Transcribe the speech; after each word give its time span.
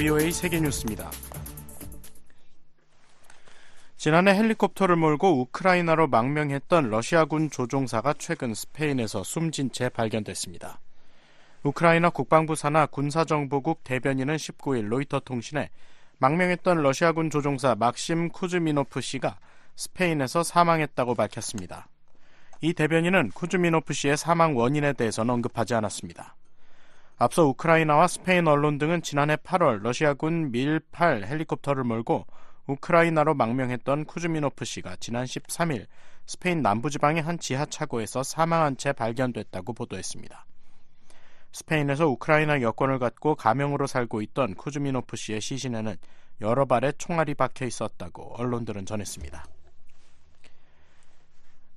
VOA 0.00 0.32
세계뉴스입니다. 0.32 1.10
지난해 3.98 4.34
헬리콥터를 4.34 4.96
몰고 4.96 5.42
우크라이나로 5.42 6.06
망명했던 6.06 6.88
러시아군 6.88 7.50
조종사가 7.50 8.14
최근 8.16 8.54
스페인에서 8.54 9.22
숨진 9.22 9.70
채 9.70 9.90
발견됐습니다. 9.90 10.80
우크라이나 11.64 12.08
국방부 12.08 12.54
산하 12.54 12.86
군사정보국 12.86 13.84
대변인은 13.84 14.36
19일 14.36 14.88
로이터 14.88 15.20
통신에 15.20 15.68
망명했던 16.16 16.82
러시아군 16.82 17.28
조종사 17.28 17.74
막심 17.74 18.30
쿠즈미노프 18.30 19.02
씨가 19.02 19.36
스페인에서 19.76 20.42
사망했다고 20.42 21.14
밝혔습니다. 21.14 21.88
이 22.62 22.72
대변인은 22.72 23.32
쿠즈미노프 23.34 23.92
씨의 23.92 24.16
사망 24.16 24.56
원인에 24.56 24.94
대해서는 24.94 25.34
언급하지 25.34 25.74
않았습니다. 25.74 26.36
앞서 27.22 27.44
우크라이나와 27.44 28.08
스페인 28.08 28.48
언론 28.48 28.78
등은 28.78 29.02
지난해 29.02 29.36
8월 29.36 29.82
러시아군 29.82 30.50
밀8 30.52 31.26
헬리콥터를 31.26 31.84
몰고 31.84 32.26
우크라이나로 32.66 33.34
망명했던 33.34 34.06
쿠즈미노프 34.06 34.64
씨가 34.64 34.96
지난 35.00 35.26
13일 35.26 35.84
스페인 36.24 36.62
남부지방의 36.62 37.22
한 37.22 37.38
지하차고에서 37.38 38.22
사망한 38.22 38.78
채 38.78 38.92
발견됐다고 38.92 39.74
보도했습니다. 39.74 40.46
스페인에서 41.52 42.08
우크라이나 42.08 42.62
여권을 42.62 42.98
갖고 42.98 43.34
가명으로 43.34 43.86
살고 43.86 44.22
있던 44.22 44.54
쿠즈미노프 44.54 45.14
씨의 45.18 45.42
시신에는 45.42 45.96
여러 46.40 46.64
발의 46.64 46.94
총알이 46.96 47.34
박혀 47.34 47.66
있었다고 47.66 48.36
언론들은 48.36 48.86
전했습니다. 48.86 49.44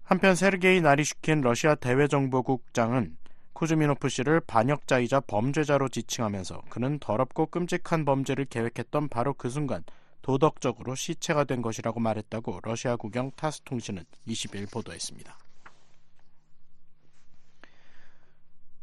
한편 0.04 0.36
세르게이 0.36 0.80
나리슈킨 0.80 1.42
러시아 1.42 1.76
대외정보국장은 1.76 3.18
쿠즈미노프 3.64 4.10
씨를 4.10 4.42
반역자이자 4.42 5.22
범죄자로 5.22 5.88
지칭하면서 5.88 6.64
그는 6.70 7.00
더럽고 7.00 7.46
끔찍한 7.46 8.04
범죄를 8.04 8.44
계획했던 8.46 9.08
바로 9.08 9.34
그 9.34 9.50
순간 9.50 9.84
도덕적으로 10.22 10.96
시체가 10.96 11.46
된 11.46 11.62
것이라고 11.62 12.02
말했다고 12.02 12.60
러시아 12.62 12.98
국영 12.98 13.32
타스 13.38 13.62
통신은 13.62 14.04
20일 14.28 14.70
보도했습니다. 14.70 15.38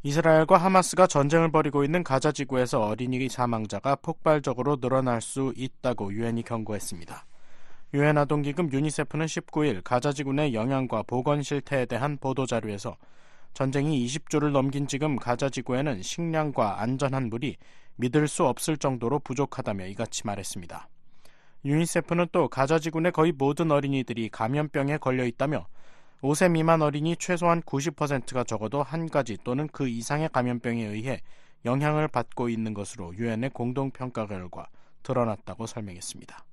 이스라엘과 0.02 0.56
하마스가 0.56 1.06
전쟁을 1.06 1.52
벌이고 1.52 1.84
있는 1.84 2.02
가자 2.02 2.32
지구에서 2.32 2.80
어린이 2.80 3.28
사망자가 3.28 3.96
폭발적으로 3.96 4.76
늘어날 4.76 5.20
수 5.20 5.52
있다고 5.56 6.14
유엔이 6.14 6.42
경고했습니다. 6.44 7.26
유엔 7.92 8.16
아동기금 8.16 8.72
유니세프는 8.72 9.26
19일 9.26 9.82
가자 9.84 10.12
지구 10.12 10.32
내 10.32 10.54
영양과 10.54 11.02
보건 11.02 11.42
실태에 11.42 11.84
대한 11.84 12.16
보도 12.16 12.46
자료에서 12.46 12.96
전쟁이 13.54 14.04
20주를 14.06 14.50
넘긴 14.50 14.86
지금 14.86 15.16
가자 15.16 15.48
지구에는 15.48 16.02
식량과 16.02 16.80
안전한 16.80 17.28
물이 17.28 17.56
믿을 17.96 18.28
수 18.28 18.46
없을 18.46 18.76
정도로 18.76 19.18
부족하다며 19.20 19.86
이같이 19.86 20.26
말했습니다. 20.26 20.88
유니세프는 21.64 22.28
또 22.32 22.48
가자 22.48 22.78
지구 22.78 23.00
내 23.00 23.10
거의 23.10 23.32
모든 23.32 23.70
어린이들이 23.70 24.30
감염병에 24.30 24.98
걸려 24.98 25.26
있다며 25.26 25.66
5세 26.22 26.50
미만 26.50 26.82
어린이 26.82 27.16
최소한 27.16 27.62
90%가 27.62 28.44
적어도 28.44 28.82
한 28.82 29.08
가지 29.08 29.36
또는 29.42 29.68
그 29.68 29.88
이상의 29.88 30.30
감염병에 30.30 30.84
의해 30.84 31.20
영향을 31.64 32.08
받고 32.08 32.48
있는 32.48 32.72
것으로 32.72 33.14
유엔의 33.14 33.50
공동평가 33.50 34.26
결과 34.26 34.66
드러났다고 35.02 35.66
설명했습니다. 35.66 36.44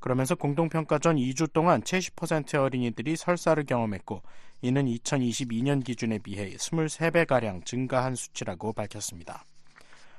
그러면서 0.00 0.36
공동평가 0.36 0.98
전 0.98 1.16
2주 1.16 1.52
동안 1.52 1.82
70%의 1.82 2.60
어린이들이 2.60 3.16
설사를 3.16 3.62
경험했고 3.64 4.22
이는 4.60 4.86
2022년 4.86 5.84
기준에 5.84 6.18
비해 6.18 6.50
23배가량 6.50 7.64
증가한 7.64 8.16
수치라고 8.16 8.72
밝혔습니다. 8.72 9.44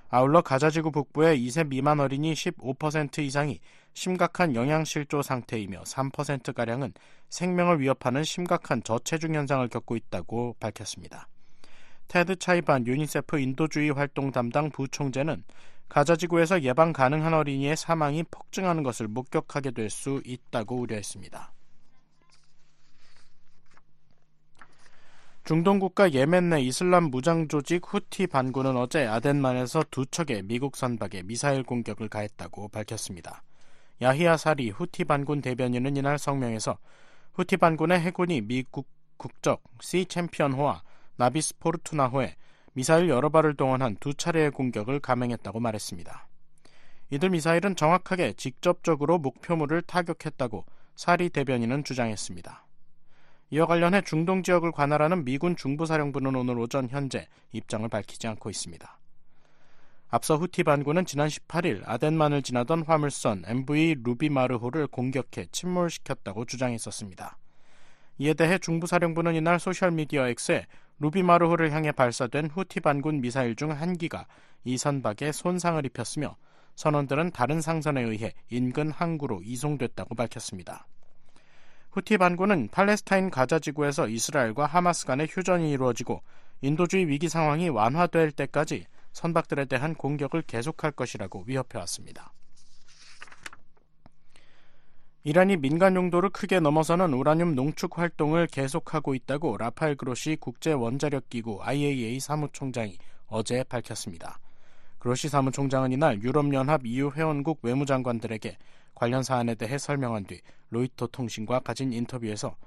아울러 0.09 0.41
가자지구 0.41 0.91
북부의 0.91 1.39
2세 1.39 1.67
미만 1.67 1.99
어린이 1.99 2.33
15% 2.33 3.19
이상이 3.19 3.59
심각한 3.93 4.55
영양실조 4.55 5.21
상태이며 5.21 5.83
3%가량은 5.83 6.93
생명을 7.29 7.79
위협하는 7.79 8.23
심각한 8.23 8.81
저체중 8.81 9.35
현상을 9.35 9.67
겪고 9.67 9.95
있다고 9.95 10.55
밝혔습니다. 10.59 11.27
테드 12.07 12.37
차이반 12.37 12.87
유니세프 12.87 13.39
인도주의 13.39 13.91
활동 13.91 14.31
담당 14.31 14.71
부총재는 14.71 15.43
가자지구에서 15.89 16.63
예방 16.63 16.93
가능한 16.93 17.33
어린이의 17.33 17.75
사망이 17.77 18.23
폭증하는 18.31 18.83
것을 18.83 19.07
목격하게 19.07 19.71
될 19.71 19.89
수 19.89 20.21
있다고 20.25 20.77
우려했습니다. 20.77 21.51
중동 25.49 25.79
국가 25.79 26.13
예멘 26.13 26.51
내 26.51 26.61
이슬람 26.61 27.05
무장 27.05 27.47
조직 27.47 27.81
후티 27.83 28.27
반군은 28.27 28.77
어제 28.77 29.07
아덴만에서 29.07 29.83
두 29.89 30.05
척의 30.05 30.43
미국 30.43 30.75
선박에 30.75 31.23
미사일 31.23 31.63
공격을 31.63 32.07
가했다고 32.07 32.67
밝혔습니다. 32.67 33.41
야히야 33.99 34.37
사리 34.37 34.69
후티 34.69 35.05
반군 35.05 35.41
대변인은 35.41 35.97
이날 35.97 36.19
성명에서 36.19 36.77
후티 37.33 37.57
반군의 37.57 37.99
해군이 37.99 38.41
미국 38.41 38.87
국적 39.17 39.63
C 39.81 40.05
챔피언호와 40.05 40.83
나비스 41.15 41.57
포르투나호에 41.57 42.35
미사일 42.73 43.09
여러 43.09 43.29
발을 43.29 43.55
동원한 43.55 43.97
두 43.99 44.13
차례의 44.13 44.51
공격을 44.51 44.99
감행했다고 44.99 45.59
말했습니다. 45.59 46.27
이들 47.09 47.31
미사일은 47.31 47.75
정확하게 47.75 48.33
직접적으로 48.33 49.17
목표물을 49.17 49.81
타격했다고 49.81 50.63
사리 50.95 51.31
대변인은 51.31 51.85
주장했습니다. 51.85 52.68
이와 53.51 53.65
관련해 53.65 54.01
중동 54.01 54.43
지역을 54.43 54.71
관할하는 54.71 55.25
미군 55.25 55.55
중부사령부는 55.55 56.35
오늘 56.35 56.59
오전 56.59 56.87
현재 56.89 57.27
입장을 57.51 57.87
밝히지 57.87 58.27
않고 58.27 58.49
있습니다. 58.49 58.99
앞서 60.11 60.37
후티 60.37 60.63
반군은 60.63 61.05
지난 61.05 61.27
18일 61.27 61.81
아덴만을 61.85 62.41
지나던 62.41 62.83
화물선 62.83 63.43
MV 63.45 63.97
루비마르호를 64.03 64.87
공격해 64.87 65.47
침몰시켰다고 65.51 66.45
주장했었습니다. 66.45 67.37
이에 68.19 68.33
대해 68.33 68.57
중부사령부는 68.57 69.35
이날 69.35 69.59
소셜미디어 69.59 70.27
X에 70.27 70.65
루비마르호를 70.99 71.71
향해 71.71 71.91
발사된 71.91 72.47
후티 72.47 72.81
반군 72.81 73.21
미사일 73.21 73.55
중 73.55 73.71
한 73.71 73.97
기가 73.97 74.27
이 74.63 74.77
선박에 74.77 75.31
손상을 75.31 75.83
입혔으며 75.85 76.35
선원들은 76.75 77.31
다른 77.31 77.61
상선에 77.61 78.01
의해 78.01 78.33
인근 78.49 78.91
항구로 78.91 79.41
이송됐다고 79.43 80.15
밝혔습니다. 80.15 80.87
후티 81.91 82.17
반군은 82.17 82.69
팔레스타인 82.71 83.31
가자 83.31 83.57
지구에서 83.57 84.07
이스라엘과 84.07 84.65
하마스 84.67 85.05
간의 85.07 85.27
휴전이 85.29 85.71
이루어지고 85.71 86.21
인도주의 86.61 87.07
위기 87.07 87.29
상황이 87.29 87.69
완화될 87.69 88.31
때까지 88.31 88.85
선박들에 89.11 89.65
대한 89.65 89.95
공격을 89.95 90.43
계속할 90.43 90.91
것이라고 90.91 91.45
위협해왔습니다. 91.47 92.31
이란이 95.23 95.57
민간 95.57 95.95
용도를 95.95 96.29
크게 96.29 96.59
넘어서는 96.59 97.13
우라늄 97.13 97.53
농축 97.53 97.97
활동을 97.97 98.47
계속하고 98.47 99.15
있다고 99.15 99.57
라파엘 99.57 99.95
그로시 99.95 100.37
국제 100.39 100.71
원자력 100.71 101.29
기구 101.29 101.61
IAEA 101.61 102.19
사무총장이 102.19 102.97
어제 103.27 103.63
밝혔습니다. 103.63 104.39
그로시 104.97 105.27
사무총장은 105.27 105.91
이날 105.91 106.21
유럽연합 106.21 106.85
EU 106.85 107.11
회원국 107.11 107.59
외무장관들에게 107.63 108.57
관련 108.99 109.23
사안에 109.23 109.55
대해 109.55 109.77
설명한 109.77 110.25
뒤 110.25 110.41
로이터 110.71 111.07
통신과 111.07 111.61
가진 111.61 111.93
인터뷰에서 111.93 112.57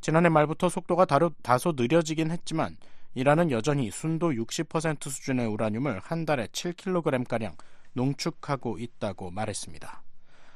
지난해 0.00 0.28
말부터 0.28 0.68
속도가 0.68 1.04
다루, 1.04 1.32
다소 1.42 1.72
느려지긴 1.76 2.30
했지만 2.30 2.76
이란은 3.14 3.50
여전히 3.50 3.90
순도 3.90 4.30
60% 4.30 5.10
수준의 5.10 5.48
우라늄을 5.48 5.98
한 5.98 6.24
달에 6.24 6.46
7kg가량 6.46 7.56
농축하고 7.94 8.78
있다고 8.78 9.32
말했습니다. 9.32 10.02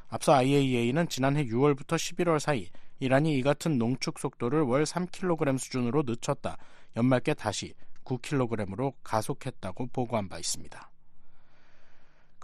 앞서 0.09 0.35
IAEA는 0.35 1.09
지난해 1.09 1.45
6월부터 1.47 1.97
11월 1.97 2.39
사이 2.39 2.69
이란이 3.01 3.37
이 3.37 3.43
같은 3.43 3.77
농축 3.77 4.21
속도를 4.21 4.63
월 4.63 4.85
3kg 4.85 5.59
수준으로 5.59 6.05
늦췄다 6.07 6.57
연말께 6.97 7.35
다시 7.35 7.75
9kg으로 8.05 8.95
가속했다고 9.03 9.89
보고한 9.89 10.29
바 10.29 10.39
있습니다. 10.39 10.91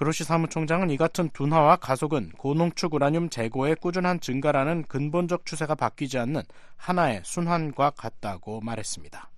그로시 0.00 0.24
사무총장은 0.24 0.88
이 0.88 0.96
같은 0.96 1.28
둔화와 1.28 1.76
가속은 1.76 2.30
고농축 2.38 2.94
우라늄 2.94 3.28
재고의 3.28 3.76
꾸준한 3.76 4.20
증가라는 4.20 4.84
근본적 4.84 5.44
추세가 5.44 5.74
바뀌지 5.74 6.16
않는 6.16 6.40
하나의 6.78 7.20
순환과 7.22 7.90
같다고 7.90 8.62
말했습니다. 8.62 9.28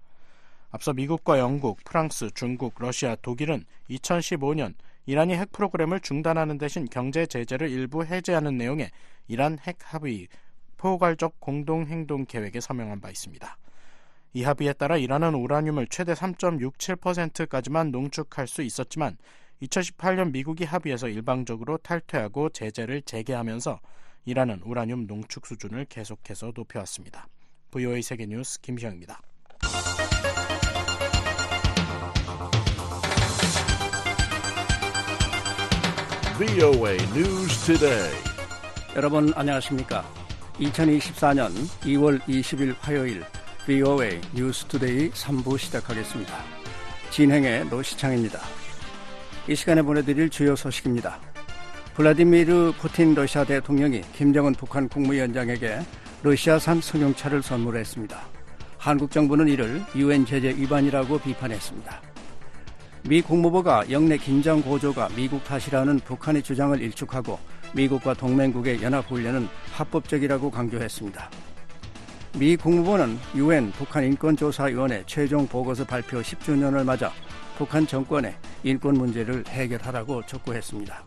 앞서 0.71 0.93
미국과 0.93 1.41
영국, 1.41 1.83
프랑스, 1.83 2.31
중국, 2.33 2.75
러시아, 2.79 3.17
독일은 3.17 3.65
2015년 3.91 4.75
이란이 5.07 5.35
핵 5.35 5.51
프로그램을 5.51 5.99
중단하는 5.99 6.59
대신 6.59 6.87
경제 6.89 7.27
제재를 7.27 7.69
일부 7.69 8.05
해제하는 8.05 8.57
내용의 8.57 8.93
이란 9.27 9.59
핵 9.67 9.79
합의 9.81 10.29
포괄적 10.77 11.41
공동 11.41 11.87
행동 11.87 12.25
계획에 12.25 12.61
서명한 12.61 13.01
바 13.01 13.11
있습니다. 13.11 13.59
이 14.35 14.45
합의에 14.45 14.75
따라 14.75 14.97
이란은 14.97 15.35
우라늄을 15.35 15.89
최대 15.89 16.13
3.67%까지만 16.13 17.91
농축할 17.91 18.47
수 18.47 18.63
있었지만 18.63 19.17
2018년 19.63 20.33
미국이 20.33 20.65
합의해서 20.65 21.09
일방적으로 21.09 21.79
탈퇴하고 21.79 22.51
제재를 22.51 23.03
재개하면서 23.03 23.81
이란은 24.25 24.61
우라늄 24.65 25.07
농축 25.07 25.47
수준을 25.47 25.87
계속해서 25.87 26.53
높여왔습니다. 26.55 27.29
VOA 27.71 28.03
세계뉴스 28.03 28.61
김시영입니다. 28.61 29.21
VOA 36.39 36.97
News 37.15 37.67
Today. 37.67 38.13
여러분 38.97 39.33
안녕하십니까? 39.35 40.05
2024년 40.55 41.51
2월 41.83 42.21
20일 42.23 42.75
화요일 42.81 43.23
VOA 43.65 44.21
뉴스 44.35 44.65
투데이 44.67 45.11
3부 45.11 45.57
시작하겠습니다. 45.59 46.35
진행의 47.11 47.67
노시창입니다. 47.67 48.62
이 49.49 49.57
시간에 49.57 49.83
보내드릴 49.83 50.31
주요 50.31 50.55
소식입니다. 50.55 51.19
블라디미르 51.95 52.75
푸틴 52.79 53.13
러시아 53.13 53.45
대통령이 53.45 54.01
김정은 54.13 54.53
북한 54.53 54.89
국무위원장에게 54.89 55.81
러시아산 56.23 56.81
승용차를 56.81 57.43
선물했습니다. 57.43 58.21
한국 58.79 59.11
정부는 59.11 59.49
이를 59.49 59.83
유엔 59.97 60.25
제재 60.25 60.51
위반이라고 60.51 61.19
비판했습니다. 61.19 62.03
미 63.09 63.21
국무부가 63.21 63.85
영내 63.91 64.17
긴장 64.17 64.63
고조가 64.63 65.09
미국 65.17 65.43
탓이라는 65.43 65.99
북한의 66.01 66.45
주장을 66.45 66.81
일축하고 66.81 67.37
미국과 67.75 68.15
동맹국의 68.15 68.81
연합훈련은 68.81 69.49
합법적이라고 69.73 70.53
강조했습니다. 70.53 71.31
미 72.39 72.57
국무부는 72.57 73.19
유엔 73.35 73.73
북한 73.73 74.05
인권조사위원회 74.05 75.03
최종 75.07 75.49
보고서 75.49 75.85
발표 75.85 76.21
10주년을 76.21 76.85
맞아 76.85 77.13
북한 77.63 77.87
정권의 77.87 78.35
인권 78.65 78.95
문제를 78.95 79.45
해결하라고 79.47 80.27
촉구했습니다. 80.27 81.05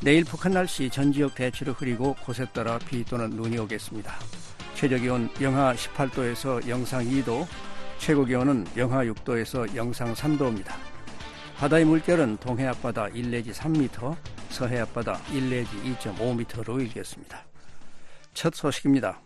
내일 0.00 0.24
북한 0.24 0.52
날씨 0.52 0.88
전 0.88 1.12
지역 1.12 1.34
대체로 1.34 1.74
흐리고 1.74 2.14
곳에 2.24 2.46
따라 2.46 2.78
비 2.78 3.04
또는 3.04 3.28
눈이 3.28 3.58
오겠습니다. 3.58 4.14
최저 4.74 4.96
기온 4.96 5.28
영하 5.38 5.74
18도에서 5.74 6.66
영상 6.66 7.04
2도, 7.04 7.46
최고 7.98 8.24
기온은 8.24 8.66
영하 8.74 9.04
6도에서 9.04 9.76
영상 9.76 10.14
3도입니다. 10.14 10.72
바다의 11.58 11.84
물결은 11.84 12.38
동해 12.38 12.66
앞바다 12.68 13.08
1 13.08 13.30
내지 13.30 13.52
3m, 13.52 14.16
서해 14.48 14.80
앞바다 14.80 15.20
1 15.30 15.50
내지 15.50 15.76
2.5m로 15.82 16.80
일겠습니다. 16.80 17.44
첫 18.32 18.54
소식입니다. 18.54 19.25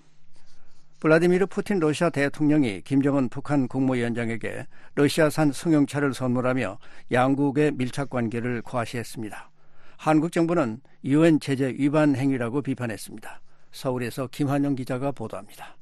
블라디미르 1.01 1.47
푸틴 1.47 1.81
러시아 1.81 2.11
대통령이 2.11 2.83
김정은 2.83 3.31
북한 3.31 3.69
국무위원장에게 3.69 4.67
러시아산 4.97 5.51
승용차를 5.51 6.13
선물하며 6.13 6.79
양국의 7.11 7.73
밀착 7.73 8.11
관계를 8.11 8.61
과시했습니다. 8.61 9.51
한국 9.97 10.31
정부는 10.31 10.83
유엔 11.07 11.41
제재 11.41 11.69
위반 11.79 12.15
행위라고 12.17 12.61
비판했습니다. 12.61 13.41
서울에서 13.73 14.27
김한영 14.27 14.75
기자가 14.75 15.11
보도합니다. 15.11 15.79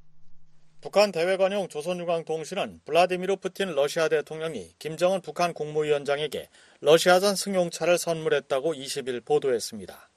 북한 0.81 1.11
대외관용 1.11 1.67
조선유광통신은 1.67 2.82
블라디미르 2.85 3.37
푸틴 3.37 3.75
러시아 3.75 4.09
대통령이 4.09 4.75
김정은 4.79 5.20
북한 5.20 5.53
국무위원장에게 5.53 6.49
러시아산 6.81 7.35
승용차를 7.35 7.99
선물했다고 7.99 8.73
20일 8.73 9.25
보도했습니다. 9.25 10.11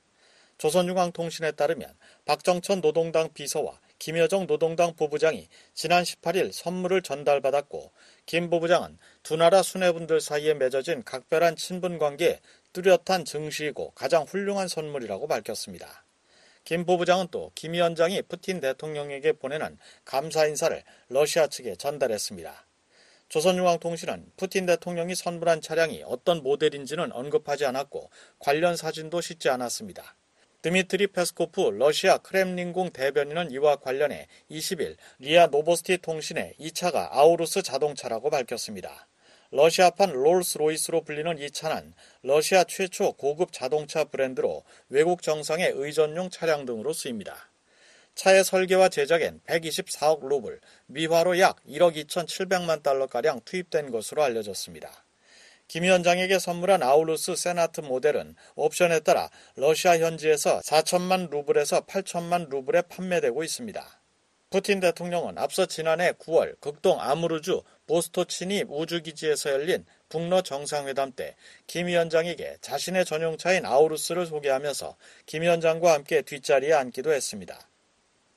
조선유광통신에 0.60 1.54
따르면 1.54 1.90
박정천 2.26 2.82
노동당 2.82 3.34
비서와 3.34 3.80
김여정 4.02 4.48
노동당 4.48 4.96
부부장이 4.96 5.48
지난 5.76 6.02
18일 6.02 6.52
선물을 6.52 7.04
전달받았고 7.04 7.92
김 8.26 8.50
부부장은 8.50 8.98
두 9.22 9.36
나라 9.38 9.62
수뇌분들 9.62 10.22
사이에 10.22 10.56
맺어진 10.56 11.04
각별한 11.04 11.56
친분 11.56 12.00
관계에 12.00 12.40
뚜렷한 12.74 13.26
증시이고 13.26 13.92
가장 13.92 14.24
훌륭한 14.24 14.68
선물이라고 14.68 15.28
밝혔습니다. 15.28 16.04
김 16.64 16.88
부부장은 16.88 17.28
또 17.30 17.52
김 17.54 17.74
위원장이 17.74 18.24
푸틴 18.24 18.60
대통령에게 18.60 19.34
보내는 19.34 19.78
감사 20.04 20.48
인사를 20.48 20.84
러시아 21.10 21.46
측에 21.46 21.76
전달했습니다. 21.76 22.66
조선중앙통신은 23.30 24.32
푸틴 24.36 24.66
대통령이 24.66 25.14
선물한 25.14 25.62
차량이 25.62 26.02
어떤 26.08 26.42
모델인지는 26.42 27.12
언급하지 27.12 27.66
않았고 27.68 28.10
관련 28.40 28.76
사진도 28.76 29.22
싣지 29.22 29.50
않았습니다. 29.50 30.16
드미트리 30.62 31.08
페스코프 31.08 31.72
러시아 31.72 32.20
크렘린궁 32.20 32.92
대변인은 32.92 33.50
이와 33.50 33.78
관련해 33.78 34.28
20일 34.52 34.96
리아 35.18 35.48
노보스티 35.48 35.98
통신에 35.98 36.54
이 36.60 36.72
차가 36.72 37.10
아우루스 37.12 37.64
자동차라고 37.64 38.30
밝혔습니다. 38.30 39.08
러시아판 39.50 40.12
롤스로이스로 40.12 41.02
불리는 41.02 41.40
이 41.40 41.50
차는 41.50 41.94
러시아 42.22 42.64
최초 42.64 43.14
고급 43.14 43.52
자동차 43.52 44.04
브랜드로 44.04 44.64
외국 44.90 45.24
정상의 45.24 45.72
의전용 45.74 46.30
차량 46.30 46.66
등으로 46.66 46.94
쓰입니다. 46.94 47.50
차의 48.14 48.44
설계와 48.44 48.90
제작엔 48.90 49.42
124억 49.48 50.28
루블, 50.28 50.60
미화로 50.86 51.40
약 51.40 51.56
1억 51.66 51.96
2,700만 51.96 52.84
달러가량 52.84 53.42
투입된 53.46 53.90
것으로 53.90 54.22
알려졌습니다. 54.22 55.06
김 55.72 55.84
위원장에게 55.84 56.38
선물한 56.38 56.84
아우루스 56.84 57.38
세나트 57.38 57.80
모델은 57.80 58.36
옵션에 58.56 59.00
따라 59.00 59.30
러시아 59.56 59.98
현지에서 59.98 60.60
4천만 60.60 61.30
루블에서 61.30 61.86
8천만 61.86 62.50
루블에 62.50 62.82
판매되고 62.90 63.42
있습니다. 63.42 64.02
푸틴 64.50 64.82
대통령은 64.82 65.38
앞서 65.38 65.66
지난해 65.66 66.12
9월 66.12 66.60
극동 66.60 67.00
아무르주 67.00 67.64
보스토치니 67.88 68.66
우주기지에서 68.68 69.52
열린 69.52 69.86
북러 70.10 70.42
정상회담 70.42 71.14
때 71.14 71.38
김 71.68 71.88
위원장에게 71.88 72.58
자신의 72.60 73.06
전용차인 73.06 73.66
아우루스를 73.66 74.26
소개하면서 74.26 74.98
김 75.26 75.44
위원장과 75.44 75.94
함께 75.94 76.22
뒷자리에 76.22 76.74
앉기도 76.74 77.14
했습니다. 77.14 77.71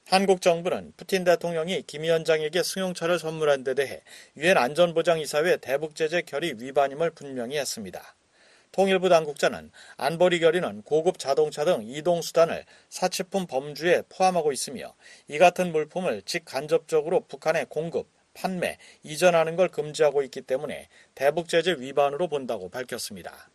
한국 0.07 0.43
정부는 0.43 0.93
푸틴 0.99 1.25
대통령이 1.25 1.83
김 1.87 2.03
위원장에게 2.03 2.63
승용차를 2.63 3.19
선물한 3.19 3.65
데 3.65 3.75
대해 3.75 4.03
유엔 4.37 4.59
안전보장이사회 4.59 5.57
대북제재 5.57 6.23
결의 6.23 6.55
위반임을 6.59 7.11
분명히 7.11 7.57
했습니다. 7.57 8.15
통일부 8.71 9.09
당국자는 9.09 9.71
안보리 9.97 10.41
결의는 10.41 10.83
고급 10.83 11.19
자동차 11.19 11.65
등 11.65 11.83
이동수단을 11.85 12.67
사치품 12.91 13.47
범주에 13.47 14.03
포함하고 14.11 14.53
있으며 14.53 14.95
이 15.27 15.39
같은 15.39 15.73
물품을 15.73 16.23
직간접적으로 16.23 17.21
북한에 17.27 17.65
공급, 17.69 18.09
판매, 18.35 18.77
이전하는 19.05 19.57
걸 19.57 19.69
금지하고 19.69 20.23
있기 20.25 20.43
때문에 20.43 20.89
대북제재 21.15 21.77
위반으로 21.79 22.29
본다고 22.29 22.69
밝혔습니다. 22.69 23.49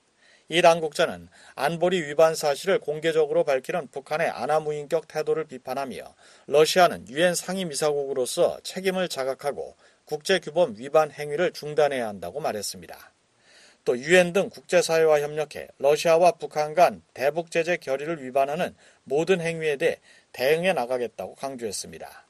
이 0.52 0.64
당국자는 0.64 1.30
안보리 1.54 2.02
위반 2.02 2.34
사실을 2.34 2.80
공개적으로 2.80 3.44
밝히는 3.44 3.90
북한의 3.90 4.30
아나무인격 4.30 5.08
태도를 5.08 5.46
비판하며 5.46 6.16
러시아는 6.48 7.08
유엔 7.10 7.36
상임이사국으로서 7.36 8.60
책임을 8.64 9.10
자각하고 9.10 9.76
국제규범 10.06 10.76
위반 10.78 11.12
행위를 11.12 11.52
중단해야 11.52 12.08
한다고 12.08 12.40
말했습니다. 12.40 13.14
또 13.86 13.98
유엔 13.98 14.34
등 14.34 14.50
국제사회와 14.50 15.22
협력해 15.22 15.68
러시아와 15.78 16.32
북한 16.32 16.74
간 16.74 17.04
대북 17.14 17.52
제재 17.52 17.78
결의를 17.78 18.24
위반하는 18.24 18.76
모든 19.04 19.42
행위에 19.42 19.78
대해 19.78 19.98
대응해 20.32 20.74
나가겠다고 20.74 21.36
강조했습니다. 21.36 22.29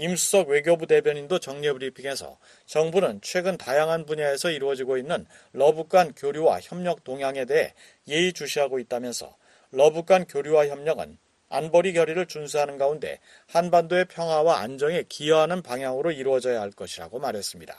임수석 0.00 0.48
외교부 0.48 0.86
대변인도 0.86 1.40
정례 1.40 1.70
브리핑에서 1.74 2.38
정부는 2.64 3.20
최근 3.20 3.58
다양한 3.58 4.06
분야에서 4.06 4.50
이루어지고 4.50 4.96
있는 4.96 5.26
러북 5.52 5.90
간 5.90 6.14
교류와 6.14 6.60
협력 6.62 7.04
동향에 7.04 7.44
대해 7.44 7.74
예의주시하고 8.08 8.78
있다면서 8.78 9.36
러북 9.72 10.06
간 10.06 10.24
교류와 10.26 10.68
협력은 10.68 11.18
안보리 11.50 11.92
결의를 11.92 12.24
준수하는 12.24 12.78
가운데 12.78 13.18
한반도의 13.48 14.06
평화와 14.06 14.60
안정에 14.60 15.04
기여하는 15.06 15.60
방향으로 15.60 16.12
이루어져야 16.12 16.62
할 16.62 16.70
것이라고 16.70 17.18
말했습니다. 17.18 17.76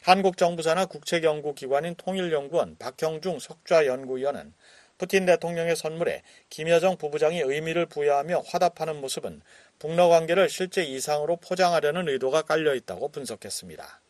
한국 0.00 0.38
정부 0.38 0.62
산하 0.62 0.86
국책연구기관인 0.86 1.96
통일연구원 1.96 2.76
박형중 2.78 3.40
석좌연구위원은 3.40 4.54
푸틴 4.98 5.26
대통령의 5.26 5.76
선물에 5.76 6.22
김여정 6.50 6.96
부부장이 6.96 7.40
의미를 7.40 7.86
부여하며 7.86 8.42
화답하는 8.46 9.00
모습은 9.00 9.40
북러 9.78 10.08
관계를 10.08 10.48
실제 10.48 10.82
이상으로 10.82 11.36
포장하려는 11.36 12.08
의도가 12.08 12.42
깔려 12.42 12.74
있다고 12.74 13.08
분석했습니다. 13.08 14.00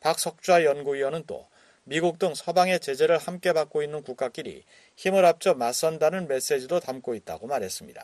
박석좌 0.00 0.64
연구위원은 0.64 1.24
또 1.26 1.46
미국 1.84 2.18
등 2.18 2.34
서방의 2.34 2.80
제재를 2.80 3.18
함께 3.18 3.52
받고 3.52 3.82
있는 3.82 4.02
국가끼리 4.02 4.64
힘을 4.96 5.24
합쳐 5.24 5.54
맞선다는 5.54 6.28
메시지도 6.28 6.80
담고 6.80 7.14
있다고 7.14 7.46
말했습니다. 7.46 8.02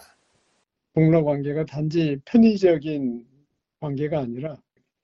북러 0.95 1.25
관계가 1.25 1.65
단지 1.67 2.19
편의적인 2.25 3.27
관계가 3.81 4.21
아니라 4.21 4.57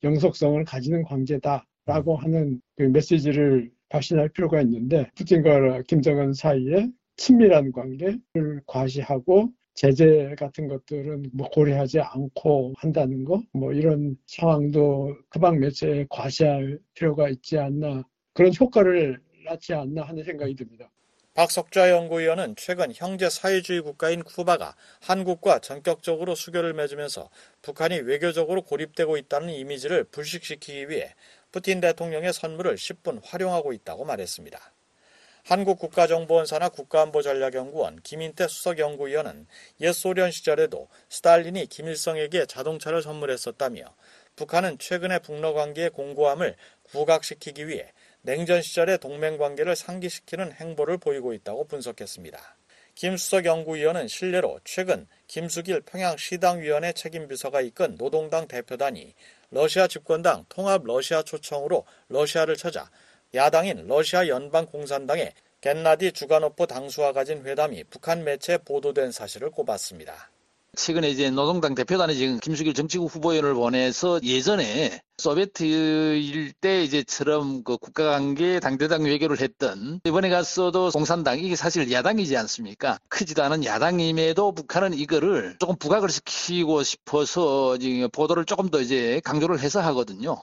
영속성을 0.02 0.64
가지는 0.64 1.02
관계다. 1.02 1.66
라고 1.86 2.16
하는 2.16 2.60
그 2.76 2.82
메시지를 2.82 3.70
발신할 3.88 4.30
필요가 4.30 4.60
있는데 4.62 5.08
푸틴과 5.14 5.82
김정은 5.82 6.32
사이에 6.32 6.88
친밀한 7.16 7.70
관계를 7.70 8.20
과시하고 8.66 9.52
제재 9.76 10.34
같은 10.38 10.68
것들은 10.68 11.30
뭐 11.34 11.50
고려하지 11.50 12.00
않고 12.00 12.72
한다는 12.78 13.24
거, 13.26 13.42
뭐 13.52 13.72
이런 13.74 14.16
상황도 14.26 15.18
그방 15.28 15.60
매체에 15.60 16.06
과시할 16.08 16.78
필요가 16.94 17.28
있지 17.28 17.58
않나 17.58 18.02
그런 18.32 18.52
효과를 18.58 19.20
낳지 19.44 19.74
않나 19.74 20.02
하는 20.02 20.24
생각이 20.24 20.56
듭니다. 20.56 20.90
박석좌 21.34 21.90
연구위원은 21.90 22.54
최근 22.56 22.90
형제 22.94 23.28
사회주의 23.28 23.82
국가인 23.82 24.22
쿠바가 24.22 24.74
한국과 25.02 25.58
전격적으로 25.58 26.34
수교를 26.34 26.72
맺으면서 26.72 27.28
북한이 27.60 28.00
외교적으로 28.00 28.62
고립되고 28.62 29.18
있다는 29.18 29.50
이미지를 29.50 30.04
불식시키기 30.04 30.88
위해 30.88 31.14
푸틴 31.52 31.82
대통령의 31.82 32.32
선물을 32.32 32.76
10분 32.76 33.20
활용하고 33.22 33.74
있다고 33.74 34.06
말했습니다. 34.06 34.75
한국국가정보원사나 35.46 36.70
국가안보전략연구원 36.70 38.00
김인태 38.02 38.48
수석연구위원은 38.48 39.46
옛 39.80 39.92
소련 39.92 40.32
시절에도 40.32 40.88
스탈린이 41.08 41.66
김일성에게 41.66 42.46
자동차를 42.46 43.00
선물했었다며 43.00 43.94
북한은 44.34 44.78
최근의 44.78 45.20
북러 45.20 45.52
관계의 45.52 45.90
공고함을 45.90 46.56
부각시키기 46.90 47.68
위해 47.68 47.92
냉전 48.22 48.60
시절의 48.60 48.98
동맹 48.98 49.38
관계를 49.38 49.76
상기시키는 49.76 50.52
행보를 50.52 50.98
보이고 50.98 51.32
있다고 51.32 51.68
분석했습니다. 51.68 52.56
김 52.96 53.16
수석 53.16 53.44
연구위원은 53.44 54.08
실례로 54.08 54.58
최근 54.64 55.06
김수길 55.28 55.82
평양시당위원회 55.82 56.92
책임비서가 56.92 57.60
이끈 57.60 57.96
노동당 57.98 58.48
대표단이 58.48 59.14
러시아 59.50 59.86
집권당 59.86 60.46
통합 60.48 60.82
러시아 60.84 61.22
초청으로 61.22 61.84
러시아를 62.08 62.56
찾아 62.56 62.90
야당인 63.36 63.86
러시아 63.86 64.26
연방공산당의 64.26 65.32
겐나디 65.60 66.12
주가노프 66.12 66.66
당수와 66.66 67.12
가진 67.12 67.44
회담이 67.44 67.84
북한 67.84 68.24
매체에 68.24 68.58
보도된 68.58 69.12
사실을 69.12 69.50
꼽았습니다. 69.50 70.30
최근에 70.74 71.08
이제 71.08 71.30
노동당 71.30 71.74
대표단에 71.74 72.14
지금 72.14 72.38
김수길 72.38 72.74
정치국 72.74 73.14
후보위원을 73.14 73.54
보내서 73.54 74.20
예전에 74.22 75.00
소비에트일 75.18 76.52
때 76.52 76.82
이제처럼 76.84 77.62
그 77.64 77.78
국가관계 77.78 78.60
당대당 78.60 79.04
외교를 79.04 79.40
했던 79.40 80.00
이번에 80.04 80.28
갔어도 80.28 80.90
공산당 80.90 81.38
이게 81.38 81.56
사실 81.56 81.90
야당이지 81.90 82.36
않습니까? 82.36 82.98
크지도 83.08 83.42
않은 83.44 83.64
야당임에도 83.64 84.52
북한은 84.52 84.94
이거를 84.94 85.56
조금 85.58 85.76
부각을 85.76 86.10
시키고 86.10 86.82
싶어서 86.82 87.78
지금 87.78 88.08
보도를 88.10 88.44
조금 88.44 88.68
더 88.68 88.80
이제 88.80 89.20
강조를 89.24 89.60
해서 89.60 89.80
하거든요. 89.80 90.42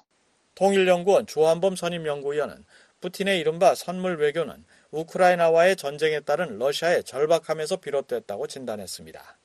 통일연구원 0.55 1.25
조한범 1.27 1.75
선임연구위원은 1.75 2.63
푸틴의 3.03 3.38
이른바 3.38 3.75
선물 3.75 4.15
외교는 4.15 4.63
우크라이나와의 4.91 5.75
전쟁에 5.75 6.22
따른 6.22 6.57
러시아의 6.57 7.03
절박함에서 7.03 7.75
비롯됐다고 7.75 8.48
진단했습니다. 8.48 9.38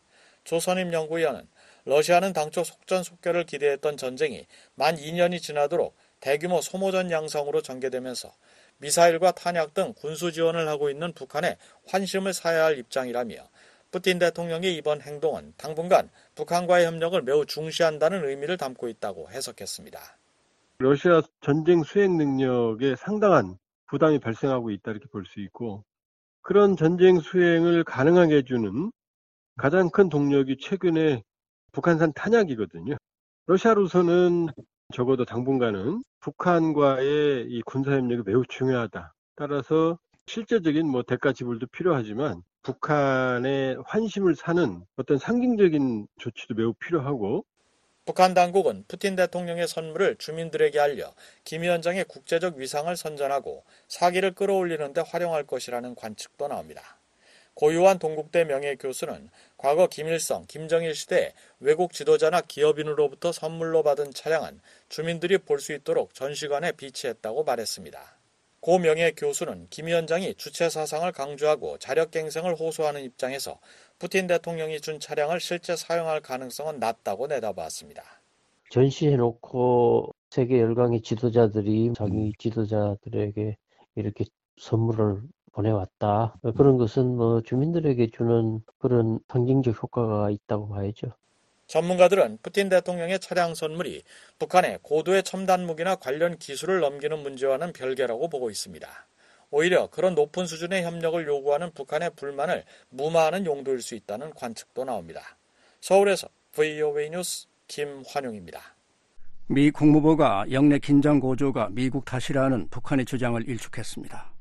조선임 0.45 0.93
연구위원은 0.93 1.49
러시아는 1.85 2.33
당초 2.35 2.63
속전속결을 2.63 3.47
기대했던 3.47 3.97
전쟁이 3.97 4.47
만 4.77 4.95
2년이 4.97 5.43
지나도록 5.43 5.97
대규모 6.21 6.61
소모전 6.61 7.11
양상으로 7.11 7.61
전개되면서 7.61 8.33
미사일과 8.77 9.33
탄약 9.33 9.75
등 9.75 9.93
군수 9.93 10.31
지원을 10.31 10.69
하고 10.69 10.89
있는 10.89 11.13
북한에 11.13 11.57
환심을 11.89 12.35
사야 12.35 12.67
할 12.67 12.79
입장이라며 12.79 13.49
푸틴 13.91 14.21
대통령의 14.21 14.77
이번 14.77 15.01
행동은 15.01 15.55
당분간 15.57 16.11
북한과의 16.37 16.87
협력을 16.87 17.21
매우 17.23 17.45
중시한다는 17.45 18.25
의미를 18.29 18.57
담고 18.57 18.87
있다고 18.89 19.33
해석했습니다. 19.33 20.18
러시아 20.81 21.23
전쟁 21.41 21.83
수행 21.83 22.17
능력에 22.17 22.95
상당한 22.97 23.57
부담이 23.87 24.21
발생하고 24.21 24.71
있다 24.71 24.93
이렇게 24.93 25.07
볼 25.11 25.25
수 25.27 25.41
있고 25.41 25.85
그런 26.43 26.77
전쟁 26.77 27.21
수행을 27.21 27.85
가능하게 27.85 28.37
해주는 28.37 28.93
가장 29.57 29.91
큰 29.91 30.09
동력이 30.09 30.59
최근에 30.61 31.23
북한산 31.73 32.13
탄약이거든요. 32.15 32.97
러시아로서는 33.47 34.49
적어도 34.95 35.25
당분간은 35.25 36.03
북한과의 36.21 37.47
이 37.51 37.63
군사협력이 37.63 38.23
매우 38.25 38.45
중요하다. 38.49 39.13
따라서 39.37 39.99
실제적인 40.27 40.89
뭐 40.89 41.03
대가 41.03 41.33
지불도 41.33 41.67
필요하지만 41.69 42.43
북한의 42.63 43.79
환심을 43.85 44.37
사는 44.37 44.85
어떤 44.97 45.19
상징적인 45.19 46.07
조치도 46.19 46.55
매우 46.55 46.73
필요하고 46.75 47.45
북한 48.09 48.33
당국은 48.33 48.87
푸틴 48.89 49.17
대통령의 49.17 49.69
선물을 49.69 50.17
주민들에게 50.17 50.81
알려 50.81 51.13
김 51.45 51.61
위원장의 51.61 52.07
국제적 52.07 52.57
위상을 52.57 52.97
선전하고 52.97 53.65
사기를 53.87 54.35
끌어올리는 54.35 54.95
데 54.95 55.03
활용할 55.03 55.47
것이라는 55.47 55.95
관측도 55.95 56.49
나옵니다. 56.49 56.97
고유한 57.53 57.99
동국대 57.99 58.45
명예교수는 58.45 59.29
과거 59.59 59.89
김일성, 59.89 60.47
김정일 60.47 60.95
시대에 60.95 61.35
외국 61.61 61.93
지도자나 61.93 62.41
기업인으로부터 62.41 63.31
선물로 63.31 63.83
받은 63.83 64.15
차량은 64.15 64.63
주민들이 64.89 65.37
볼 65.37 65.61
수 65.61 65.75
있도록 65.75 66.15
전시관에 66.15 66.73
비치했다고 66.73 67.45
말했습니다. 67.45 68.18
고 68.61 68.79
명예교수는 68.79 69.69
김 69.71 69.87
위원장이 69.87 70.35
주체 70.35 70.69
사상을 70.69 71.11
강조하고 71.13 71.79
자력갱생을 71.79 72.57
호소하는 72.57 73.03
입장에서 73.03 73.59
푸틴 73.99 74.27
대통령이 74.27 74.81
준 74.81 74.99
차량을 74.99 75.41
실제 75.41 75.77
사용할 75.77 76.21
가능성은 76.21 76.79
낮다고 76.79 77.29
내다봤습니다. 77.29 78.03
전시해놓고 78.71 80.15
세계 80.31 80.61
열강의 80.61 81.03
지도자들이 81.03 81.93
자기 81.95 82.33
지도자들에게 82.39 83.57
이렇게 83.95 84.25
선물을 84.59 85.23
보내왔다. 85.53 86.35
그런 86.57 86.77
것은 86.77 87.17
뭐 87.17 87.41
주민들에게 87.43 88.11
주는 88.11 88.61
그런 88.79 89.19
상징적 89.29 89.83
효과가 89.83 90.31
있다고 90.31 90.69
봐야죠. 90.69 91.09
전문가들은 91.69 92.39
푸틴 92.43 92.69
대통령의 92.71 93.21
차량 93.21 93.55
선물이 93.55 94.03
북한의 94.39 94.81
고도의 94.83 95.23
첨단 95.23 95.67
무기나 95.67 95.95
관련 95.97 96.39
기술을 96.39 96.81
넘기는 96.81 97.17
문제와는 97.23 97.73
별개라고 97.75 98.29
보고 98.29 98.51
있습니다. 98.51 98.89
오히려 99.51 99.89
그런 99.89 100.15
높은 100.15 100.47
수준의 100.47 100.83
협력을 100.83 101.27
요구하는 101.27 101.71
북한의 101.73 102.11
불만을 102.17 102.65
무마하는 102.91 103.47
용도일 103.47 103.83
수 103.83 103.95
있다는 103.95 104.33
관측도 104.35 104.85
나옵니다. 104.85 105.21
서울에서 105.81 106.29
VOA 106.53 107.11
뉴스 107.11 107.47
김환용입니다. 107.67 108.61
미 109.47 109.71
국무부가 109.71 110.45
영내 110.51 110.79
긴장 110.79 111.21
고조가 111.21 111.69
미국 111.73 112.05
탓이라는 112.05 112.69
북한의 112.69 113.05
주장을 113.05 113.47
일축했습니다. 113.47 114.33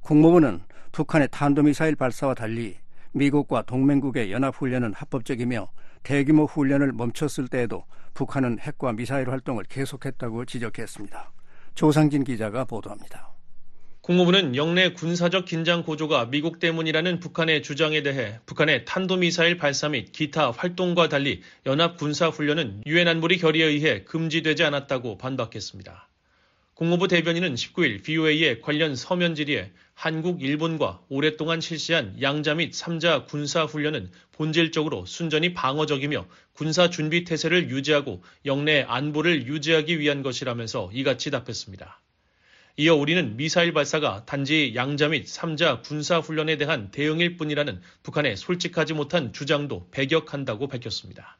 국무부는 0.00 0.62
북한의 0.92 1.28
탄도미사일 1.30 1.96
발사와 1.96 2.34
달리 2.34 2.76
미국과 3.12 3.62
동맹국의 3.62 4.32
연합훈련은 4.32 4.92
합법적이며 4.94 5.68
대규모 6.04 6.44
훈련을 6.44 6.92
멈췄을 6.92 7.48
때에도 7.48 7.84
북한은 8.12 8.58
핵과 8.60 8.92
미사일 8.92 9.30
활동을 9.30 9.64
계속했다고 9.64 10.44
지적했습니다. 10.44 11.32
조상진 11.74 12.22
기자가 12.22 12.64
보도합니다. 12.64 13.32
국무부는 14.02 14.54
영내 14.54 14.92
군사적 14.92 15.46
긴장 15.46 15.82
고조가 15.82 16.26
미국 16.26 16.58
때문이라는 16.58 17.20
북한의 17.20 17.62
주장에 17.62 18.02
대해 18.02 18.38
북한의 18.44 18.84
탄도미사일 18.84 19.56
발사 19.56 19.88
및 19.88 20.12
기타 20.12 20.50
활동과 20.50 21.08
달리 21.08 21.40
연합 21.64 21.96
군사 21.96 22.28
훈련은 22.28 22.82
유엔 22.86 23.08
안보리 23.08 23.38
결의에 23.38 23.64
의해 23.64 24.04
금지되지 24.04 24.62
않았다고 24.62 25.16
반박했습니다. 25.16 26.08
국무부 26.74 27.06
대변인은 27.06 27.54
19일 27.54 28.02
BOA의 28.02 28.60
관련 28.60 28.96
서면 28.96 29.36
질의에 29.36 29.70
한국, 29.94 30.42
일본과 30.42 31.00
오랫동안 31.08 31.60
실시한 31.60 32.20
양자 32.20 32.56
및 32.56 32.72
3자 32.72 33.26
군사 33.26 33.62
훈련은 33.62 34.10
본질적으로 34.32 35.06
순전히 35.06 35.54
방어적이며 35.54 36.26
군사 36.52 36.90
준비 36.90 37.22
태세를 37.22 37.70
유지하고 37.70 38.24
영내 38.44 38.82
안보를 38.88 39.46
유지하기 39.46 40.00
위한 40.00 40.24
것이라면서 40.24 40.90
이같이 40.92 41.30
답했습니다. 41.30 42.00
이어 42.76 42.96
우리는 42.96 43.36
미사일 43.36 43.72
발사가 43.72 44.24
단지 44.26 44.72
양자 44.74 45.10
및 45.10 45.26
3자 45.26 45.84
군사 45.84 46.18
훈련에 46.18 46.56
대한 46.56 46.90
대응일 46.90 47.36
뿐이라는 47.36 47.80
북한의 48.02 48.36
솔직하지 48.36 48.94
못한 48.94 49.32
주장도 49.32 49.90
배격한다고 49.92 50.66
밝혔습니다. 50.66 51.38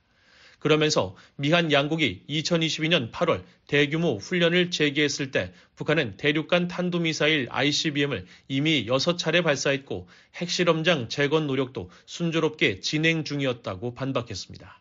그러면서 0.65 1.15
미한 1.37 1.73
양국이 1.73 2.23
2022년 2.27 3.13
8월 3.13 3.45
대규모 3.67 4.17
훈련을 4.17 4.71
재개했을 4.71 5.31
때 5.31 5.53
북한은 5.77 6.17
대륙간 6.17 6.69
탄도미사일 6.69 7.49
ICBM을 7.51 8.25
이미 8.49 8.87
6차례 8.87 9.45
발사했고 9.45 10.09
핵실험장 10.37 11.11
재건 11.11 11.47
노력도 11.47 11.91
순조롭게 12.07 12.81
진행 12.81 13.25
중이었다고 13.25 13.93
반박했습니다. 13.93 14.81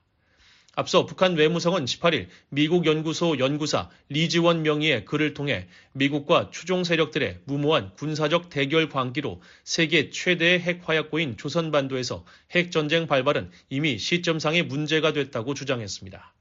앞서 0.75 1.05
북한 1.05 1.35
외무성은 1.35 1.85
18일 1.85 2.29
미국 2.49 2.87
연구소 2.87 3.37
연구사 3.37 3.91
리지원 4.09 4.63
명의의 4.63 5.05
글을 5.05 5.35
통해 5.35 5.67
미국과 5.91 6.49
추종 6.49 6.83
세력들의 6.83 7.41
무모한 7.45 7.91
군사적 7.93 8.49
대결 8.49 8.89
광기로 8.89 9.39
세계 9.63 10.09
최대의 10.09 10.59
핵 10.61 10.81
화약고인 10.89 11.37
조선반도에서 11.37 12.25
핵 12.51 12.71
전쟁 12.71 13.05
발발은 13.05 13.51
이미 13.69 13.99
시점상의 13.99 14.63
문제가 14.63 15.13
됐다고 15.13 15.53
주장했습니다. 15.53 16.33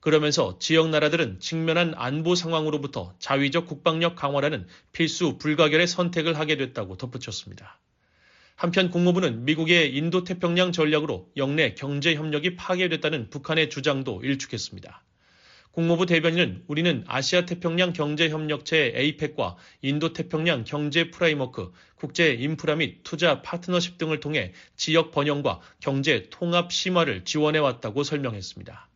그러면서 0.00 0.58
지역 0.58 0.88
나라들은 0.88 1.38
직면한 1.38 1.94
안보 1.96 2.34
상황으로부터 2.34 3.14
자위적 3.20 3.68
국방력 3.68 4.16
강화라는 4.16 4.66
필수 4.90 5.38
불가결의 5.38 5.86
선택을 5.86 6.36
하게 6.36 6.56
됐다고 6.56 6.96
덧붙였습니다. 6.96 7.78
한편 8.58 8.90
국무부는 8.90 9.44
미국의 9.44 9.94
인도태평양 9.94 10.72
전략으로 10.72 11.30
역내 11.36 11.74
경제 11.74 12.16
협력이 12.16 12.56
파괴됐다는 12.56 13.30
북한의 13.30 13.70
주장도 13.70 14.22
일축했습니다. 14.24 15.04
국무부 15.70 16.06
대변인은 16.06 16.64
우리는 16.66 17.04
아시아 17.06 17.46
태평양 17.46 17.92
경제 17.92 18.28
협력체 18.28 18.94
APEC과 18.96 19.54
인도 19.82 20.12
태평양 20.12 20.64
경제 20.64 21.08
프레임워크, 21.12 21.70
국제 21.94 22.32
인프라 22.32 22.74
및 22.74 23.04
투자 23.04 23.42
파트너십 23.42 23.96
등을 23.96 24.18
통해 24.18 24.52
지역 24.74 25.12
번영과 25.12 25.60
경제 25.78 26.26
통합 26.30 26.72
심화를 26.72 27.24
지원해 27.24 27.60
왔다고 27.60 28.02
설명했습니다. 28.02 28.87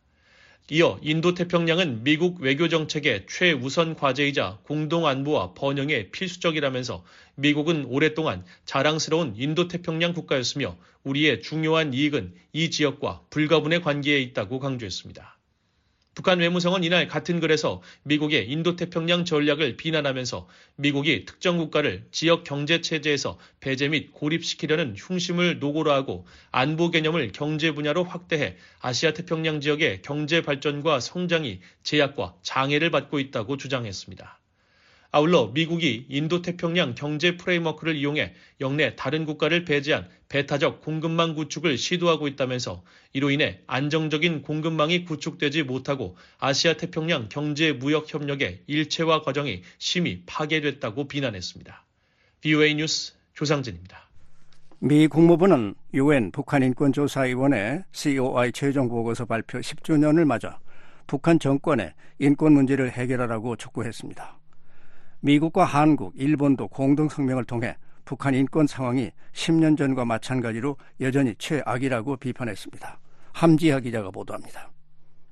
이어 0.71 0.97
인도태평양은 1.01 2.05
미국 2.05 2.39
외교정책의 2.39 3.25
최우선 3.27 3.95
과제이자 3.97 4.59
공동안보와 4.63 5.55
번영에 5.55 6.09
필수적이라면서 6.11 7.03
미국은 7.35 7.83
오랫동안 7.85 8.45
자랑스러운 8.63 9.33
인도태평양 9.35 10.13
국가였으며 10.13 10.77
우리의 11.03 11.41
중요한 11.41 11.93
이익은 11.93 12.33
이 12.53 12.69
지역과 12.69 13.23
불가분의 13.29 13.81
관계에 13.81 14.21
있다고 14.21 14.59
강조했습니다. 14.59 15.32
북한 16.15 16.39
외무성은 16.39 16.83
이날 16.83 17.07
같은 17.07 17.39
글에서 17.39 17.81
미국의 18.03 18.49
인도태평양 18.49 19.25
전략을 19.25 19.77
비난하면서 19.77 20.47
미국이 20.75 21.25
특정 21.25 21.57
국가를 21.57 22.05
지역 22.11 22.43
경제 22.43 22.81
체제에서 22.81 23.39
배제 23.59 23.89
및 23.89 24.11
고립시키려는 24.13 24.95
흉심을 24.95 25.59
노고로 25.59 25.91
하고 25.91 26.27
안보 26.51 26.91
개념을 26.91 27.31
경제 27.31 27.71
분야로 27.71 28.03
확대해 28.03 28.57
아시아 28.79 29.13
태평양 29.13 29.59
지역의 29.59 30.03
경제 30.03 30.41
발전과 30.41 30.99
성장이 30.99 31.61
제약과 31.81 32.35
장애를 32.43 32.91
받고 32.91 33.19
있다고 33.19 33.57
주장했습니다. 33.57 34.42
아울러 35.15 35.51
미국이 35.53 36.07
인도태평양 36.09 36.95
경제 36.95 37.37
프레임워크를 37.37 37.95
이용해 37.95 38.33
영내 38.61 38.95
다른 38.95 39.25
국가를 39.25 39.63
배제한 39.63 40.09
배타적 40.27 40.81
공급망 40.81 41.35
구축을 41.35 41.77
시도하고 41.77 42.27
있다면서 42.27 42.81
이로 43.13 43.29
인해 43.29 43.59
안정적인 43.67 44.41
공급망이 44.41 45.05
구축되지 45.05 45.63
못하고 45.63 46.17
아시아 46.39 46.73
태평양 46.77 47.29
경제 47.29 47.73
무역 47.73 48.11
협력의 48.11 48.63
일체화 48.65 49.21
과정이 49.21 49.61
심히 49.77 50.23
파괴됐다고 50.25 51.07
비난했습니다. 51.07 51.85
BOA 52.41 52.73
뉴스 52.73 53.13
조상진입니다. 53.35 54.09
미 54.79 55.05
국무부는 55.05 55.75
유엔 55.93 56.31
북한인권조사위원회 56.31 57.83
COI 57.91 58.51
최종 58.51 58.89
보고서 58.89 59.25
발표 59.25 59.59
10주년을 59.59 60.25
맞아 60.25 60.57
북한 61.05 61.37
정권의 61.37 61.93
인권 62.17 62.53
문제를 62.53 62.91
해결하라고 62.93 63.57
촉구했습니다. 63.57 64.39
미국과 65.25 65.63
한국, 65.63 66.13
일본도 66.17 66.67
공동 66.67 67.07
성명을 67.07 67.45
통해 67.45 67.77
북한 68.03 68.35
인권 68.35 68.67
상황이 68.67 69.09
10년 69.31 69.77
전과 69.77 70.03
마찬가지로 70.03 70.75
여전히 70.99 71.33
최악이라고 71.37 72.17
비판했습니다. 72.17 72.99
함지하 73.31 73.79
기자가 73.79 74.11
보도합니다. 74.11 74.73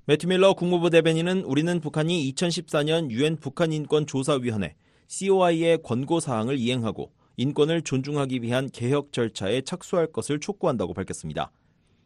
매튜 0.06 0.28
밀러 0.28 0.54
국무부 0.54 0.90
대변인은 0.90 1.44
우리는 1.44 1.82
북한이 1.82 2.32
2014년 2.32 3.12
유엔 3.12 3.36
북한 3.36 3.74
인권 3.74 4.08
조사위원회 4.08 4.76
COI의 5.08 5.80
권고 5.84 6.22
사항을 6.22 6.58
이행하고 6.58 7.12
인권을 7.36 7.82
존중하기 7.82 8.44
위한 8.44 8.70
개혁 8.72 9.12
절차에 9.12 9.64
착수할 9.64 10.08
것을 10.08 10.40
촉구한다고 10.40 10.94
밝혔습니다. 10.94 11.52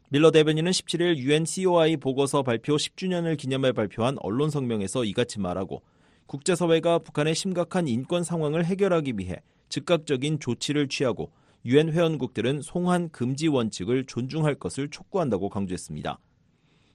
밀러 0.09 0.31
대변인은 0.31 0.71
17일 0.71 1.17
유엔 1.17 1.45
COI 1.45 1.97
보고서 1.97 2.41
발표 2.41 2.77
10주년을 2.77 3.37
기념해 3.37 3.73
발표한 3.73 4.17
언론 4.21 4.49
성명에서 4.49 5.03
이같이 5.03 5.39
말하고 5.39 5.83
국제사회가 6.27 6.99
북한의 6.99 7.35
심각한 7.35 7.87
인권 7.87 8.23
상황을 8.23 8.65
해결하기 8.65 9.13
위해 9.17 9.41
즉각적인 9.69 10.39
조치를 10.39 10.87
취하고 10.87 11.31
유엔 11.65 11.91
회원국들은 11.91 12.61
송환 12.61 13.09
금지 13.09 13.47
원칙을 13.47 14.05
존중할 14.05 14.55
것을 14.55 14.89
촉구한다고 14.89 15.49
강조했습니다. 15.49 16.19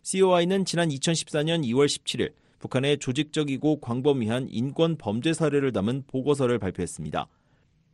COI는 0.03 0.65
지난 0.65 0.89
2014년 0.89 1.65
2월 1.65 1.87
17일 1.87 2.33
북한의 2.59 2.99
조직적이고 2.99 3.81
광범위한 3.81 4.49
인권 4.51 4.97
범죄 4.97 5.33
사례를 5.33 5.73
담은 5.73 6.05
보고서를 6.07 6.59
발표했습니다. 6.59 7.27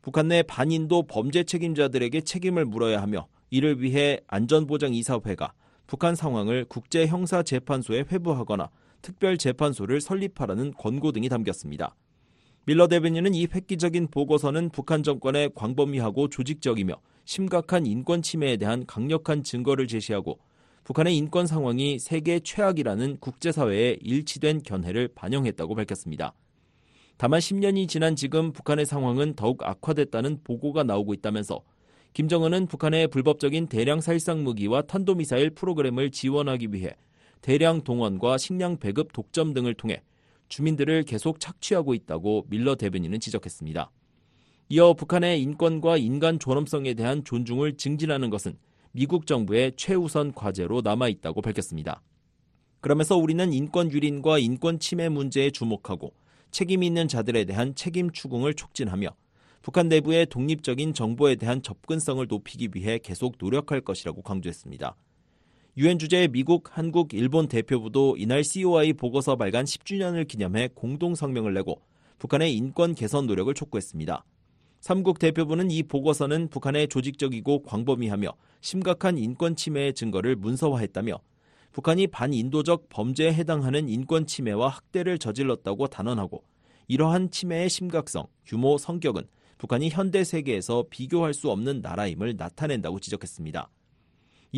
북한 0.03 0.29
내 0.29 0.43
반인도 0.43 1.05
범죄 1.05 1.45
책임자들에게 1.45 2.21
책임을 2.21 2.65
물어야 2.65 3.01
하며 3.01 3.27
이를 3.51 3.81
위해 3.81 4.21
안전보장이사회가 4.27 5.53
북한 5.87 6.15
상황을 6.15 6.65
국제형사재판소에 6.67 8.05
회부하거나 8.11 8.71
특별재판소를 9.07 10.01
설립하라는 10.01 10.73
권고 10.73 11.13
등이 11.13 11.29
담겼습니다. 11.29 11.95
밀러 12.65 12.89
대변인은 12.89 13.35
이 13.35 13.47
획기적인 13.53 14.09
보고서는 14.09 14.71
북한 14.71 15.05
정권의 15.05 15.53
광범위하고 15.55 16.29
조직적이며 16.29 16.97
심각한 17.25 17.87
인권 17.87 18.23
침해에 18.23 18.57
대한 18.57 18.85
강력한 18.87 19.45
증거를 19.45 19.87
제시하고 19.87 20.41
북한의 20.83 21.17
인권 21.17 21.47
상황이 21.47 21.99
세계 22.01 22.41
최악이라는 22.41 23.19
국제사회의 23.21 23.99
일치된 24.03 24.63
견해를 24.63 25.09
반영했다고 25.15 25.77
밝혔습니다. 25.77 26.35
다만 27.17 27.41
10년이 27.41 27.89
지난 27.89 28.17
지금 28.17 28.53
북한의 28.53 28.87
상황은 28.87 29.35
더욱 29.35 29.63
악화됐다는 29.63 30.41
보고가 30.43 30.83
나오고 30.83 31.15
있다면서 31.15 31.63
김정은은 32.13 32.67
북한의 32.67 33.09
불법적인 33.09 33.69
대량 33.69 34.01
살상 34.01 34.43
무기와 34.43 34.83
탄도미사일 34.83 35.51
프로그램을 35.51 36.11
지원하기 36.11 36.69
위해 36.73 36.97
대량 37.41 37.83
동원과 37.83 38.39
식량 38.39 38.79
배급 38.79 39.13
독점 39.13 39.55
등을 39.55 39.75
통해 39.75 40.03
주민들을 40.49 41.05
계속 41.05 41.41
착취하고 41.41 41.95
있다고 41.95 42.47
밀러 42.49 42.75
대변인은 42.77 43.21
지적했습니다. 43.21 43.91
이어 44.69 44.95
북한의 44.95 45.41
인권과 45.43 45.97
인간 45.97 46.39
존엄성에 46.39 46.95
대한 46.95 47.23
존중을 47.25 47.77
증진하는 47.77 48.31
것은 48.31 48.59
미국 48.93 49.27
정부의 49.27 49.73
최우선 49.77 50.33
과제로 50.33 50.81
남아 50.81 51.09
있다고 51.09 51.43
밝혔습니다. 51.43 52.03
그러면서 52.81 53.17
우리는 53.17 53.53
인권 53.53 53.93
유린과 53.93 54.39
인권 54.39 54.79
침해 54.79 55.09
문제에 55.09 55.51
주목하고 55.51 56.15
책임 56.51 56.83
있는 56.83 57.07
자들에 57.07 57.45
대한 57.45 57.75
책임 57.75 58.11
추궁을 58.11 58.55
촉진하며 58.55 59.11
북한 59.63 59.89
내부의 59.89 60.27
독립적인 60.27 60.95
정보에 60.95 61.35
대한 61.35 61.61
접근성을 61.61 62.25
높이기 62.29 62.71
위해 62.75 62.99
계속 62.99 63.35
노력할 63.39 63.81
것이라고 63.81 64.23
강조했습니다. 64.23 64.97
유엔 65.79 65.99
주재의 65.99 66.29
미국, 66.29 66.71
한국, 66.75 67.13
일본 67.13 67.49
대표부도 67.49 68.17
이날 68.17 68.43
COI 68.43 68.95
보고서 68.95 69.37
발간 69.37 69.67
10주년을 69.67 70.27
기념해 70.27 70.71
공동 70.75 71.15
성명을 71.15 71.53
내고 71.53 71.83
북한의 72.19 72.57
인권 72.57 72.95
개선 72.95 73.27
노력을 73.27 73.53
촉구했습니다. 73.53 74.25
삼국 74.81 75.19
대표부는 75.19 75.71
이 75.71 75.83
보고서는 75.83 76.49
북한의 76.49 76.89
조직적이고 76.89 77.65
광범위하며 77.65 78.33
심각한 78.63 79.19
인권 79.19 79.55
침해의 79.55 79.93
증거를 79.93 80.37
문서화했다며 80.37 81.21
북한이 81.73 82.07
반인도적 82.07 82.89
범죄에 82.89 83.35
해당하는 83.35 83.91
인권 83.91 84.25
침해와 84.25 84.69
학대를 84.69 85.19
저질렀다고 85.19 85.89
단언하고 85.89 86.43
이러한 86.89 87.31
침해의 87.31 87.69
심각성, 87.69 88.29
규모, 88.47 88.79
성격은 88.79 89.25
북한이 89.59 89.91
현대 89.91 90.25
세계에서 90.25 90.87
비교할 90.89 91.35
수 91.35 91.51
없는 91.51 91.83
나라임을 91.83 92.37
나타낸다고 92.39 92.99
지적했습니다. 92.99 93.69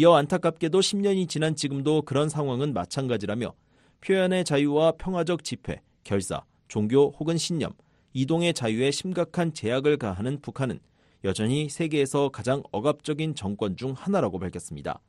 이어 0.00 0.14
안타깝게도 0.14 0.78
10년이 0.78 1.28
지난 1.28 1.56
지금도 1.56 2.02
그런 2.02 2.28
상황은 2.28 2.72
마찬가지라며 2.72 3.52
표현의 4.00 4.44
자유와 4.44 4.92
평화적 4.92 5.42
집회, 5.42 5.82
결사, 6.04 6.44
종교 6.68 7.12
혹은 7.18 7.36
신념, 7.36 7.72
이동의 8.12 8.54
자유에 8.54 8.92
심각한 8.92 9.52
제약을 9.52 9.96
가하는 9.96 10.40
북한은 10.40 10.78
여전히 11.24 11.68
세계에서 11.68 12.28
가장 12.28 12.62
억압적인 12.70 13.34
정권 13.34 13.76
중 13.76 13.92
하나라고 13.92 14.38
밝혔습니다. 14.38 15.00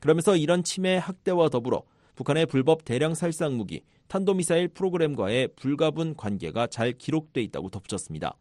그러면서 0.00 0.34
이런 0.34 0.64
침해 0.64 0.96
학대와 0.96 1.48
더불어 1.48 1.84
북한의 2.16 2.46
불법 2.46 2.84
대량 2.84 3.14
살상 3.14 3.56
무기, 3.56 3.82
탄도미사일 4.08 4.66
프로그램과의 4.66 5.50
불가분 5.54 6.16
관계가 6.16 6.66
잘 6.66 6.90
기록돼 6.90 7.40
있다고 7.40 7.70
덧붙였습니다. 7.70 8.36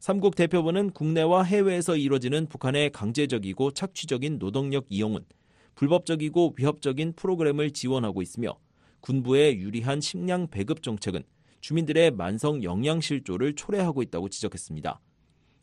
삼국 0.00 0.34
대표부는 0.34 0.92
국내와 0.92 1.42
해외에서 1.42 1.94
이뤄지는 1.94 2.46
북한의 2.46 2.88
강제적이고 2.88 3.72
착취적인 3.72 4.38
노동력 4.38 4.86
이용은 4.88 5.26
불법적이고 5.74 6.54
위협적인 6.56 7.12
프로그램을 7.16 7.72
지원하고 7.72 8.22
있으며 8.22 8.56
군부의 9.00 9.58
유리한 9.58 10.00
식량 10.00 10.48
배급 10.48 10.82
정책은 10.82 11.22
주민들의 11.60 12.12
만성 12.12 12.62
영양 12.62 13.02
실조를 13.02 13.54
초래하고 13.54 14.00
있다고 14.00 14.30
지적했습니다. 14.30 14.98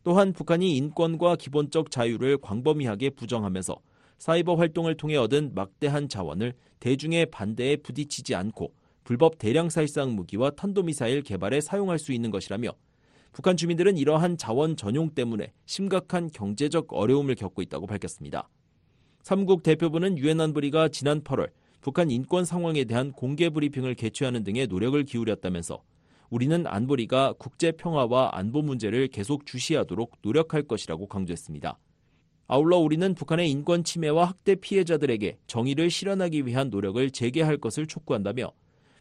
또한 0.04 0.34
북한이 0.34 0.78
인권과 0.78 1.38
기본적 1.38 1.90
자유를 1.90 2.38
광범위하게 2.38 3.10
부정하면서 3.10 3.76
사이버 4.20 4.54
활동을 4.54 4.98
통해 4.98 5.16
얻은 5.16 5.56
막대한 5.56 6.08
자원을 6.08 6.54
대중의 6.80 7.32
반대에 7.32 7.78
부딪히지 7.78 8.36
않고 8.36 8.72
불법 9.04 9.40
대량 9.40 9.72
살상 9.72 10.16
무기와 10.16 10.52
탄도미사일 10.52 11.24
개발에 11.24 11.60
사용할 11.60 11.98
수 11.98 12.12
있는 12.14 12.30
것이라며 12.30 12.70
북한 13.38 13.56
주민들은 13.56 13.98
이러한 13.98 14.36
자원 14.36 14.76
전용 14.76 15.12
때문에 15.12 15.54
심각한 15.68 16.28
경제적 16.28 16.92
어려움을 16.92 17.36
겪고 17.36 17.62
있다고 17.62 17.86
밝혔습니다. 17.86 18.50
삼국 19.22 19.62
대표부는 19.62 20.18
유엔 20.18 20.42
안보리가 20.42 20.88
지난 20.88 21.22
8월 21.22 21.52
북한 21.80 22.10
인권 22.10 22.46
상황에 22.46 22.84
대한 22.86 23.12
공개 23.12 23.52
브리핑을 23.52 23.94
개최하는 23.94 24.44
등의 24.44 24.66
노력을 24.66 25.04
기울였다면서 25.04 25.84
우리는 26.32 26.66
안보리가 26.66 27.34
국제 27.34 27.72
평화와 27.72 28.32
안보 28.34 28.64
문제를 28.64 29.08
계속 29.10 29.46
주시하도록 29.46 30.14
노력할 30.24 30.64
것이라고 30.64 31.06
강조했습니다. 31.06 31.78
아울러 32.48 32.78
우리는 32.78 33.14
북한의 33.14 33.52
인권 33.52 33.84
침해와 33.84 34.30
학대 34.30 34.56
피해자들에게 34.56 35.38
정의를 35.46 35.92
실현하기 35.92 36.48
위한 36.48 36.72
노력을 36.72 37.08
재개할 37.12 37.60
것을 37.60 37.86
촉구한다며 37.86 38.52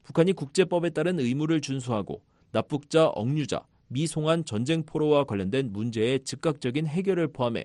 북한이 0.03 0.35
국제법에 0.35 0.91
따른 0.91 1.21
의무를 1.21 1.63
준수하고 1.63 2.21
납북자, 2.53 3.07
억류자, 3.07 3.65
미송환 3.89 4.45
전쟁 4.45 4.85
포로와 4.85 5.25
관련된 5.25 5.73
문제의 5.73 6.25
즉각적인 6.25 6.87
해결을 6.87 7.29
포함해 7.29 7.65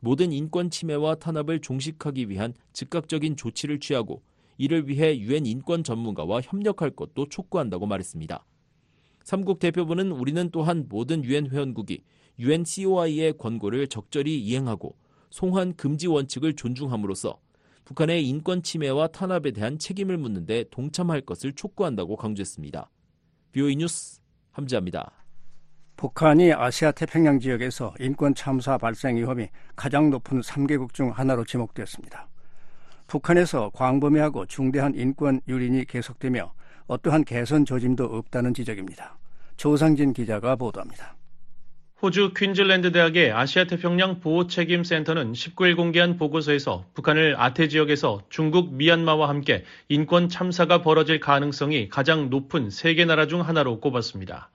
모든 0.00 0.32
인권 0.32 0.70
침해와 0.70 1.16
탄압을 1.16 1.60
종식하기 1.60 2.30
위한 2.30 2.54
즉각적인 2.72 3.36
조치를 3.36 3.80
취하고 3.80 4.22
이를 4.56 4.88
위해 4.88 5.18
유엔 5.18 5.46
인권 5.46 5.84
전문가와 5.84 6.40
협력할 6.40 6.90
것도 6.90 7.28
촉구한다고 7.28 7.86
말했습니다. 7.86 8.44
삼국 9.24 9.58
대표부는 9.58 10.10
우리는 10.10 10.50
또한 10.50 10.86
모든 10.88 11.24
유엔 11.24 11.50
회원국이 11.50 12.02
유엔 12.38 12.64
COI의 12.64 13.36
권고를 13.36 13.88
적절히 13.88 14.40
이행하고 14.40 14.96
송환 15.30 15.74
금지 15.74 16.06
원칙을 16.06 16.54
존중함으로써 16.54 17.38
북한의 17.84 18.26
인권 18.26 18.62
침해와 18.62 19.08
탄압에 19.08 19.50
대한 19.50 19.78
책임을 19.78 20.18
묻는 20.18 20.46
데 20.46 20.64
동참할 20.70 21.22
것을 21.22 21.52
촉구한다고 21.52 22.16
강조했습니다. 22.16 22.90
비오이 23.52 23.76
뉴스 23.76 24.20
함지합니다. 24.50 25.27
북한이 25.98 26.52
아시아 26.52 26.92
태평양 26.92 27.40
지역에서 27.40 27.92
인권 27.98 28.32
참사 28.32 28.78
발생 28.78 29.16
위험이 29.16 29.48
가장 29.74 30.10
높은 30.10 30.40
3개국 30.40 30.94
중 30.94 31.10
하나로 31.10 31.44
지목되었습니다. 31.44 32.28
북한에서 33.08 33.72
광범위하고 33.74 34.46
중대한 34.46 34.94
인권 34.94 35.40
유린이 35.48 35.84
계속되며 35.84 36.52
어떠한 36.86 37.24
개선 37.24 37.64
조짐도 37.64 38.04
없다는 38.04 38.54
지적입니다. 38.54 39.18
조상진 39.56 40.12
기자가 40.12 40.54
보도합니다. 40.54 41.16
호주 42.00 42.32
퀸즐랜드 42.36 42.92
대학의 42.92 43.32
아시아 43.32 43.64
태평양 43.64 44.20
보호 44.20 44.46
책임 44.46 44.84
센터는 44.84 45.32
19일 45.32 45.74
공개한 45.74 46.16
보고서에서 46.16 46.84
북한을 46.94 47.34
아태 47.40 47.66
지역에서 47.66 48.22
중국, 48.30 48.72
미얀마와 48.72 49.28
함께 49.28 49.64
인권 49.88 50.28
참사가 50.28 50.80
벌어질 50.80 51.18
가능성이 51.18 51.88
가장 51.88 52.30
높은 52.30 52.70
세 52.70 52.94
개 52.94 53.04
나라 53.04 53.26
중 53.26 53.40
하나로 53.40 53.80
꼽았습니다. 53.80 54.52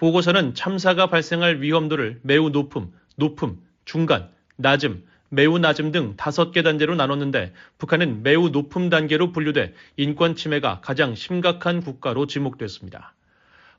보고서는 0.00 0.54
참사가 0.54 1.08
발생할 1.08 1.60
위험도를 1.60 2.20
매우 2.22 2.48
높음, 2.48 2.90
높음, 3.16 3.58
중간, 3.84 4.30
낮음, 4.56 5.04
매우 5.28 5.58
낮음 5.58 5.92
등 5.92 6.14
다섯 6.16 6.52
개 6.52 6.62
단계로 6.62 6.94
나눴는데 6.94 7.52
북한은 7.76 8.22
매우 8.22 8.48
높음 8.48 8.88
단계로 8.88 9.30
분류돼 9.32 9.74
인권 9.98 10.36
침해가 10.36 10.80
가장 10.80 11.14
심각한 11.14 11.82
국가로 11.82 12.26
지목됐습니다. 12.26 13.12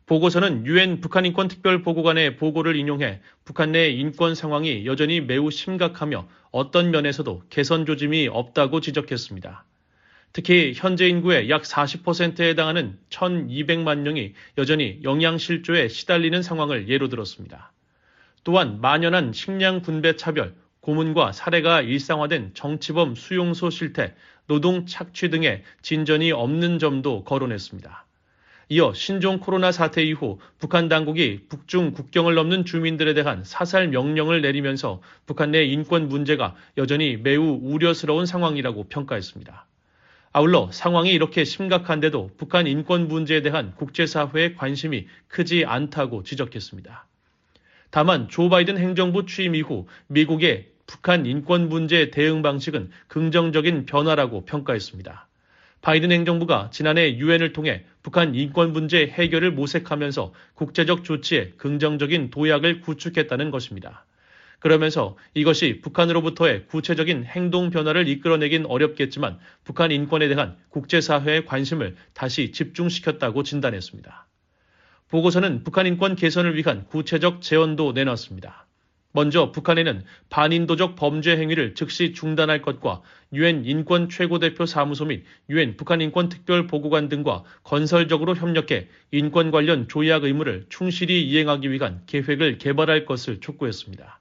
보고서는 0.06 0.68
유엔 0.68 1.02
북한인권 1.02 1.48
특별보고관의 1.48 2.38
보고를 2.38 2.76
인용해 2.76 3.20
북한 3.44 3.72
내 3.72 3.90
인권 3.90 4.36
상황이 4.36 4.86
여전히 4.86 5.22
매우 5.22 5.50
심각하며 5.50 6.28
어떤 6.52 6.92
면에서도 6.92 7.46
개선 7.50 7.88
조짐이 7.88 8.28
없다고 8.28 8.80
지적했습니다. 8.80 9.66
특히 10.34 10.74
현재 10.76 11.08
인구의 11.08 11.50
약 11.50 11.64
40%에 11.64 12.50
해당하는 12.50 12.98
1,200만 13.10 14.00
명이 14.00 14.34
여전히 14.58 15.00
영양실조에 15.04 15.90
시달리는 15.90 16.42
상황을 16.42 16.88
예로 16.88 17.10
들었습니다. 17.10 17.74
또한 18.44 18.80
만연한 18.80 19.34
식량 19.34 19.82
분배 19.82 20.16
차별, 20.16 20.56
고문과 20.80 21.32
살해가 21.32 21.82
일상화된 21.82 22.52
정치범 22.54 23.16
수용소 23.16 23.70
실태, 23.70 24.16
노동 24.48 24.86
착취 24.86 25.30
등의 25.30 25.64
진전이 25.82 26.32
없는 26.32 26.80
점도 26.80 27.24
거론했습니다. 27.24 28.06
이어 28.70 28.94
신종 28.94 29.40
코로나 29.40 29.74
사태 29.74 30.02
이후 30.02 30.40
북한 30.58 30.88
당국이 30.88 31.42
북중 31.50 31.92
국경을 31.92 32.36
넘는 32.36 32.64
주민들에 32.64 33.14
대한 33.14 33.44
사살 33.44 33.90
명령을 33.90 34.42
내리면서 34.42 35.02
북한 35.26 35.52
내 35.52 35.66
인권 35.66 36.08
문제가 36.08 36.56
여전히 36.78 37.18
매우 37.18 37.60
우려스러운 37.62 38.26
상황이라고 38.26 38.86
평가했습니다. 38.86 39.68
아울러 40.34 40.72
상황이 40.72 41.12
이렇게 41.12 41.44
심각한데도 41.44 42.32
북한 42.38 42.66
인권 42.66 43.10
문제에 43.10 43.42
대한 43.42 43.76
국제사회의 43.76 44.56
관심이 44.56 45.08
크지 45.28 45.66
않다고 45.66 46.24
지적했습니다. 46.24 47.06
다만 47.90 48.30
조 48.30 48.48
바이든 48.48 48.78
행정부 48.78 49.26
취임 49.26 49.56
이후 49.56 49.88
미국의 50.08 50.70
북한 50.88 51.26
인권 51.26 51.68
문제 51.68 52.12
대응 52.12 52.42
방식은 52.42 52.92
긍정적인 53.08 53.86
변화라고 53.86 54.46
평가했습니다. 54.46 55.28
바이든 55.82 56.12
행정부가 56.12 56.70
지난해 56.72 57.18
유엔을 57.18 57.52
통해 57.54 57.84
북한 58.02 58.34
인권 58.36 58.72
문제 58.72 59.08
해결을 59.08 59.52
모색하면서 59.52 60.34
국제적 60.54 61.04
조치에 61.04 61.54
긍정적인 61.58 62.30
도약을 62.30 62.82
구축했다는 62.82 63.52
것입니다. 63.52 64.06
그러면서 64.62 65.18
이것이 65.34 65.82
북한으로부터의 65.82 66.68
구체적인 66.68 67.26
행동 67.26 67.72
변화를 67.72 68.08
이끌어내긴 68.08 68.68
어렵겠지만 68.68 69.40
북한 69.64 69.92
인권에 69.92 70.28
대한 70.28 70.56
국제사회의 70.70 71.46
관심을 71.46 71.96
다시 72.14 72.52
집중시켰다고 72.52 73.42
진단했습니다. 73.42 74.28
보고서는 75.10 75.64
북한 75.64 75.88
인권 75.88 76.16
개선을 76.16 76.56
위한 76.56 76.86
구체적 76.86 77.42
제언도 77.42 77.92
내놨습니다. 77.92 78.68
먼저 79.14 79.52
북한에는 79.52 80.04
반인도적 80.30 80.96
범죄 80.96 81.36
행위를 81.36 81.74
즉시 81.74 82.14
중단할 82.14 82.62
것과 82.62 83.02
유엔 83.34 83.66
인권 83.66 84.10
최고대표 84.10 84.68
사무소 84.68 85.06
및 85.06 85.26
유엔 85.50 85.76
북한 85.76 86.02
인권 86.02 86.30
특별 86.30 86.68
보고관 86.68 87.10
등과 87.10 87.44
건설적으로 87.64 88.36
협력해 88.36 88.88
인권 89.10 89.50
관련 89.50 89.88
조약 89.88 90.24
의무를 90.24 90.68
충실히 90.70 91.28
이행하기 91.28 91.72
위한 91.72 92.04
계획을 92.06 92.60
개발할 92.60 93.06
것을 93.06 93.42
촉구했습니다. 93.42 94.21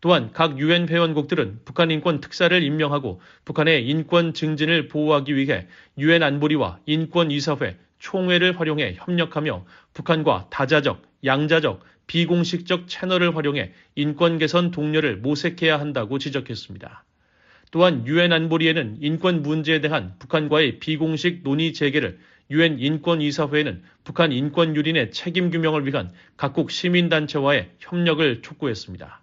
또한 0.00 0.30
각 0.32 0.58
유엔 0.58 0.88
회원국들은 0.88 1.60
북한 1.64 1.90
인권 1.90 2.20
특사를 2.20 2.62
임명하고 2.62 3.20
북한의 3.44 3.88
인권 3.88 4.32
증진을 4.32 4.88
보호하기 4.88 5.34
위해 5.34 5.66
유엔 5.98 6.22
안보리와 6.22 6.78
인권 6.86 7.30
이사회, 7.30 7.76
총회를 7.98 8.58
활용해 8.58 8.94
협력하며 8.98 9.64
북한과 9.94 10.46
다자적, 10.50 11.02
양자적, 11.24 11.82
비공식적 12.06 12.86
채널을 12.86 13.36
활용해 13.36 13.72
인권 13.96 14.38
개선 14.38 14.70
동료를 14.70 15.16
모색해야 15.16 15.78
한다고 15.80 16.18
지적했습니다. 16.18 17.04
또한 17.70 18.06
유엔 18.06 18.32
안보리에는 18.32 18.98
인권 19.00 19.42
문제에 19.42 19.80
대한 19.80 20.14
북한과의 20.18 20.78
비공식 20.78 21.42
논의 21.42 21.72
재개를 21.72 22.18
유엔 22.50 22.78
인권이사회는 22.78 23.82
북한 24.04 24.32
인권 24.32 24.74
유린의 24.74 25.10
책임 25.10 25.50
규명을 25.50 25.86
위한 25.86 26.10
각국 26.38 26.70
시민단체와의 26.70 27.72
협력을 27.78 28.40
촉구했습니다. 28.40 29.20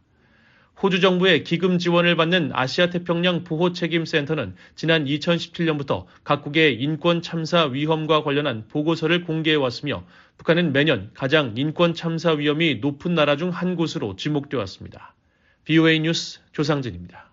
호주 0.81 0.99
정부의 0.99 1.43
기금 1.43 1.77
지원을 1.77 2.15
받는 2.17 2.51
아시아 2.53 2.89
태평양 2.89 3.43
보호 3.43 3.71
책임 3.71 4.05
센터는 4.05 4.55
지난 4.75 5.05
2017년부터 5.05 6.05
각국의 6.23 6.81
인권 6.81 7.21
참사 7.21 7.65
위험과 7.65 8.23
관련한 8.23 8.67
보고서를 8.67 9.23
공개해 9.23 9.55
왔으며 9.55 10.03
북한은 10.37 10.73
매년 10.73 11.11
가장 11.13 11.53
인권 11.55 11.93
참사 11.93 12.31
위험이 12.31 12.79
높은 12.81 13.15
나라 13.15 13.37
중 13.37 13.49
한 13.51 13.75
곳으로 13.75 14.15
지목되어 14.17 14.59
왔습니다. 14.61 15.15
BOA 15.63 15.99
뉴스 16.01 16.39
조상진입니다. 16.51 17.31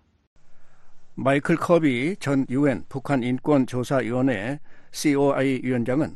마이클 1.15 1.57
커비 1.57 2.17
전 2.21 2.47
유엔 2.49 2.85
북한 2.89 3.23
인권 3.23 3.67
조사위원회 3.67 4.61
COI 4.93 5.61
위원장은 5.65 6.15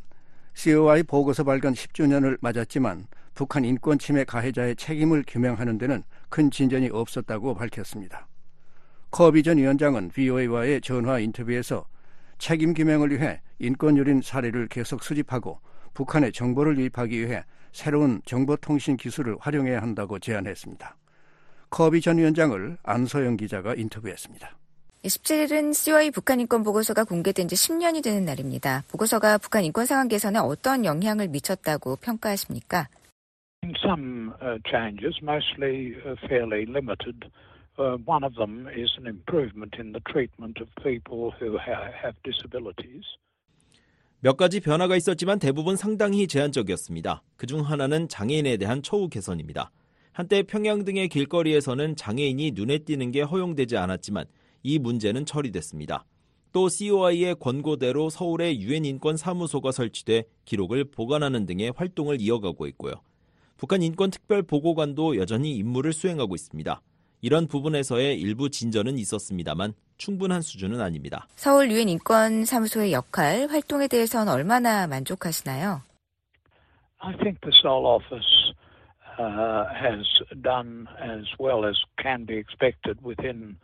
COI 0.53 1.03
보고서 1.03 1.43
발견 1.43 1.73
10주년을 1.73 2.37
맞았지만 2.41 3.07
북한 3.35 3.65
인권 3.65 3.99
침해 3.99 4.23
가해자의 4.23 4.75
책임을 4.75 5.23
규명하는 5.27 5.77
데는 5.77 6.03
큰 6.29 6.51
진전이 6.51 6.89
없었다고 6.89 7.55
밝혔습니다. 7.55 8.27
커비 9.11 9.43
전 9.43 9.57
위원장은 9.57 10.09
VOA와의 10.09 10.81
전화 10.81 11.19
인터뷰에서 11.19 11.85
책임 12.37 12.73
규명을 12.73 13.11
위해 13.11 13.41
인권 13.59 13.97
유린 13.97 14.21
사례를 14.21 14.67
계속 14.67 15.03
수집하고 15.03 15.59
북한의 15.93 16.31
정보를 16.31 16.77
유입하기 16.77 17.19
위해 17.19 17.43
새로운 17.71 18.21
정보통신 18.25 18.97
기술을 18.97 19.37
활용해야 19.39 19.81
한다고 19.81 20.19
제안했습니다. 20.19 20.95
커비 21.69 22.01
전 22.01 22.17
위원장을 22.17 22.77
안소영 22.83 23.37
기자가 23.37 23.73
인터뷰했습니다. 23.75 24.57
17일은 25.03 25.73
COI 25.73 26.11
북한 26.11 26.39
인권 26.39 26.63
보고서가 26.63 27.03
공개된 27.03 27.47
지 27.47 27.55
10년이 27.55 28.03
되는 28.03 28.25
날입니다. 28.25 28.83
보고서가 28.89 29.37
북한 29.37 29.63
인권 29.63 29.85
상황 29.85 30.07
개선에 30.07 30.39
어떤 30.39 30.85
영향을 30.85 31.27
미쳤다고 31.29 31.97
평가하십니까? 31.97 32.89
Some 33.75 34.33
changes, 34.65 35.19
mostly 35.21 35.95
fairly 36.27 36.65
limited. 36.65 37.29
One 37.77 38.23
of 38.23 38.35
them 38.35 38.67
is 38.67 38.89
an 38.97 39.07
improvement 39.07 39.75
in 39.79 39.91
the 39.91 40.01
treatment 40.09 40.61
of 40.61 40.69
people 40.83 41.31
who 41.39 41.57
have 41.57 42.15
disabilities. 42.23 43.03
몇 44.19 44.35
가지 44.35 44.59
변화가 44.59 44.95
있었지만 44.95 45.39
대부분 45.39 45.75
상당히 45.75 46.27
제한적이었습니다. 46.27 47.21
그중 47.35 47.61
하나는 47.61 48.07
장애인에 48.07 48.57
대한 48.57 48.81
처우 48.81 49.09
개선입니다. 49.09 49.71
한때 50.11 50.41
평양 50.43 50.83
등의 50.85 51.09
길거리에서는 51.09 51.95
장애인이 51.95 52.51
눈에 52.51 52.79
띄는 52.79 53.11
게 53.11 53.21
허용되지 53.21 53.77
않았지만 53.77 54.25
이 54.63 54.79
문제는 54.79 55.25
처리됐습니다. 55.25 56.05
또 56.51 56.69
COI의 56.69 57.35
권고대로 57.35 58.09
서울에 58.09 58.57
유엔 58.57 58.85
인권 58.85 59.17
사무소가 59.17 59.71
설치돼 59.71 60.23
기록을 60.45 60.85
보관하는 60.85 61.45
등의 61.45 61.73
활동을 61.75 62.19
이어가고 62.19 62.65
있고요. 62.67 62.93
북한 63.57 63.81
인권 63.81 64.11
특별 64.11 64.43
보고관도 64.43 65.17
여전히 65.17 65.55
임무를 65.55 65.91
수행하고 65.93 66.35
있습니다. 66.35 66.81
이런 67.21 67.47
부분에서의 67.47 68.19
일부 68.19 68.49
진전은 68.49 68.97
있었습니다만 68.99 69.73
충분한 69.97 70.41
수준은 70.41 70.79
아닙니다. 70.81 71.27
서울 71.35 71.71
유엔 71.71 71.89
인권 71.89 72.45
사무소의 72.45 72.93
역할, 72.93 73.47
활동에 73.49 73.87
대해서는 73.87 74.31
얼마나 74.31 74.85
만족하시나요? 74.85 75.81
I 76.99 77.13
think 77.17 77.39
the 77.41 77.51
Seoul 77.61 77.85
office 77.85 78.53
uh, 79.19 79.65
has 79.73 80.05
done 80.43 80.85
as 81.01 81.25
well 81.39 81.65
as 81.67 81.75
can 82.01 82.25
be 82.25 82.37
expected 82.37 82.99
within 83.03 83.57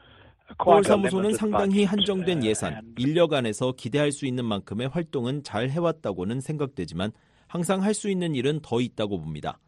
서울 0.63 0.83
사무소는 0.83 1.33
상당히 1.35 1.83
한정된 1.83 2.43
예산, 2.43 2.93
인력 2.97 3.33
안에서 3.33 3.71
기대할 3.73 4.11
수 4.11 4.25
있는 4.25 4.45
만큼의 4.45 4.87
활동은 4.89 5.43
잘 5.43 5.69
해왔다고는 5.69 6.41
생각되지만 6.41 7.11
항상 7.47 7.83
할 7.83 7.93
수 7.93 8.09
있는 8.09 8.35
일은 8.35 8.59
더 8.61 8.81
있다고 8.81 9.19
봅니다. 9.19 9.59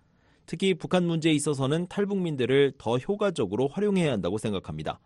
특히 0.46 0.74
북한 0.74 1.06
문제에 1.06 1.34
있어서는 1.34 1.88
탈북민들을 1.88 2.74
더 2.78 2.98
효과적으로 2.98 3.68
활용해야 3.68 4.12
한다고 4.12 4.38
생각합니다. 4.38 5.00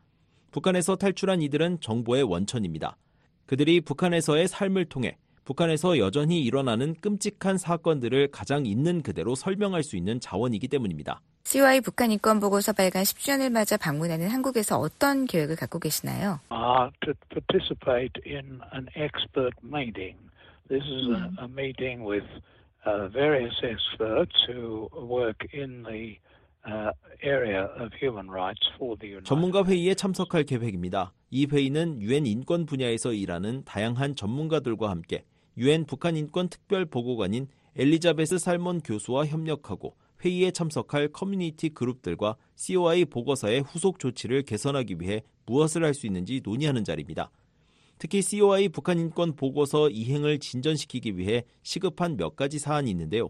북한에서 0.52 0.96
탈출한 0.96 1.42
이들은 1.42 1.80
정보의 1.82 2.24
원천입니다. 2.24 2.98
그들이 3.46 3.82
북한에서의 3.82 4.48
삶을 4.48 4.86
통해 4.86 5.18
북한에서 5.46 5.98
여전히 5.98 6.44
일어나는 6.44 6.94
끔찍한 7.02 7.58
사건들을 7.58 8.30
가장 8.30 8.68
있는 8.68 9.02
그대로 9.02 9.34
설명할 9.34 9.82
수 9.82 9.98
있는 9.98 10.20
자원이기 10.20 10.68
때문입니다. 10.68 11.22
COI 11.44 11.82
북한 11.82 12.12
인권 12.12 12.40
보고서 12.40 12.74
발간 12.74 13.02
10주년을 13.02 13.52
맞아 13.52 13.76
방문하는 13.76 14.30
한국에서 14.30 14.78
어떤 14.78 15.26
계획을 15.26 15.56
갖고 15.56 15.80
계시나요? 15.80 16.40
Uh, 16.52 16.92
to 17.02 17.14
participate 17.30 18.14
in 18.24 18.62
an 18.76 18.88
expert 18.96 19.56
meeting. 19.64 20.16
This 20.68 20.84
is 20.84 21.10
a, 21.10 21.32
a 21.42 21.48
meeting 21.48 22.06
with 22.06 22.28
various 23.12 23.56
experts 23.64 24.36
who 24.48 24.90
work 24.94 25.38
in 25.54 25.84
the 25.84 26.18
uh, 26.66 26.92
area 27.24 27.70
of 27.78 27.92
human 28.00 28.30
rights 28.30 28.62
for 28.78 28.98
the 29.00 29.12
United 29.12 29.26
전문가 29.28 29.64
회의에 29.64 29.94
참석할 29.96 30.44
계획입니다. 30.44 31.14
이 31.30 31.46
회의는 31.46 32.02
유엔 32.02 32.26
인권 32.26 32.66
분야에서 32.66 33.14
일하는 33.14 33.64
다양한 33.66 34.16
전문가들과 34.16 34.90
함께 34.90 35.24
유엔 35.58 35.86
북한 35.86 36.16
인권 36.16 36.50
특별 36.50 36.86
보고관인 36.86 37.48
엘리자베스 37.76 38.40
살몬 38.40 38.82
교수와 38.82 39.26
협력하고 39.26 39.96
회의에 40.24 40.52
참석할 40.52 41.10
커뮤니티 41.10 41.70
그룹들과 41.70 42.36
COI 42.56 43.06
보고서의 43.06 43.62
후속 43.62 44.00
조치를 44.00 44.44
개선하기 44.44 44.98
위해 45.00 45.24
무엇을 45.46 45.84
할 45.84 45.94
수 45.94 46.08
있는지 46.08 46.42
논의하는 46.44 46.84
자리입니다. 46.84 47.32
특히 48.00 48.22
COI 48.22 48.70
북한 48.70 48.98
인권 48.98 49.36
보고서 49.36 49.90
이행을 49.90 50.40
진전시키기 50.40 51.18
위해 51.18 51.44
시급한 51.64 52.16
몇 52.16 52.38
가지 52.38 52.58
사안이 52.58 52.90
있는데요. 52.92 53.30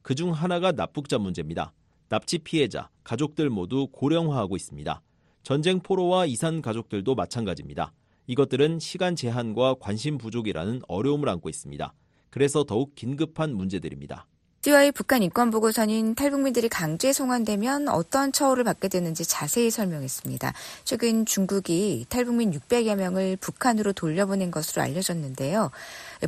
그중 0.00 0.32
하나가 0.32 0.72
납북자 0.72 1.18
문제입니다. 1.18 1.74
납치 2.08 2.38
피해자, 2.38 2.88
가족들 3.04 3.50
모두 3.50 3.88
고령화하고 3.92 4.56
있습니다. 4.56 5.02
전쟁 5.42 5.80
포로와 5.80 6.24
이산 6.24 6.62
가족들도 6.62 7.14
마찬가지입니다. 7.14 7.92
이것들은 8.26 8.78
시간 8.78 9.14
제한과 9.14 9.74
관심 9.80 10.16
부족이라는 10.16 10.80
어려움을 10.88 11.28
안고 11.28 11.50
있습니다. 11.50 11.92
그래서 12.30 12.64
더욱 12.64 12.94
긴급한 12.94 13.54
문제들입니다. 13.54 14.26
COI 14.66 14.90
북한 14.90 15.22
인권 15.22 15.52
보고서는 15.52 16.16
탈북민들이 16.16 16.68
강제 16.68 17.12
송환되면 17.12 17.86
어떤 17.86 18.32
처우를 18.32 18.64
받게 18.64 18.88
되는지 18.88 19.22
자세히 19.22 19.70
설명했습니다. 19.70 20.52
최근 20.82 21.24
중국이 21.24 22.04
탈북민 22.08 22.50
600여 22.50 22.96
명을 22.96 23.36
북한으로 23.36 23.92
돌려보낸 23.92 24.50
것으로 24.50 24.82
알려졌는데요. 24.82 25.70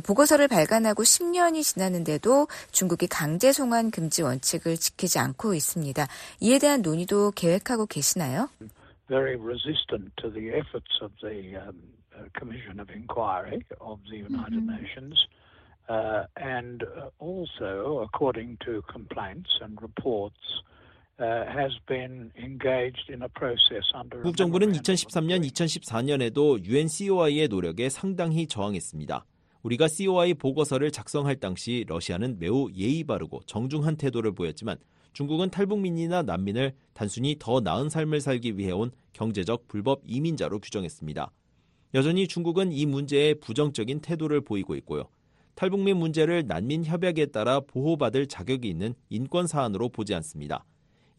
보고서를 0.07 0.47
발간하고 0.47 1.03
10년이 1.03 1.63
지났는데도 1.63 2.47
중국이 2.71 3.07
강제 3.07 3.51
송환 3.51 3.91
금지 3.91 4.21
원칙을 4.21 4.77
지키지 4.77 5.19
않고 5.19 5.53
있습니다. 5.53 6.07
이에 6.39 6.59
대한 6.59 6.81
논의도 6.81 7.31
계획하고 7.31 7.87
계시나요? 7.87 8.47
very 9.09 9.35
resistant 9.35 10.15
to 10.15 10.31
the 10.31 10.55
efforts 10.55 10.95
of 11.01 11.11
the 11.19 11.57
um, 11.57 11.75
Commission 12.39 12.79
of 12.79 12.87
Inquiry 12.89 13.59
of 13.81 13.99
the 14.09 14.19
United 14.23 14.63
mm-hmm. 14.63 14.79
Nations. 14.79 15.27
Uh, 15.89 16.23
and 16.37 16.85
also, 17.17 18.05
according 18.05 18.57
to 18.63 18.83
complaints 18.87 19.49
and 19.59 19.75
reports, 19.81 20.37
uh, 21.17 21.45
has 21.49 21.71
been 21.87 22.31
engaged 22.37 23.09
in 23.09 23.23
a 23.23 23.29
process 23.29 23.83
under. 23.95 24.21
국 24.21 24.37
정부는 24.37 24.71
2013년, 24.73 25.43
2014년에도 25.49 26.63
UN 26.63 26.87
COI의 26.87 27.47
노력에 27.47 27.89
상당히 27.89 28.45
저항했습니다. 28.45 29.25
우리가 29.63 29.87
COI 29.87 30.35
보고서를 30.35 30.91
작성할 30.91 31.37
당시 31.37 31.83
러시아는 31.87 32.37
매우 32.37 32.69
예의 32.71 33.03
바르고 33.03 33.41
정중한 33.47 33.97
태도를 33.97 34.33
보였지만 34.33 34.77
중국은 35.13 35.49
탈북민이나 35.49 36.21
난민을 36.21 36.73
단순히 36.93 37.35
더 37.39 37.59
나은 37.59 37.89
삶을 37.89 38.21
살기 38.21 38.57
위해 38.59 38.71
온 38.71 38.91
경제적 39.13 39.67
불법 39.67 40.01
이민자로 40.05 40.59
규정했습니다. 40.59 41.31
여전히 41.95 42.27
중국은 42.27 42.71
이 42.71 42.85
문제에 42.85 43.33
부정적인 43.33 44.01
태도를 44.01 44.41
보이고 44.41 44.75
있고요. 44.75 45.09
탈북민 45.59 45.97
문제를 45.97 46.45
난민 46.47 46.85
협약에 46.85 47.25
따라 47.25 47.59
보호받을 47.59 48.27
자격이 48.27 48.69
있는 48.69 48.93
인권 49.09 49.45
사안으로 49.45 49.89
보지 49.89 50.15
않습니다. 50.15 50.63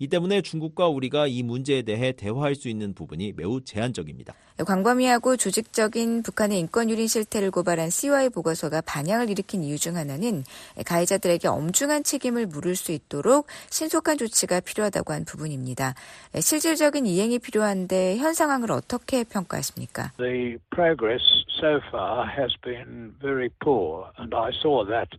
이 0.02 0.08
때문에 0.08 0.40
중국과 0.40 0.88
우리가 0.88 1.26
이 1.26 1.42
문제에 1.42 1.82
대해 1.82 2.12
대화할 2.12 2.54
수 2.54 2.68
있는 2.70 2.94
부분이 2.94 3.34
매우 3.36 3.60
제한적입니다. 3.60 4.32
광범위하고 4.64 5.36
조직적인 5.36 6.22
북한의 6.22 6.58
인권 6.58 6.88
유린 6.88 7.06
실태를 7.06 7.50
고발한 7.50 7.90
CY 7.90 8.30
보고서가 8.30 8.80
반향을 8.80 9.28
일으킨 9.28 9.62
이유 9.62 9.78
중 9.78 9.96
하나는 9.96 10.44
가해자들에게 10.86 11.48
엄중한 11.48 12.04
책임을 12.04 12.46
물을 12.46 12.76
수 12.76 12.92
있도록 12.92 13.46
신속한 13.68 14.16
조치가 14.16 14.60
필요하다고 14.60 15.12
한 15.12 15.26
부분입니다. 15.26 15.94
실질적인 16.34 17.04
이행이 17.04 17.38
필요한데 17.38 18.16
현 18.16 18.32
상황을 18.32 18.72
어떻게 18.72 19.22
평가하십니까? 19.24 20.12
The 20.16 20.56
progress 20.70 21.22
so 21.60 21.78
far 21.88 22.26
has 22.26 22.54
been 22.62 23.12
very 23.20 23.50
poor 23.62 24.06
and 24.18 24.34
I 24.34 24.50
saw 24.62 24.86
that 24.86 25.10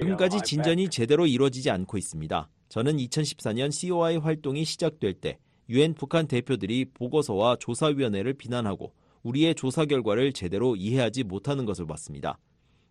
지금까지 0.00 0.42
진전이 0.42 0.90
제대로 0.90 1.26
이루어지지 1.26 1.70
않고 1.70 1.96
있습니다. 1.96 2.48
저는 2.68 2.96
2014년 2.98 3.72
COI 3.72 4.18
활동이 4.18 4.64
시작될 4.64 5.14
때 5.14 5.38
유엔 5.70 5.94
북한 5.94 6.26
대표들이 6.26 6.86
보고서와 6.92 7.56
조사위원회를 7.56 8.34
비난하고 8.34 8.92
우리의 9.22 9.54
조사 9.54 9.84
결과를 9.86 10.32
제대로 10.32 10.76
이해하지 10.76 11.24
못하는 11.24 11.64
것을 11.64 11.86
봤습니다. 11.86 12.38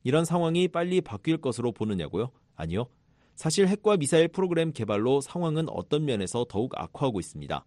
이런 0.04 0.26
상황이 0.26 0.68
빨리 0.68 1.02
바뀔 1.02 1.38
것으로 1.38 1.72
보느냐고요? 1.72 2.32
아니요. 2.56 2.88
사실 3.36 3.68
핵과 3.68 3.98
미사일 3.98 4.28
프로그램 4.28 4.72
개발로 4.72 5.22
상황은 5.22 5.70
어떤 5.70 6.06
면에서 6.06 6.46
더욱 6.50 6.74
악화하고 6.76 7.20
있습니다. 7.20 7.64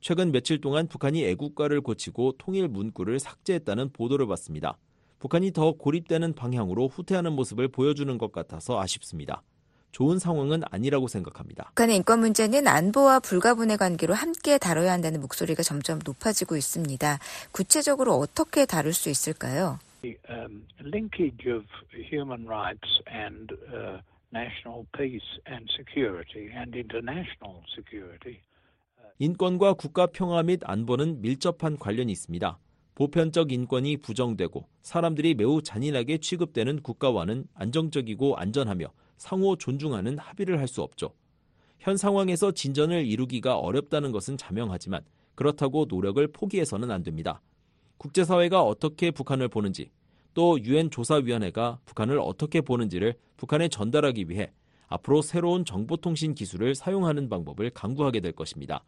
최근 0.00 0.32
며칠 0.32 0.60
동안 0.60 0.88
북한이 0.88 1.24
애국가를 1.24 1.80
고치고 1.80 2.32
통일 2.38 2.66
문구를 2.66 3.20
삭제했다는 3.20 3.90
보도를 3.92 4.26
봤습니다. 4.26 4.78
북한이 5.22 5.52
더 5.52 5.70
고립되는 5.70 6.32
방향으로 6.34 6.88
후퇴하는 6.88 7.34
모습을 7.34 7.68
보여주는 7.68 8.18
것 8.18 8.32
같아서 8.32 8.80
아쉽습니다. 8.80 9.40
좋은 9.92 10.18
상황은 10.18 10.62
아니라고 10.68 11.06
생각합니다. 11.06 11.66
북한의 11.66 11.94
인권 11.94 12.18
문제는 12.18 12.66
안보와 12.66 13.20
불가분의 13.20 13.76
관계로 13.76 14.14
함께 14.14 14.58
다뤄야 14.58 14.90
한다는 14.90 15.20
목소리가 15.20 15.62
점점 15.62 16.00
높아지고 16.04 16.56
있습니다. 16.56 17.20
구체적으로 17.52 18.14
어떻게 18.14 18.66
다룰 18.66 18.92
수 18.92 19.10
있을까요? 19.10 19.78
The 20.02 20.16
um, 20.28 20.66
linkage 20.80 21.48
of 21.48 21.66
human 22.10 22.44
rights 22.48 22.90
and 23.06 23.54
uh, 23.72 24.00
national 24.34 24.86
peace 24.90 25.22
and 25.46 25.70
security 25.70 26.50
and 26.50 26.74
international 26.74 27.62
security. 27.72 28.40
인권과 29.20 29.74
국가 29.74 30.08
평화 30.08 30.42
및 30.42 30.62
안보는 30.64 31.20
밀접한 31.20 31.78
관련이 31.78 32.10
있습니다. 32.10 32.58
보편적 33.02 33.50
인권이 33.50 33.96
부정되고 33.96 34.68
사람들이 34.82 35.34
매우 35.34 35.60
잔인하게 35.60 36.18
취급되는 36.18 36.82
국가와는 36.82 37.46
안정적이고 37.52 38.36
안전하며 38.36 38.92
상호 39.16 39.56
존중하는 39.56 40.18
합의를 40.18 40.60
할 40.60 40.68
수 40.68 40.82
없죠. 40.82 41.12
현 41.80 41.96
상황에서 41.96 42.52
진전을 42.52 43.04
이루기가 43.04 43.58
어렵다는 43.58 44.12
것은 44.12 44.36
자명하지만 44.36 45.02
그렇다고 45.34 45.86
노력을 45.88 46.24
포기해서는 46.28 46.92
안 46.92 47.02
됩니다. 47.02 47.42
국제사회가 47.96 48.62
어떻게 48.62 49.10
북한을 49.10 49.48
보는지 49.48 49.90
또 50.32 50.62
유엔 50.62 50.88
조사위원회가 50.88 51.80
북한을 51.84 52.20
어떻게 52.20 52.60
보는지를 52.60 53.14
북한에 53.36 53.66
전달하기 53.66 54.26
위해 54.28 54.52
앞으로 54.86 55.22
새로운 55.22 55.64
정보통신 55.64 56.34
기술을 56.34 56.76
사용하는 56.76 57.28
방법을 57.28 57.70
강구하게 57.70 58.20
될 58.20 58.30
것입니다. 58.30 58.84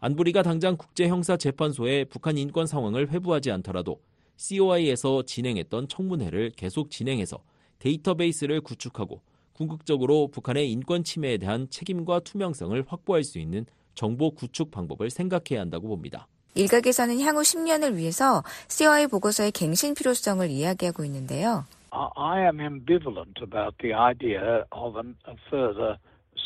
안보리가 0.00 0.42
당장 0.42 0.76
국제형사재판소에 0.76 2.04
북한 2.04 2.36
인권 2.36 2.66
상황을 2.66 3.10
회부하지 3.10 3.50
않더라도 3.52 4.00
COI에서 4.36 5.22
진행했던 5.22 5.88
청문회를 5.88 6.52
계속 6.56 6.90
진행해서 6.90 7.38
데이터베이스를 7.78 8.60
구축하고 8.60 9.20
궁극적으로 9.52 10.28
북한의 10.28 10.70
인권 10.70 11.04
침해에 11.04 11.38
대한 11.38 11.68
책임과 11.70 12.20
투명성을 12.20 12.84
확보할 12.86 13.22
수 13.24 13.38
있는 13.38 13.66
정보 13.94 14.32
구축 14.32 14.70
방법을 14.70 15.10
생각해야 15.10 15.60
한다고 15.60 15.88
봅니다. 15.88 16.26
일각에서는 16.56 17.20
향후 17.20 17.42
10년을 17.42 17.94
위해서 17.94 18.42
COI 18.68 19.06
보고서의 19.06 19.52
갱신 19.52 19.94
필요성을 19.94 20.48
이야기하고 20.50 21.04
있는데요. 21.04 21.64
I 21.90 22.42
am 22.42 22.60
ambivalent 22.60 23.40
about 23.40 23.76
the 23.78 23.94
idea 23.94 24.64
of 24.72 24.98
a 24.98 25.34
further 25.48 25.96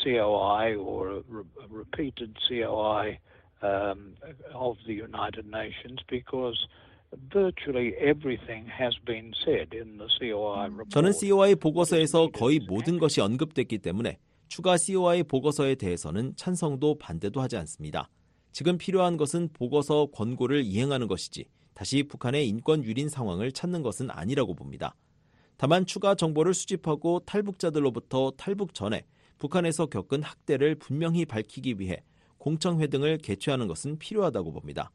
COI 0.03 0.75
or 0.75 1.17
a 1.17 1.23
repeated 1.69 2.33
COI 2.47 3.17
um, 3.61 4.15
of 4.53 4.77
the 4.85 4.93
United 4.93 5.45
Nations 5.47 5.99
because 6.09 6.57
virtually 7.33 7.93
everything 7.99 8.67
has 8.67 8.95
been 9.05 9.33
said 9.43 9.73
in 9.73 9.97
the 9.97 10.07
COI 10.19 10.65
report. 10.69 10.89
저는 10.89 11.11
COI 11.13 11.55
보고서에서 11.55 12.29
거의 12.31 12.59
모든 12.59 12.99
것이 12.99 13.21
언급됐기 13.21 13.79
때문에 13.79 14.17
추가 14.47 14.77
COI 14.77 15.23
보고서에 15.23 15.75
대해서는 15.75 16.35
찬성도 16.35 16.97
반대도 16.97 17.41
하지 17.41 17.57
않습니다. 17.57 18.09
지금 18.51 18.77
필요한 18.77 19.17
것은 19.17 19.49
보고서 19.53 20.07
권고를 20.07 20.63
이행하는 20.63 21.07
것이지 21.07 21.45
다시 21.73 22.03
북한의 22.03 22.47
인권 22.47 22.83
유린 22.83 23.09
상황을 23.09 23.51
찾는 23.51 23.83
것은 23.83 24.09
아니라고 24.11 24.53
봅니다. 24.55 24.95
다만 25.57 25.85
추가 25.85 26.15
정보를 26.15 26.53
수집하고 26.53 27.19
탈북자들로부터 27.25 28.31
탈북 28.37 28.73
전에 28.73 29.05
북한에서 29.37 29.85
겪은 29.85 30.23
학대를 30.23 30.75
분명히 30.75 31.25
밝히기 31.25 31.79
위해 31.79 32.01
공청회 32.39 32.87
등을 32.87 33.19
개최하는 33.19 33.67
것은 33.67 33.99
필요하다고 33.99 34.51
봅니다. 34.53 34.91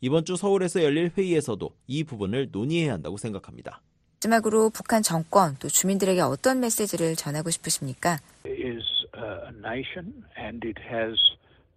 이번 0.00 0.24
주 0.24 0.36
서울에서 0.36 0.82
열릴 0.82 1.12
회의에서도 1.16 1.70
이 1.86 2.04
부분을 2.04 2.48
논의해야 2.50 2.94
한다고 2.94 3.16
생각합니다. 3.16 3.82
마지막으로 4.24 4.70
북한 4.70 5.02
정권 5.02 5.54
또 5.58 5.68
주민들에게 5.68 6.22
어떤 6.22 6.60
메시지를 6.60 7.14
전하고 7.14 7.50
싶으십니까? 7.50 8.18
is 8.46 8.82
a 9.16 9.50
nation 9.58 10.24
and 10.38 10.66
it 10.66 10.80
has 10.80 11.18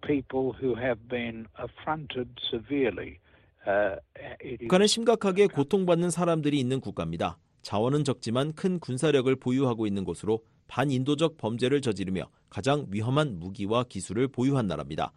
people 0.05 0.53
who 0.61 0.77
have 0.77 0.99
been 1.09 1.45
affronted 1.59 2.29
severely. 2.49 3.17
북한은 4.59 4.87
심각하게 4.87 5.47
고통받는 5.47 6.09
사람들이 6.09 6.57
있는 6.57 6.79
국가입니다. 6.79 7.37
자원은 7.63 8.05
적지만 8.05 8.53
큰 8.53 8.79
군사력을 8.79 9.35
보유하고 9.35 9.87
있는 9.87 10.05
곳으로 10.05 10.41
반인도적 10.67 11.37
범죄를 11.37 11.81
저지르며 11.81 12.29
가장 12.49 12.87
위험한 12.89 13.39
무기와 13.39 13.83
기술을 13.83 14.27
보유한 14.27 14.67
나라입니다. 14.67 15.13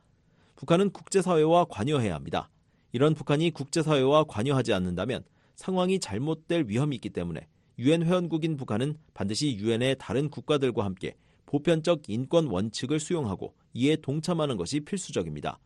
북한은 0.56 0.90
국제사회와 0.90 1.66
관여해야 1.66 2.14
합니다. 2.14 2.50
이런 2.92 3.14
북한이 3.14 3.50
국제사회와 3.50 4.24
관여하지 4.24 4.72
않는다면 4.72 5.24
상황이 5.54 6.00
잘못될 6.00 6.64
위험이 6.68 6.96
있기 6.96 7.10
때문에 7.10 7.46
유엔 7.78 8.02
회원국인 8.02 8.56
북한은 8.56 8.96
반드시 9.14 9.56
유엔의 9.56 9.96
다른 9.98 10.28
국가들과 10.28 10.84
함께 10.84 11.16
보편적 11.46 12.08
인권 12.08 12.46
원칙을 12.46 13.00
수용하고 13.00 13.54
이에 13.72 13.96
동참하는 13.96 14.56
것이 14.56 14.80
필수적입니다. 14.80 15.58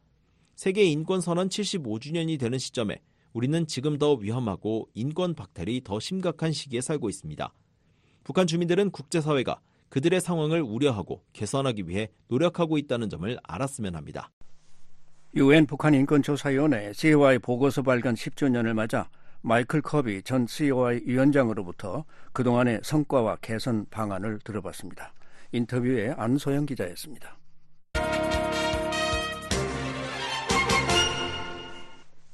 세계 0.55 0.85
인권 0.85 1.21
선언 1.21 1.49
75주년이 1.49 2.39
되는 2.39 2.59
시점에 2.59 3.01
우리는 3.33 3.67
지금 3.67 3.99
더 3.99 4.15
위험하고 4.15 4.89
인권 4.95 5.35
박탈이 5.35 5.83
더 5.83 5.99
심각한 5.99 6.53
시기에 6.53 6.81
살고 6.81 7.09
있습니다. 7.09 7.53
북한 8.23 8.47
주민들은 8.47 8.91
국제사회가 8.93 9.61
그들의 9.95 10.21
상황을 10.21 10.61
우려하고 10.61 11.23
개선하기 11.33 11.89
위해 11.89 12.11
노력하고 12.27 12.79
있다는 12.79 13.09
점을 13.09 13.39
알았으면 13.45 13.95
합니다. 13.95 14.29
유엔 15.37 15.67
북한 15.67 15.95
인권조사위원회 15.95 16.93
COI 16.93 17.39
보고서 17.39 17.83
발간 17.83 18.17
10주년을 18.17 18.73
맞아 18.73 19.09
마이클 19.43 19.81
커비 19.81 20.25
전 20.25 20.49
COI 20.49 21.03
위원장으로부터 21.05 22.05
그동안의 22.33 22.81
성과와 22.83 23.37
개선 23.41 23.87
방안을 23.89 24.41
들어봤습니다. 24.43 25.13
인터뷰에 25.53 26.13
안소영 26.17 26.67
기자였습니다. 26.67 27.39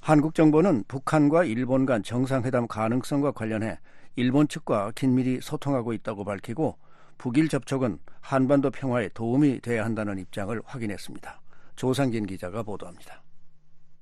한국 0.00 0.34
정부는 0.34 0.84
북한과 0.88 1.44
일본 1.44 1.84
간 1.84 2.02
정상회담 2.02 2.68
가능성과 2.68 3.32
관련해 3.32 3.78
일본 4.16 4.48
측과 4.48 4.92
긴밀히 4.94 5.40
소통하고 5.42 5.92
있다고 5.92 6.24
밝히고 6.24 6.78
북일 7.20 7.48
접촉은 7.48 7.98
한반도 8.22 8.70
평화에 8.70 9.10
도움이 9.10 9.60
돼야 9.60 9.84
한다는 9.84 10.18
입장을 10.18 10.58
확인했습니다. 10.64 11.42
조상진 11.76 12.24
기자가 12.24 12.62
보도합니다. 12.62 13.22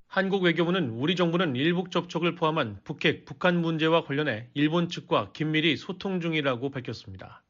한국 0.06 0.44
외교부는 0.44 0.90
우리 0.90 1.16
정부는 1.16 1.56
일북 1.56 1.90
접촉을 1.90 2.36
포함한 2.36 2.78
북핵, 2.84 3.24
북한 3.24 3.60
문제와 3.60 4.04
관련해 4.04 4.46
일본 4.54 4.88
측과 4.88 5.32
긴밀히 5.32 5.76
소통 5.76 6.20
중이라고 6.20 6.70
밝혔습니다. 6.70 7.42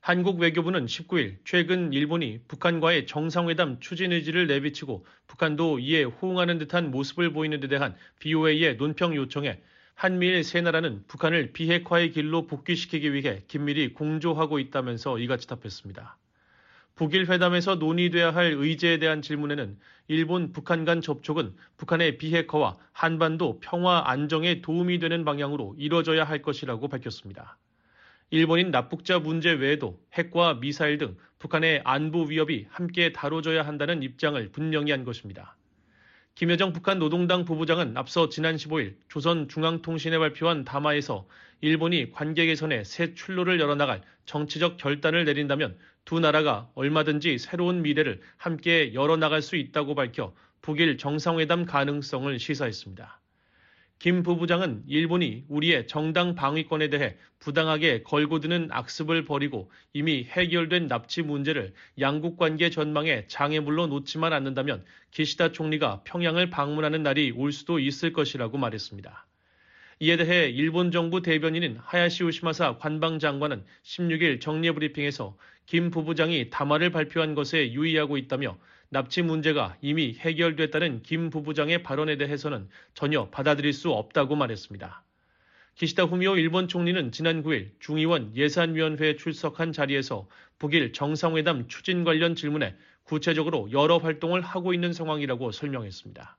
한국 0.00 0.40
외교부는 0.40 0.86
19일 0.86 1.36
최근 1.44 1.92
일본이 1.92 2.40
북한과의 2.48 3.06
정상회담 3.06 3.78
추진 3.78 4.10
의지를 4.10 4.48
내비치고 4.48 5.06
북한도 5.28 5.78
이에 5.78 6.02
호응하는 6.02 6.58
듯한 6.58 6.90
모습을 6.90 7.32
보이는 7.32 7.60
데 7.60 7.68
대한 7.68 7.94
BOA의 8.18 8.76
논평 8.76 9.14
요청에 9.14 9.62
한미일 9.96 10.44
세 10.44 10.60
나라는 10.60 11.04
북한을 11.08 11.52
비핵화의 11.54 12.10
길로 12.10 12.46
복귀시키기 12.46 13.14
위해 13.14 13.42
긴밀히 13.48 13.94
공조하고 13.94 14.58
있다면서 14.58 15.18
이같이 15.18 15.48
답했습니다. 15.48 16.18
북일 16.96 17.30
회담에서 17.30 17.76
논의돼야 17.76 18.34
할 18.34 18.52
의제에 18.58 18.98
대한 18.98 19.22
질문에는 19.22 19.78
일본 20.08 20.52
북한 20.52 20.84
간 20.84 21.00
접촉은 21.00 21.54
북한의 21.78 22.18
비핵화와 22.18 22.76
한반도 22.92 23.58
평화 23.60 24.02
안정에 24.04 24.60
도움이 24.60 24.98
되는 24.98 25.24
방향으로 25.24 25.74
이뤄져야 25.78 26.24
할 26.24 26.42
것이라고 26.42 26.88
밝혔습니다. 26.88 27.56
일본인 28.28 28.70
납북자 28.70 29.18
문제 29.18 29.50
외에도 29.50 29.98
핵과 30.12 30.60
미사일 30.60 30.98
등 30.98 31.16
북한의 31.38 31.80
안보 31.84 32.24
위협이 32.24 32.66
함께 32.68 33.14
다뤄져야 33.14 33.62
한다는 33.66 34.02
입장을 34.02 34.46
분명히 34.52 34.90
한 34.90 35.04
것입니다. 35.04 35.55
김여정 36.36 36.74
북한 36.74 36.98
노동당 36.98 37.46
부부장은 37.46 37.96
앞서 37.96 38.28
지난 38.28 38.56
15일 38.56 38.94
조선중앙통신에 39.08 40.18
발표한 40.18 40.64
담화에서 40.66 41.26
일본이 41.62 42.12
관계 42.12 42.44
개선에 42.44 42.84
새 42.84 43.14
출로를 43.14 43.58
열어나갈 43.58 44.02
정치적 44.26 44.76
결단을 44.76 45.24
내린다면 45.24 45.78
두 46.04 46.20
나라가 46.20 46.68
얼마든지 46.74 47.38
새로운 47.38 47.80
미래를 47.80 48.20
함께 48.36 48.92
열어나갈 48.92 49.40
수 49.40 49.56
있다고 49.56 49.94
밝혀 49.94 50.34
북일 50.60 50.98
정상회담 50.98 51.64
가능성을 51.64 52.38
시사했습니다. 52.38 53.18
김 53.98 54.22
부부장은 54.22 54.82
일본이 54.86 55.44
우리의 55.48 55.86
정당 55.86 56.34
방위권에 56.34 56.90
대해 56.90 57.16
부당하게 57.38 58.02
걸고 58.02 58.40
드는 58.40 58.68
악습을 58.70 59.24
버리고 59.24 59.70
이미 59.94 60.24
해결된 60.24 60.86
납치 60.86 61.22
문제를 61.22 61.72
양국 61.98 62.36
관계 62.36 62.68
전망에 62.68 63.26
장애물로 63.28 63.86
놓지만 63.86 64.34
않는다면 64.34 64.84
기시다 65.12 65.52
총리가 65.52 66.02
평양을 66.04 66.50
방문하는 66.50 67.02
날이 67.02 67.30
올 67.30 67.52
수도 67.52 67.78
있을 67.78 68.12
것이라고 68.12 68.58
말했습니다. 68.58 69.26
이에 70.00 70.18
대해 70.18 70.50
일본 70.50 70.90
정부 70.90 71.22
대변인인 71.22 71.78
하야시 71.82 72.22
우시마사 72.24 72.76
관방장관은 72.76 73.64
16일 73.82 74.42
정례 74.42 74.72
브리핑에서 74.72 75.38
김 75.64 75.90
부부장이 75.90 76.50
담화를 76.50 76.90
발표한 76.90 77.34
것에 77.34 77.72
유의하고 77.72 78.18
있다며 78.18 78.58
납치 78.88 79.22
문제가 79.22 79.76
이미 79.80 80.14
해결됐다는 80.18 81.02
김 81.02 81.30
부부장의 81.30 81.82
발언에 81.82 82.16
대해서는 82.16 82.68
전혀 82.94 83.28
받아들일 83.30 83.72
수 83.72 83.90
없다고 83.90 84.36
말했습니다. 84.36 85.02
기시다 85.74 86.04
후미오 86.04 86.36
일본 86.36 86.68
총리는 86.68 87.12
지난 87.12 87.42
9일 87.42 87.70
중의원 87.80 88.34
예산위원회에 88.34 89.16
출석한 89.16 89.72
자리에서 89.72 90.26
북일 90.58 90.92
정상회담 90.92 91.68
추진 91.68 92.02
관련 92.02 92.34
질문에 92.34 92.74
구체적으로 93.02 93.70
여러 93.72 93.98
활동을 93.98 94.40
하고 94.40 94.72
있는 94.72 94.92
상황이라고 94.92 95.52
설명했습니다. 95.52 96.38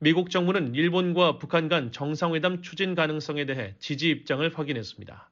미국 0.00 0.30
정부는 0.30 0.74
일본과 0.74 1.38
북한 1.38 1.68
간 1.68 1.92
정상회담 1.92 2.62
추진 2.62 2.94
가능성에 2.94 3.44
대해 3.46 3.74
지지 3.80 4.08
입장을 4.10 4.48
확인했습니다. 4.56 5.30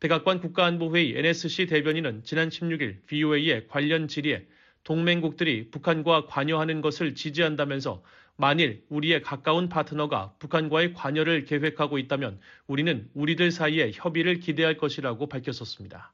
백악관 0.00 0.40
국가안보회의 0.40 1.16
NSC 1.16 1.66
대변인은 1.66 2.24
지난 2.24 2.48
16일 2.48 3.06
VOA의 3.06 3.68
관련 3.68 4.08
질의에 4.08 4.44
동맹국들이 4.84 5.70
북한과 5.70 6.26
관여하는 6.26 6.80
것을 6.80 7.14
지지한다면서 7.14 8.02
만일 8.36 8.84
우리의 8.88 9.22
가까운 9.22 9.68
파트너가 9.68 10.34
북한과의 10.38 10.94
관여를 10.94 11.44
계획하고 11.44 11.98
있다면 11.98 12.40
우리는 12.66 13.08
우리들 13.14 13.50
사이에 13.50 13.92
협의를 13.94 14.40
기대할 14.40 14.76
것이라고 14.76 15.28
밝혔었습니다. 15.28 16.12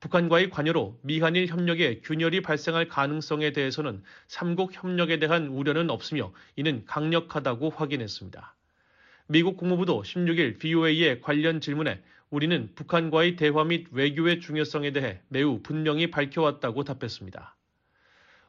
북한과의 0.00 0.50
관여로 0.50 0.98
미한일 1.02 1.48
협력에 1.48 2.00
균열이 2.04 2.42
발생할 2.42 2.86
가능성에 2.86 3.50
대해서는 3.50 4.02
삼국 4.28 4.72
협력에 4.72 5.18
대한 5.18 5.48
우려는 5.48 5.90
없으며 5.90 6.32
이는 6.54 6.84
강력하다고 6.84 7.70
확인했습니다. 7.70 8.54
미국 9.26 9.56
국무부도 9.56 10.02
16일 10.02 10.58
BOA의 10.60 11.20
관련 11.20 11.60
질문에 11.60 12.00
우리는 12.30 12.70
북한과의 12.76 13.36
대화 13.36 13.64
및 13.64 13.88
외교의 13.90 14.40
중요성에 14.40 14.92
대해 14.92 15.20
매우 15.28 15.60
분명히 15.62 16.10
밝혀왔다고 16.10 16.84
답했습니다. 16.84 17.57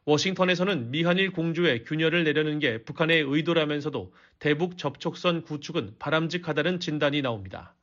워싱턴에서는 0.09 0.89
미한일 0.89 1.31
공조에 1.31 1.83
균열을 1.83 2.23
내려는 2.23 2.57
게 2.57 2.81
북한의 2.81 3.21
의도라면서도 3.27 4.11
대북 4.39 4.79
접촉선 4.79 5.43
구축은 5.43 5.97
바람직하다는 5.99 6.79
진단이 6.79 7.21
나옵니다. 7.21 7.75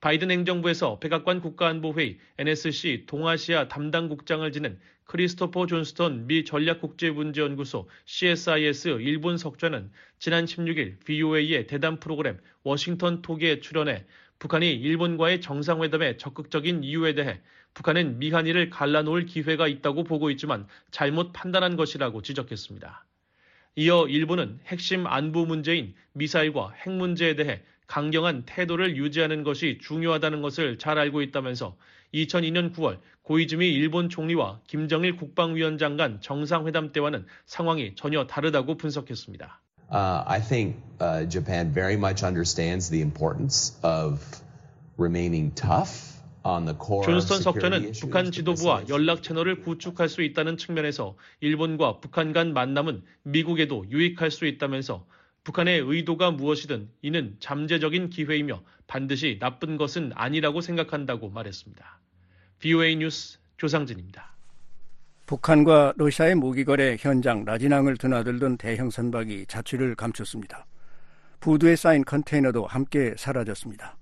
바이든 0.00 0.32
행정부에서 0.32 0.98
백악관 0.98 1.40
국가안보회의 1.40 2.18
NSC 2.38 3.04
동아시아 3.06 3.68
담당 3.68 4.08
국장을 4.08 4.50
지낸 4.50 4.80
크리스토퍼 5.04 5.66
존스턴 5.66 6.26
미 6.26 6.44
전략국제문제연구소 6.44 7.88
CSIS 8.04 8.88
일본 9.00 9.38
석좌는 9.38 9.92
지난 10.18 10.46
16일 10.46 10.98
VOA의 11.04 11.68
대담 11.68 12.00
프로그램 12.00 12.38
워싱턴 12.64 13.22
토기에 13.22 13.60
출연해 13.60 14.06
북한이 14.40 14.72
일본과의 14.72 15.40
정상회담에 15.40 16.16
적극적인 16.16 16.82
이유에 16.82 17.14
대해 17.14 17.40
북한은 17.74 18.18
미한일을 18.18 18.70
갈라놓을 18.70 19.26
기회가 19.26 19.68
있다고 19.68 20.04
보고 20.04 20.30
있지만 20.30 20.66
잘못 20.90 21.32
판단한 21.32 21.76
것이라고 21.76 22.22
지적했습니다. 22.22 23.04
이어 23.76 24.06
일본은 24.08 24.58
핵심 24.66 25.06
안보 25.06 25.46
문제인 25.46 25.94
미사일과 26.12 26.72
핵 26.72 26.90
문제에 26.90 27.36
대해 27.36 27.62
강경한 27.86 28.44
태도를 28.46 28.96
유지하는 28.96 29.42
것이 29.42 29.78
중요하다는 29.82 30.42
것을 30.42 30.78
잘 30.78 30.98
알고 30.98 31.22
있다면서 31.22 31.76
2002년 32.14 32.74
9월 32.74 32.98
고이즈미 33.22 33.68
일본 33.68 34.08
총리와 34.08 34.60
김정일 34.66 35.16
국방위원장 35.16 35.96
간 35.96 36.20
정상회담 36.20 36.92
때와는 36.92 37.26
상황이 37.46 37.94
전혀 37.94 38.26
다르다고 38.26 38.76
분석했습니다. 38.76 39.60
Uh, 39.92 40.22
I 40.24 40.40
think 40.40 40.76
uh, 41.00 41.28
Japan 41.28 41.72
very 41.72 41.96
much 41.96 42.24
understands 42.24 42.90
the 42.90 43.02
importance 43.02 43.76
of 43.82 44.20
remaining 44.96 45.52
tough. 45.54 46.19
존스턴 47.04 47.42
석좌는 47.42 47.92
북한 48.00 48.30
지도부와 48.30 48.84
연락 48.88 49.22
채널을 49.22 49.60
구축할 49.60 50.08
수 50.08 50.22
있다는 50.22 50.56
측면에서 50.56 51.16
일본과 51.40 52.00
북한 52.00 52.32
간 52.32 52.52
만남은 52.52 53.02
미국에도 53.22 53.84
유익할 53.90 54.30
수 54.30 54.46
있다면서 54.46 55.04
북한의 55.44 55.80
의도가 55.80 56.30
무엇이든 56.32 56.88
이는 57.02 57.36
잠재적인 57.40 58.10
기회이며 58.10 58.62
반드시 58.86 59.38
나쁜 59.40 59.76
것은 59.76 60.12
아니라고 60.14 60.60
생각한다고 60.60 61.30
말했습니다. 61.30 62.00
BOA 62.58 62.96
뉴스 62.96 63.38
조상진입니다. 63.56 64.30
북한과 65.26 65.94
러시아의 65.96 66.34
무기거래 66.34 66.96
현장 66.98 67.44
라진항을 67.44 67.96
드나들던 67.96 68.56
대형 68.56 68.90
선박이 68.90 69.46
자취를 69.46 69.94
감췄습니다. 69.94 70.66
부두에 71.38 71.76
쌓인 71.76 72.04
컨테이너도 72.04 72.66
함께 72.66 73.14
사라졌습니다. 73.16 73.96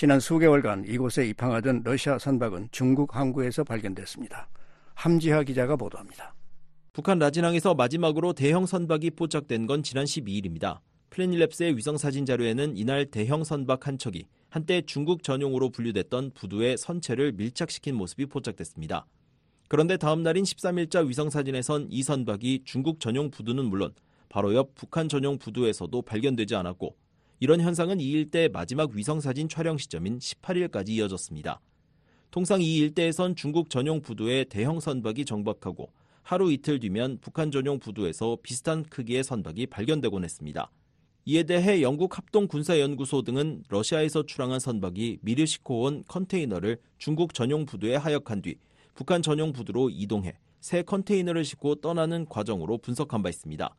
지난 0.00 0.18
수개월간 0.18 0.86
이곳에 0.86 1.28
입항하던 1.28 1.82
러시아 1.84 2.18
선박은 2.18 2.68
중국 2.72 3.14
항구에서 3.14 3.64
발견됐습니다. 3.64 4.48
함지하 4.94 5.42
기자가 5.42 5.76
보도합니다. 5.76 6.34
북한 6.94 7.18
라진항에서 7.18 7.74
마지막으로 7.74 8.32
대형 8.32 8.64
선박이 8.64 9.10
포착된 9.10 9.66
건 9.66 9.82
지난 9.82 10.06
12일입니다. 10.06 10.78
플래닐랩스의 11.10 11.76
위성 11.76 11.98
사진 11.98 12.24
자료에는 12.24 12.78
이날 12.78 13.04
대형 13.10 13.44
선박 13.44 13.86
한 13.86 13.98
척이 13.98 14.24
한때 14.48 14.80
중국 14.80 15.22
전용으로 15.22 15.68
분류됐던 15.68 16.30
부두의 16.30 16.78
선체를 16.78 17.32
밀착시킨 17.32 17.94
모습이 17.94 18.24
포착됐습니다. 18.24 19.04
그런데 19.68 19.98
다음 19.98 20.22
날인 20.22 20.44
13일자 20.44 21.06
위성 21.06 21.28
사진에선 21.28 21.88
이 21.90 22.02
선박이 22.02 22.62
중국 22.64 23.00
전용 23.00 23.30
부두는 23.30 23.66
물론 23.66 23.92
바로 24.30 24.54
옆 24.54 24.74
북한 24.74 25.10
전용 25.10 25.36
부두에서도 25.36 26.00
발견되지 26.00 26.54
않았고 26.54 26.96
이런 27.42 27.62
현상은 27.62 28.00
이 28.00 28.10
일대 28.10 28.48
마지막 28.48 28.90
위성사진 28.90 29.48
촬영 29.48 29.78
시점인 29.78 30.18
18일까지 30.18 30.90
이어졌습니다. 30.90 31.58
통상 32.30 32.60
이 32.60 32.76
일대에선 32.76 33.34
중국 33.34 33.70
전용 33.70 34.02
부두에 34.02 34.44
대형 34.44 34.78
선박이 34.78 35.24
정박하고 35.24 35.90
하루 36.22 36.52
이틀 36.52 36.78
뒤면 36.78 37.16
북한 37.22 37.50
전용 37.50 37.78
부두에서 37.78 38.36
비슷한 38.42 38.84
크기의 38.84 39.24
선박이 39.24 39.68
발견되곤 39.68 40.22
했습니다. 40.22 40.70
이에 41.24 41.44
대해 41.44 41.80
영국 41.80 42.18
합동군사연구소 42.18 43.22
등은 43.22 43.64
러시아에서 43.70 44.24
출항한 44.24 44.60
선박이 44.60 45.20
미르시코 45.22 45.84
온 45.84 46.04
컨테이너를 46.08 46.76
중국 46.98 47.32
전용 47.32 47.64
부두에 47.64 47.96
하역한 47.96 48.42
뒤 48.42 48.56
북한 48.94 49.22
전용 49.22 49.54
부두로 49.54 49.88
이동해 49.88 50.34
새 50.60 50.82
컨테이너를 50.82 51.46
싣고 51.46 51.76
떠나는 51.76 52.26
과정으로 52.26 52.76
분석한 52.76 53.22
바 53.22 53.30
있습니다. 53.30 53.74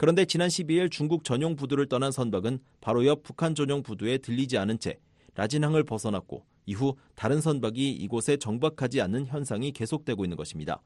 그런데 0.00 0.24
지난 0.24 0.48
12일 0.48 0.90
중국 0.90 1.24
전용 1.24 1.56
부두를 1.56 1.84
떠난 1.84 2.10
선박은 2.10 2.60
바로 2.80 3.04
옆 3.04 3.22
북한 3.22 3.54
전용 3.54 3.82
부두에 3.82 4.16
들리지 4.16 4.56
않은 4.56 4.78
채 4.78 4.98
라진항을 5.34 5.84
벗어났고 5.84 6.46
이후 6.64 6.96
다른 7.14 7.42
선박이 7.42 7.90
이곳에 7.90 8.38
정박하지 8.38 9.02
않는 9.02 9.26
현상이 9.26 9.72
계속되고 9.72 10.24
있는 10.24 10.38
것입니다. 10.38 10.80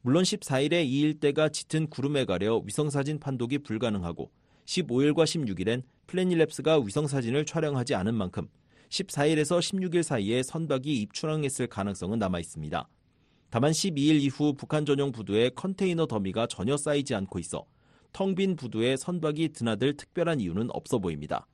물론 0.00 0.22
14일에 0.22 0.86
이 0.86 1.00
일대가 1.00 1.50
짙은 1.50 1.90
구름에 1.90 2.24
가려 2.24 2.56
위성사진 2.64 3.20
판독이 3.20 3.58
불가능하고 3.58 4.30
15일과 4.64 5.24
16일엔 5.24 5.82
플래닐랩스가 6.06 6.82
위성사진을 6.82 7.44
촬영하지 7.44 7.94
않은 7.94 8.14
만큼 8.14 8.48
14일에서 8.88 9.58
16일 9.58 10.02
사이에 10.02 10.42
선박이 10.42 11.02
입출항했을 11.02 11.66
가능성은 11.66 12.18
남아 12.18 12.40
있습니다. 12.40 12.88
다만 13.50 13.72
12일 13.72 14.22
이후 14.22 14.54
북한 14.54 14.86
전용 14.86 15.12
부두에 15.12 15.50
컨테이너 15.50 16.06
더미가 16.06 16.46
전혀 16.46 16.78
쌓이지 16.78 17.14
않고 17.14 17.38
있어 17.38 17.66
텅 18.16 18.34
빈 18.34 18.56
부두에 18.56 18.96
선박이 18.96 19.50
드나들 19.50 19.94
특별한 19.94 20.40
이유는 20.40 20.70
없어 20.70 20.98
보입니다. 20.98 21.46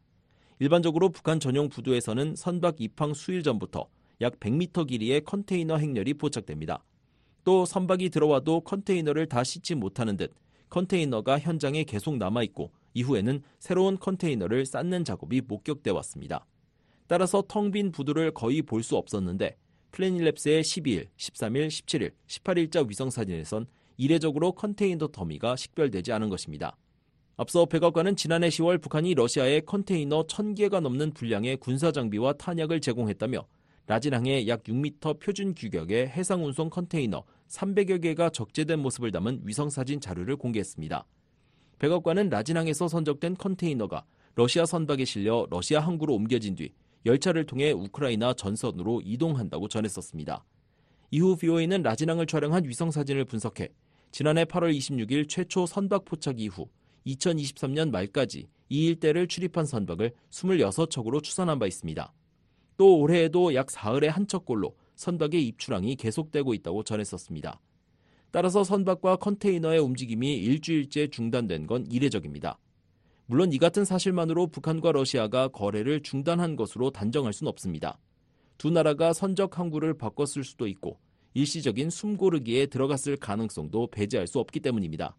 일반적으로 0.61 1.09
북한 1.09 1.41
전용 1.41 1.69
부두에서는 1.69 2.37
선박 2.37 2.81
입항 2.81 3.15
수일 3.15 3.43
전부터 3.43 3.89
약 4.21 4.39
100m 4.39 4.87
길이의 4.87 5.25
컨테이너 5.25 5.77
행렬이 5.77 6.15
포착됩니다. 6.15 6.85
또 7.43 7.65
선박이 7.65 8.11
들어와도 8.11 8.61
컨테이너를 8.61 9.27
다 9.27 9.43
싣지 9.43 9.75
못하는 9.75 10.17
듯 10.17 10.33
컨테이너가 10.71 11.41
현장에 11.41 11.83
계속 11.83 12.17
남아있고 12.17 12.71
이후에는 12.95 13.43
새로운 13.59 13.99
컨테이너를 13.99 14.65
쌓는 14.65 15.05
작업이 15.05 15.41
목격돼 15.41 15.91
왔습니다. 15.91 16.47
따라서 17.09 17.43
텅 17.49 17.73
빈 17.73 17.91
부두를 17.91 18.31
거의 18.31 18.63
볼 18.63 18.85
수 18.85 18.97
없었는데 18.97 19.57
플래닐랩스의 19.91 20.61
12일, 20.61 21.09
13일, 21.17 21.67
17일, 21.67 22.13
18일자 22.29 22.89
위성사진에선 22.89 23.67
이례적으로 24.03 24.51
컨테이너 24.51 25.07
더미가 25.07 25.55
식별되지 25.55 26.11
않은 26.11 26.29
것입니다. 26.29 26.77
앞서 27.37 27.67
백악관은 27.67 28.17
지난해 28.17 28.49
10월 28.49 28.83
북한이 28.83 29.15
러시아에 29.15 29.61
컨테이너 29.61 30.25
1000개가 30.25 30.81
넘는 30.81 31.13
분량의 31.13 31.59
군사 31.59 31.93
장비와 31.93 32.33
탄약을 32.33 32.81
제공했다며 32.81 33.47
라진항에 33.87 34.49
약 34.49 34.65
6m 34.65 35.21
표준 35.21 35.55
규격의 35.55 36.09
해상 36.09 36.45
운송 36.45 36.69
컨테이너 36.69 37.23
300여 37.47 38.03
개가 38.03 38.31
적재된 38.31 38.81
모습을 38.81 39.13
담은 39.13 39.43
위성 39.45 39.71
사진 39.71 40.01
자료를 40.01 40.35
공개했습니다. 40.35 41.07
백악관은 41.79 42.29
라진항에서 42.29 42.89
선적된 42.89 43.37
컨테이너가 43.37 44.05
러시아 44.35 44.67
선박에 44.67 45.05
실려 45.05 45.47
러시아 45.49 45.79
항구로 45.79 46.13
옮겨진 46.15 46.57
뒤 46.57 46.73
열차를 47.07 47.47
통해 47.47 47.71
우크라이나 47.71 48.35
전선으로 48.35 49.03
이동한다고 49.05 49.69
전했었습니다. 49.69 50.45
이후 51.13 51.37
BOA는 51.37 51.83
라진항을 51.83 52.27
촬영한 52.27 52.65
위성 52.65 52.91
사진을 52.91 53.27
분석해 53.27 53.69
지난해 54.13 54.45
8월 54.45 54.77
26일 54.77 55.27
최초 55.27 55.65
선박 55.65 56.05
포착 56.05 56.39
이후 56.39 56.69
2023년 57.07 57.91
말까지 57.91 58.47
이 58.69 58.87
일대를 58.87 59.27
출입한 59.27 59.65
선박을 59.65 60.13
26척으로 60.31 61.23
추산한 61.23 61.59
바 61.59 61.67
있습니다. 61.67 62.13
또 62.77 62.99
올해에도 62.99 63.55
약 63.55 63.71
사흘에 63.71 64.09
한 64.09 64.27
척꼴로 64.27 64.77
선박의 64.97 65.47
입출항이 65.47 65.97
계속되고 65.97 66.53
있다고 66.53 66.85
전했었습니다. 66.85 67.59
따라서 68.31 68.63
선박과 68.65 69.17
컨테이너의 69.17 69.81
움직임이 69.81 70.35
일주일째 70.37 71.09
중단된 71.09 71.67
건 71.67 71.87
이례적입니다. 71.91 72.59
물론 73.25 73.51
이 73.55 73.59
같은 73.59 73.87
사실만으로 73.87 74.49
북한과 74.49 74.93
러시아가 74.93 75.49
거래를 75.49 76.03
중단한 76.03 76.57
것으로 76.57 76.91
단정할 76.91 77.33
수는 77.33 77.49
없습니다. 77.49 77.99
두 78.59 78.71
나라가 78.71 79.15
선적 79.15 79.59
항구를 79.59 79.95
바꿨을 79.95 80.45
수도 80.45 80.67
있고 80.67 80.99
일시적인 81.35 81.91
숨고르기에 81.91 82.67
들어갔을 82.67 83.17
가능성도 83.17 83.89
배제할 83.89 84.27
수 84.27 84.39
없기 84.39 84.61
때문입니다. 84.61 85.17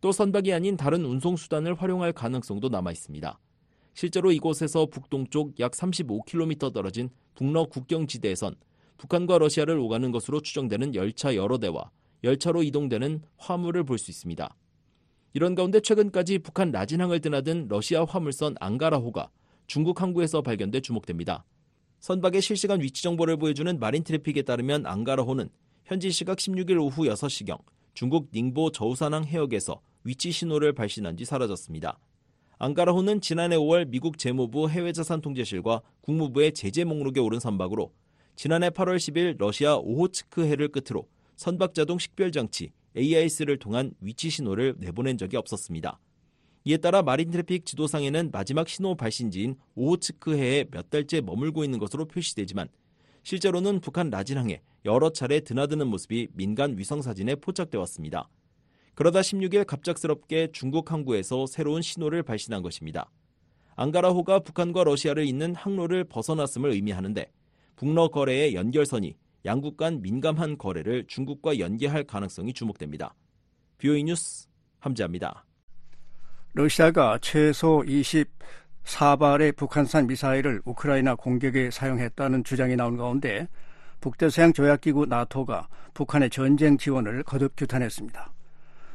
또 0.00 0.12
선박이 0.12 0.52
아닌 0.52 0.76
다른 0.76 1.04
운송수단을 1.04 1.74
활용할 1.74 2.12
가능성도 2.12 2.68
남아 2.68 2.92
있습니다. 2.92 3.38
실제로 3.94 4.32
이곳에서 4.32 4.86
북동쪽 4.86 5.60
약 5.60 5.72
35km 5.72 6.72
떨어진 6.72 7.10
북러 7.34 7.66
국경지대에선 7.66 8.56
북한과 8.98 9.38
러시아를 9.38 9.78
오가는 9.78 10.10
것으로 10.12 10.40
추정되는 10.40 10.94
열차 10.94 11.34
여러 11.34 11.58
대와 11.58 11.90
열차로 12.24 12.62
이동되는 12.62 13.22
화물을 13.36 13.84
볼 13.84 13.98
수 13.98 14.10
있습니다. 14.10 14.56
이런 15.34 15.54
가운데 15.54 15.80
최근까지 15.80 16.38
북한 16.38 16.70
라진항을 16.70 17.20
드나든 17.20 17.68
러시아 17.68 18.04
화물선 18.04 18.54
앙가라호가 18.60 19.30
중국 19.66 20.02
항구에서 20.02 20.42
발견돼 20.42 20.80
주목됩니다. 20.80 21.44
선박의 22.02 22.42
실시간 22.42 22.80
위치 22.80 23.00
정보를 23.04 23.36
보여주는 23.36 23.78
마린 23.78 24.02
트래픽에 24.02 24.42
따르면 24.42 24.86
앙가라호는 24.86 25.48
현지 25.84 26.10
시각 26.10 26.38
16일 26.38 26.82
오후 26.82 27.04
6시경 27.04 27.60
중국 27.94 28.28
닝보 28.32 28.72
저우산항 28.72 29.24
해역에서 29.24 29.80
위치 30.02 30.32
신호를 30.32 30.72
발신한 30.72 31.14
뒤 31.14 31.24
사라졌습니다. 31.24 32.00
앙가라호는 32.58 33.20
지난해 33.20 33.54
5월 33.54 33.86
미국 33.86 34.18
재무부 34.18 34.68
해외자산통제실과 34.68 35.82
국무부의 36.00 36.54
제재 36.54 36.82
목록에 36.82 37.20
오른 37.20 37.38
선박으로 37.38 37.92
지난해 38.34 38.70
8월 38.70 38.96
10일 38.96 39.38
러시아 39.38 39.76
오호츠크해를 39.76 40.70
끝으로 40.70 41.06
선박 41.36 41.72
자동 41.72 42.00
식별 42.00 42.32
장치 42.32 42.72
AIS를 42.96 43.60
통한 43.60 43.92
위치 44.00 44.28
신호를 44.28 44.74
내보낸 44.78 45.18
적이 45.18 45.36
없었습니다. 45.36 46.00
이에 46.64 46.76
따라 46.76 47.02
마린 47.02 47.30
트래픽 47.30 47.66
지도상에는 47.66 48.30
마지막 48.32 48.68
신호 48.68 48.94
발신지인 48.94 49.56
오호츠크해에 49.74 50.66
몇 50.70 50.90
달째 50.90 51.20
머물고 51.20 51.64
있는 51.64 51.78
것으로 51.78 52.06
표시되지만 52.06 52.68
실제로는 53.24 53.80
북한 53.80 54.10
라진항에 54.10 54.60
여러 54.84 55.10
차례 55.10 55.40
드나드는 55.40 55.86
모습이 55.88 56.28
민간 56.32 56.78
위성 56.78 57.02
사진에 57.02 57.36
포착돼 57.36 57.78
왔습니다. 57.78 58.28
그러다 58.94 59.20
16일 59.20 59.64
갑작스럽게 59.64 60.48
중국 60.52 60.92
항구에서 60.92 61.46
새로운 61.46 61.82
신호를 61.82 62.22
발신한 62.22 62.62
것입니다. 62.62 63.10
앙가라호가 63.74 64.40
북한과 64.40 64.84
러시아를 64.84 65.26
잇는 65.26 65.54
항로를 65.54 66.04
벗어났음을 66.04 66.70
의미하는데 66.70 67.26
북러 67.76 68.08
거래의 68.08 68.54
연결선이 68.54 69.16
양국 69.44 69.76
간 69.76 70.02
민감한 70.02 70.58
거래를 70.58 71.06
중국과 71.08 71.58
연계할 71.58 72.04
가능성이 72.04 72.52
주목됩니다. 72.52 73.14
뷰이 73.78 74.04
뉴스 74.04 74.46
함지합니다. 74.78 75.44
러시아가 76.54 77.18
최소 77.22 77.82
24발의 77.86 79.56
북한산 79.56 80.06
미사일을 80.06 80.60
우크라이나 80.66 81.14
공격에 81.14 81.70
사용했다는 81.70 82.44
주장이 82.44 82.76
나온 82.76 82.98
가운데 82.98 83.48
북대서양 84.02 84.52
조약기구 84.52 85.06
나토가 85.06 85.68
북한의 85.94 86.28
전쟁 86.28 86.76
지원을 86.76 87.22
거듭 87.22 87.54
규탄했습니다. 87.56 88.32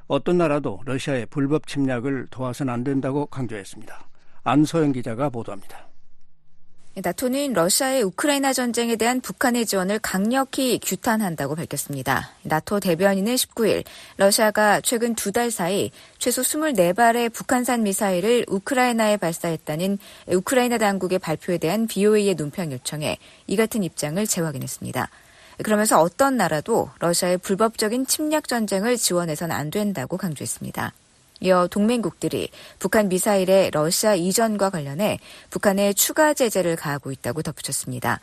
어떤 0.06 0.38
나라도 0.38 0.82
러시아의 0.86 1.26
불법 1.28 1.66
침략을 1.66 2.28
도와서는 2.30 2.72
안 2.72 2.84
된다고 2.84 3.26
강조했습니다. 3.26 4.08
안소영 4.44 4.92
기자가 4.92 5.30
보도합니다. 5.30 5.88
나토는 7.00 7.54
러시아의 7.54 8.02
우크라이나 8.02 8.54
전쟁에 8.54 8.96
대한 8.96 9.22
북한의 9.22 9.68
지원을 9.68 10.00
강력히 10.00 10.80
규탄한다고 10.84 11.54
밝혔습니다. 11.54 12.32
나토 12.42 12.80
대변인은 12.80 13.36
19일 13.36 13.84
러시아가 14.18 14.82
최근 14.82 15.14
두 15.14 15.32
달 15.32 15.52
사이 15.52 15.92
최소 16.18 16.42
24발의 16.42 17.32
북한산 17.32 17.84
미사일을 17.84 18.46
우크라이나에 18.48 19.18
발사했다는 19.18 20.00
우크라이나 20.30 20.80
당국의 20.80 21.20
발표에 21.20 21.60
대한 21.60 21.86
BOA의 21.86 22.34
논평 22.34 22.72
요청에 22.72 23.20
이 23.46 23.56
같은 23.56 23.84
입장을 23.84 24.26
재확인했습니다. 24.26 25.08
그러면서 25.64 26.02
어떤 26.02 26.36
나라도 26.38 26.90
러시아의 26.98 27.38
불법적인 27.38 28.08
침략 28.08 28.48
전쟁을 28.48 28.98
지원해서는 28.98 29.56
안 29.56 29.70
된다고 29.70 30.18
강조했습니다. 30.18 30.94
이어 31.42 31.68
동맹국들이 31.68 32.50
북한 32.80 33.10
미사일의 33.10 33.72
러시아 33.72 34.16
이전과 34.16 34.70
관련해 34.70 35.20
북한에 35.50 35.94
추가 35.94 36.34
제재를 36.34 36.76
가하고 36.76 37.12
있다고 37.12 37.42
덧붙였습니다. 37.42 38.20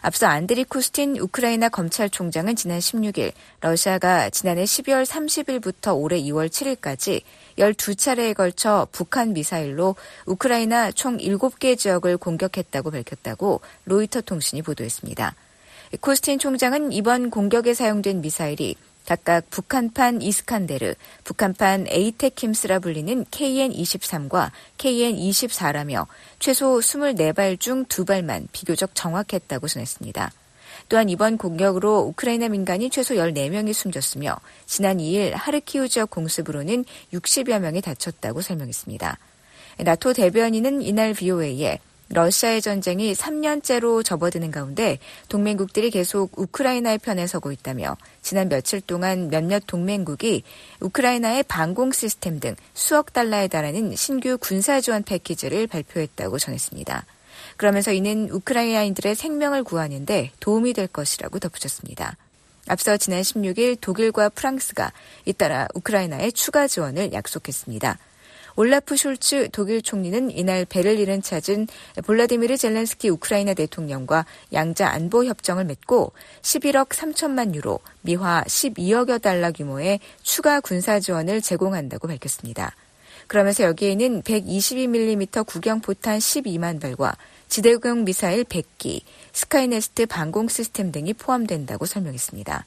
앞서 0.00 0.26
안드리 0.26 0.64
쿠스틴 0.64 1.16
우크라이나 1.18 1.68
검찰총장은 1.68 2.54
지난 2.54 2.78
16일 2.78 3.32
러시아가 3.60 4.30
지난해 4.30 4.64
12월 4.64 5.04
30일부터 5.04 5.96
올해 5.96 6.20
2월 6.22 6.48
7일까지 6.48 7.22
12차례에 7.58 8.34
걸쳐 8.34 8.86
북한 8.92 9.32
미사일로 9.32 9.96
우크라이나 10.26 10.92
총 10.92 11.18
7개 11.18 11.76
지역을 11.76 12.16
공격했다고 12.18 12.92
밝혔다고 12.92 13.60
로이터 13.86 14.20
통신이 14.20 14.62
보도했습니다. 14.62 15.34
코스틴 16.00 16.38
총장은 16.38 16.92
이번 16.92 17.30
공격에 17.30 17.74
사용된 17.74 18.20
미사일이 18.20 18.76
각각 19.08 19.48
북한판 19.48 20.20
이스칸데르, 20.20 20.94
북한판 21.24 21.86
에이테킴스라 21.88 22.80
불리는 22.80 23.24
KN-23과 23.24 24.50
KN-24라며 24.76 26.06
최소 26.38 26.78
24발 26.78 27.58
중 27.58 27.86
2발만 27.86 28.48
비교적 28.52 28.90
정확했다고 28.92 29.66
전했습니다. 29.66 30.30
또한 30.90 31.08
이번 31.08 31.38
공격으로 31.38 32.00
우크라이나 32.00 32.48
민간인 32.48 32.90
최소 32.90 33.14
14명이 33.14 33.72
숨졌으며 33.72 34.36
지난 34.66 34.98
2일 34.98 35.30
하르키우 35.32 35.88
지역 35.88 36.10
공습으로는 36.10 36.84
60여 37.14 37.60
명이 37.60 37.80
다쳤다고 37.80 38.42
설명했습니다. 38.42 39.18
나토 39.78 40.12
대변인은 40.12 40.82
이날 40.82 41.14
VOA에 41.14 41.78
러시아의 42.10 42.62
전쟁이 42.62 43.12
3년째로 43.12 44.04
접어드는 44.04 44.50
가운데 44.50 44.98
동맹국들이 45.28 45.90
계속 45.90 46.38
우크라이나의 46.38 46.98
편에 46.98 47.26
서고 47.26 47.52
있다며 47.52 47.96
지난 48.22 48.48
며칠 48.48 48.80
동안 48.80 49.28
몇몇 49.28 49.62
동맹국이 49.66 50.42
우크라이나의 50.80 51.42
방공 51.44 51.92
시스템 51.92 52.40
등 52.40 52.56
수억 52.74 53.12
달러에 53.12 53.48
달하는 53.48 53.94
신규 53.94 54.38
군사 54.40 54.80
지원 54.80 55.02
패키지를 55.02 55.66
발표했다고 55.66 56.38
전했습니다. 56.38 57.04
그러면서 57.56 57.92
이는 57.92 58.30
우크라이나인들의 58.30 59.14
생명을 59.14 59.64
구하는데 59.64 60.30
도움이 60.40 60.72
될 60.72 60.86
것이라고 60.86 61.38
덧붙였습니다. 61.38 62.16
앞서 62.68 62.96
지난 62.96 63.22
16일 63.22 63.78
독일과 63.80 64.28
프랑스가 64.30 64.92
잇따라 65.24 65.66
우크라이나에 65.74 66.30
추가 66.30 66.66
지원을 66.66 67.12
약속했습니다. 67.12 67.98
올라프 68.58 68.96
숄츠 68.96 69.50
독일 69.52 69.82
총리는 69.82 70.32
이날 70.32 70.64
베를린을 70.64 71.22
찾은 71.22 71.68
볼라디미르 72.04 72.56
젤렌스키 72.56 73.08
우크라이나 73.08 73.54
대통령과 73.54 74.26
양자 74.52 74.88
안보 74.88 75.24
협정을 75.24 75.64
맺고 75.64 76.10
11억 76.42 76.88
3천만 76.88 77.54
유로, 77.54 77.78
미화 78.00 78.42
12억여 78.48 79.22
달러 79.22 79.52
규모의 79.52 80.00
추가 80.24 80.58
군사 80.58 80.98
지원을 80.98 81.40
제공한다고 81.40 82.08
밝혔습니다. 82.08 82.74
그러면서 83.28 83.62
여기에는 83.62 84.22
122mm 84.22 85.46
구경 85.46 85.80
포탄 85.80 86.18
12만 86.18 86.80
발과 86.80 87.14
지대공 87.46 88.04
미사일 88.04 88.42
100기, 88.42 89.02
스카이넥스 89.34 90.06
방공 90.06 90.48
시스템 90.48 90.90
등이 90.90 91.12
포함된다고 91.12 91.86
설명했습니다. 91.86 92.66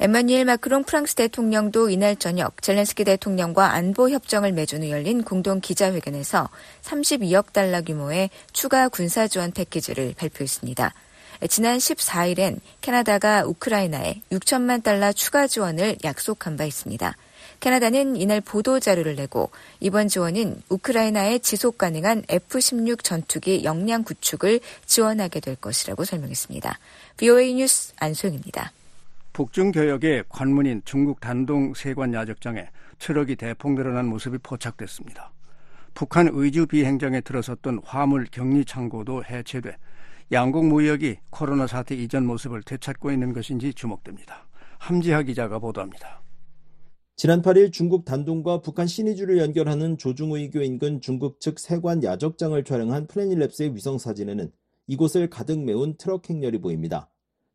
에마뉘엘 0.00 0.44
마크롱 0.44 0.84
프랑스 0.84 1.16
대통령도 1.16 1.90
이날 1.90 2.14
저녁 2.14 2.62
젤렌스키 2.62 3.02
대통령과 3.02 3.72
안보 3.72 4.08
협정을 4.08 4.52
맺은 4.52 4.84
후 4.84 4.90
열린 4.90 5.24
공동 5.24 5.60
기자회견에서 5.60 6.48
32억 6.82 7.52
달러 7.52 7.82
규모의 7.82 8.30
추가 8.52 8.88
군사 8.88 9.26
지원 9.26 9.50
패키지를 9.50 10.14
발표했습니다. 10.16 10.94
지난 11.48 11.78
14일엔 11.78 12.60
캐나다가 12.80 13.44
우크라이나에 13.44 14.20
6천만 14.30 14.84
달러 14.84 15.12
추가 15.12 15.48
지원을 15.48 15.96
약속한 16.04 16.56
바 16.56 16.64
있습니다. 16.64 17.16
캐나다는 17.58 18.14
이날 18.14 18.40
보도 18.40 18.78
자료를 18.78 19.16
내고 19.16 19.50
이번 19.80 20.06
지원은 20.06 20.62
우크라이나의 20.68 21.40
지속 21.40 21.76
가능한 21.76 22.22
F-16 22.28 23.02
전투기 23.02 23.64
역량 23.64 24.04
구축을 24.04 24.60
지원하게 24.86 25.40
될 25.40 25.56
것이라고 25.56 26.04
설명했습니다. 26.04 26.78
VOA 27.16 27.54
뉴스 27.54 27.94
안소영입니다. 27.96 28.72
북중 29.38 29.70
교역의 29.70 30.24
관문인 30.28 30.82
중국 30.84 31.20
단동 31.20 31.72
세관 31.72 32.12
야적장에 32.12 32.66
트럭이 32.98 33.36
대폭 33.36 33.74
늘어난 33.74 34.06
모습이 34.06 34.38
포착됐습니다. 34.38 35.32
북한 35.94 36.28
의주 36.32 36.66
비행장에 36.66 37.20
들어섰던 37.20 37.82
화물 37.84 38.26
격리 38.32 38.64
창고도 38.64 39.22
해체돼 39.22 39.76
양국 40.32 40.66
무역이 40.66 41.18
코로나 41.30 41.68
사태 41.68 41.94
이전 41.94 42.26
모습을 42.26 42.64
되찾고 42.64 43.12
있는 43.12 43.32
것인지 43.32 43.72
주목됩니다. 43.74 44.48
함지하 44.80 45.22
기자가 45.22 45.60
보도합니다. 45.60 46.20
지난 47.14 47.40
8일 47.40 47.72
중국 47.72 48.04
단동과 48.04 48.60
북한 48.60 48.88
신의주를 48.88 49.38
연결하는 49.38 49.98
조중우의교 49.98 50.62
인근 50.62 51.00
중국 51.00 51.40
측 51.40 51.60
세관 51.60 52.02
야적장을 52.02 52.64
촬영한 52.64 53.06
플래닛랩스의 53.06 53.72
위성 53.72 53.98
사진에는 53.98 54.50
이곳을 54.88 55.30
가득 55.30 55.62
메운 55.64 55.96
트럭 55.96 56.28
행렬이 56.28 56.60
보입니다. 56.60 57.08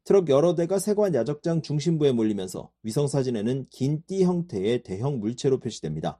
트럭 0.05 0.27
여러 0.27 0.53
대가 0.53 0.79
세관 0.79 1.15
야적장 1.15 1.61
중심부에 1.61 2.11
몰리면서 2.11 2.69
위성사진에는 2.83 3.67
긴 3.69 4.03
띠 4.05 4.23
형태의 4.25 4.83
대형 4.83 5.21
물체로 5.21 5.59
표시됩니다. 5.59 6.19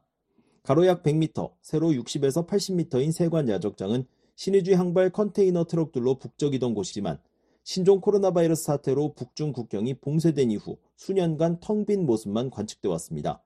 가로 0.63 0.85
약 0.87 1.03
100m, 1.03 1.51
세로 1.61 1.89
60에서 1.89 2.47
80m인 2.47 3.11
세관 3.11 3.49
야적장은 3.49 4.05
신의주 4.35 4.73
향발 4.75 5.09
컨테이너 5.09 5.65
트럭들로 5.65 6.17
북적이던 6.17 6.73
곳이지만 6.73 7.19
신종 7.65 7.99
코로나 7.99 8.31
바이러스 8.31 8.63
사태로 8.63 9.15
북중 9.15 9.51
국경이 9.51 9.95
봉쇄된 9.95 10.51
이후 10.51 10.77
수년간 10.95 11.59
텅 11.59 11.85
빈 11.85 12.05
모습만 12.05 12.51
관측돼 12.51 12.87
왔습니다. 12.87 13.43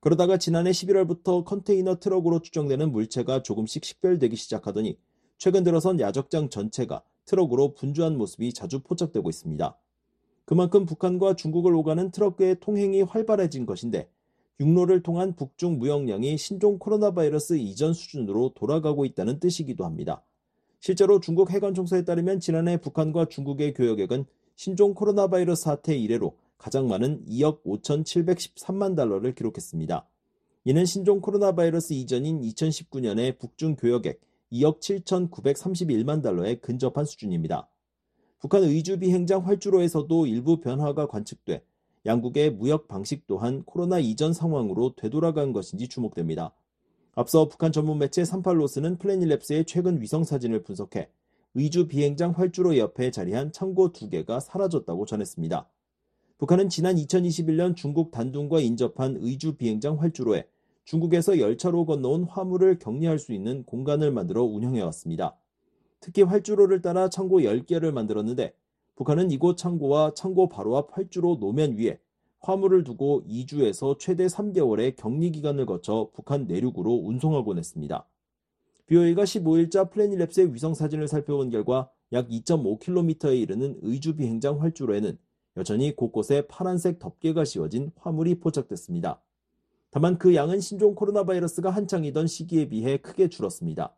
그러다가 0.00 0.38
지난해 0.38 0.70
11월부터 0.70 1.44
컨테이너 1.44 1.98
트럭으로 1.98 2.40
추정되는 2.40 2.90
물체가 2.90 3.42
조금씩 3.42 3.84
식별되기 3.84 4.36
시작하더니 4.36 4.98
최근 5.36 5.62
들어선 5.62 6.00
야적장 6.00 6.48
전체가 6.48 7.02
트럭으로 7.26 7.74
분주한 7.74 8.16
모습이 8.16 8.52
자주 8.52 8.80
포착되고 8.80 9.28
있습니다. 9.28 9.78
그만큼 10.44 10.84
북한과 10.84 11.36
중국을 11.36 11.74
오가는 11.74 12.10
트럭의 12.10 12.60
통행이 12.60 13.02
활발해진 13.02 13.66
것인데 13.66 14.08
육로를 14.60 15.02
통한 15.02 15.34
북중 15.34 15.78
무역량이 15.78 16.36
신종 16.38 16.78
코로나 16.78 17.12
바이러스 17.12 17.54
이전 17.54 17.92
수준으로 17.92 18.52
돌아가고 18.54 19.04
있다는 19.04 19.40
뜻이기도 19.40 19.84
합니다. 19.84 20.22
실제로 20.80 21.18
중국 21.18 21.50
해관총서에 21.50 22.04
따르면 22.04 22.40
지난해 22.40 22.76
북한과 22.76 23.26
중국의 23.26 23.74
교역액은 23.74 24.26
신종 24.54 24.94
코로나 24.94 25.26
바이러스 25.28 25.64
사태 25.64 25.96
이래로 25.96 26.36
가장 26.58 26.88
많은 26.88 27.24
2억 27.26 27.62
5,713만 27.64 28.94
달러를 28.94 29.34
기록했습니다. 29.34 30.06
이는 30.66 30.84
신종 30.84 31.20
코로나 31.20 31.52
바이러스 31.52 31.92
이전인 31.94 32.40
2019년의 32.42 33.38
북중 33.38 33.76
교역액 33.76 34.20
2억 34.54 34.78
7,931만 34.78 36.22
달러에 36.22 36.54
근접한 36.56 37.04
수준입니다. 37.04 37.68
북한 38.38 38.62
의주 38.62 38.98
비행장 38.98 39.46
활주로에서도 39.46 40.26
일부 40.26 40.60
변화가 40.60 41.08
관측돼 41.08 41.64
양국의 42.06 42.52
무역 42.52 42.86
방식 42.86 43.26
또한 43.26 43.64
코로나 43.64 43.98
이전 43.98 44.32
상황으로 44.32 44.94
되돌아간 44.94 45.52
것인지 45.52 45.88
주목됩니다. 45.88 46.54
앞서 47.14 47.48
북한 47.48 47.72
전문 47.72 47.98
매체 47.98 48.22
38로스는 48.22 48.98
플래닛랩스의 48.98 49.66
최근 49.66 50.00
위성 50.00 50.22
사진을 50.22 50.62
분석해 50.62 51.08
의주 51.54 51.88
비행장 51.88 52.32
활주로 52.32 52.76
옆에 52.76 53.10
자리한 53.10 53.52
창고 53.52 53.92
두 53.92 54.08
개가 54.08 54.40
사라졌다고 54.40 55.06
전했습니다. 55.06 55.68
북한은 56.38 56.68
지난 56.68 56.96
2021년 56.96 57.76
중국 57.76 58.10
단둥과 58.10 58.60
인접한 58.60 59.16
의주 59.20 59.56
비행장 59.56 60.00
활주로에 60.00 60.46
중국에서 60.84 61.38
열차로 61.38 61.86
건너온 61.86 62.24
화물을 62.24 62.78
격리할 62.78 63.18
수 63.18 63.32
있는 63.32 63.64
공간을 63.64 64.12
만들어 64.12 64.42
운영해 64.44 64.82
왔습니다. 64.82 65.36
특히 66.00 66.22
활주로를 66.22 66.82
따라 66.82 67.08
창고 67.08 67.40
10개를 67.40 67.90
만들었는데 67.92 68.54
북한은 68.96 69.30
이곳 69.30 69.56
창고와 69.56 70.12
창고 70.14 70.48
바로 70.48 70.76
앞 70.76 70.96
활주로 70.96 71.38
노면 71.40 71.78
위에 71.78 71.98
화물을 72.40 72.84
두고 72.84 73.22
2주에서 73.26 73.98
최대 73.98 74.26
3개월의 74.26 74.96
격리 74.96 75.30
기간을 75.32 75.64
거쳐 75.64 76.10
북한 76.12 76.46
내륙으로 76.46 76.92
운송하곤 76.92 77.58
했습니다. 77.58 78.06
BOA가 78.86 79.24
15일자 79.24 79.90
플래닛랩스의 79.90 80.52
위성 80.52 80.74
사진을 80.74 81.08
살펴본 81.08 81.48
결과 81.48 81.90
약 82.12 82.28
2.5km에 82.28 83.40
이르는 83.40 83.78
의주 83.80 84.14
비행장 84.14 84.60
활주로에는 84.60 85.16
여전히 85.56 85.96
곳곳에 85.96 86.46
파란색 86.46 86.98
덮개가 86.98 87.46
씌워진 87.46 87.92
화물이 87.96 88.40
포착됐습니다. 88.40 89.23
다만 89.94 90.18
그 90.18 90.34
양은 90.34 90.58
신종 90.58 90.96
코로나 90.96 91.22
바이러스가 91.22 91.70
한창이던 91.70 92.26
시기에 92.26 92.68
비해 92.68 92.96
크게 92.96 93.28
줄었습니다. 93.28 93.94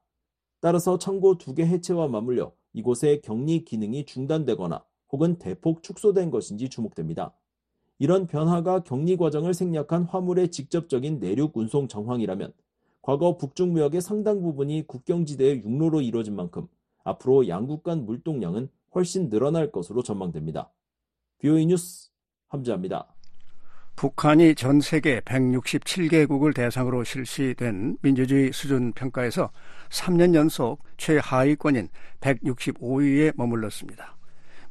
따라서 0.61 0.99
창고 0.99 1.38
두 1.38 1.55
개 1.55 1.64
해체와 1.64 2.09
맞물려 2.09 2.53
이곳의 2.74 3.22
격리 3.22 3.64
기능이 3.64 4.05
중단되거나 4.05 4.84
혹은 5.11 5.38
대폭 5.38 5.82
축소된 5.82 6.30
것인지 6.30 6.68
주목됩니다. 6.68 7.34
이런 7.99 8.26
변화가 8.26 8.80
격리 8.80 9.16
과정을 9.16 9.55
생략한 9.55 10.03
화물의 10.03 10.51
직접적인 10.51 11.18
내륙 11.18 11.57
운송 11.57 11.88
정황이라면 11.88 12.53
과거 13.01 13.38
북중무역의 13.38 14.03
상당 14.03 14.42
부분이 14.42 14.86
국경지대의 14.86 15.62
육로로 15.62 16.03
이루어진 16.03 16.36
만큼 16.36 16.68
앞으로 17.05 17.49
양국 17.49 17.82
간 17.82 18.05
물동량은 18.05 18.68
훨씬 18.94 19.30
늘어날 19.30 19.72
것으로 19.72 20.03
전망됩니다. 20.03 20.70
BOE 21.38 21.64
뉴스 21.64 22.11
함지합니다. 22.49 23.15
북한이 23.97 24.55
전 24.55 24.82
세계 24.82 25.20
167개국을 25.20 26.55
대상으로 26.55 27.03
실시된 27.03 27.97
민주주의 28.03 28.53
수준 28.53 28.92
평가에서 28.92 29.51
3년 29.88 30.34
연속 30.34 30.82
최하위권인 30.99 31.88
165위에 32.20 33.32
머물렀습니다. 33.36 34.14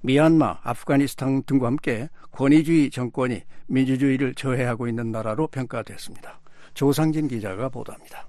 미얀마, 0.01 0.59
아프가니스탄 0.61 1.41
등과 1.47 1.65
함께 1.65 2.07
권위주의 2.31 2.91
정권이 2.91 3.41
민주주의를 3.65 4.35
저해하고 4.35 4.87
있는 4.87 5.11
나라로 5.11 5.47
평가됐습니다. 5.47 6.39
조상진 6.75 7.27
기자가 7.27 7.69
보도합니다. 7.69 8.27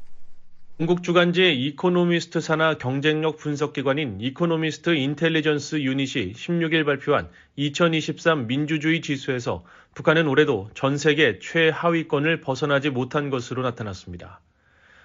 영국 0.79 1.03
주간지 1.03 1.55
이코노미스트 1.55 2.43
산하 2.43 2.75
경쟁력 2.77 3.39
분석기관인 3.39 4.21
이코노미스트 4.21 4.91
인텔리전스 4.91 5.81
유닛이 5.81 6.35
16일 6.35 6.85
발표한 6.85 7.31
2023 7.57 8.47
민주주의 8.47 9.01
지수에서 9.01 9.65
북한은 9.95 10.29
올해도 10.29 10.69
전 10.75 10.99
세계 10.99 11.39
최하위권을 11.39 12.43
벗어나지 12.43 12.91
못한 12.91 13.31
것으로 13.31 13.63
나타났습니다. 13.63 14.43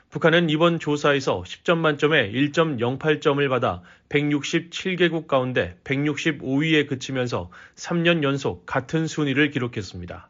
북한은 0.09 0.49
이번 0.49 0.77
조사에서 0.77 1.43
10점 1.43 1.77
만점에 1.77 2.29
1.08점을 2.33 3.47
받아 3.47 3.81
167개국 4.09 5.27
가운데 5.27 5.77
165위에 5.85 6.85
그치면서 6.89 7.49
3년 7.75 8.23
연속 8.23 8.65
같은 8.65 9.07
순위를 9.07 9.51
기록했습니다. 9.51 10.29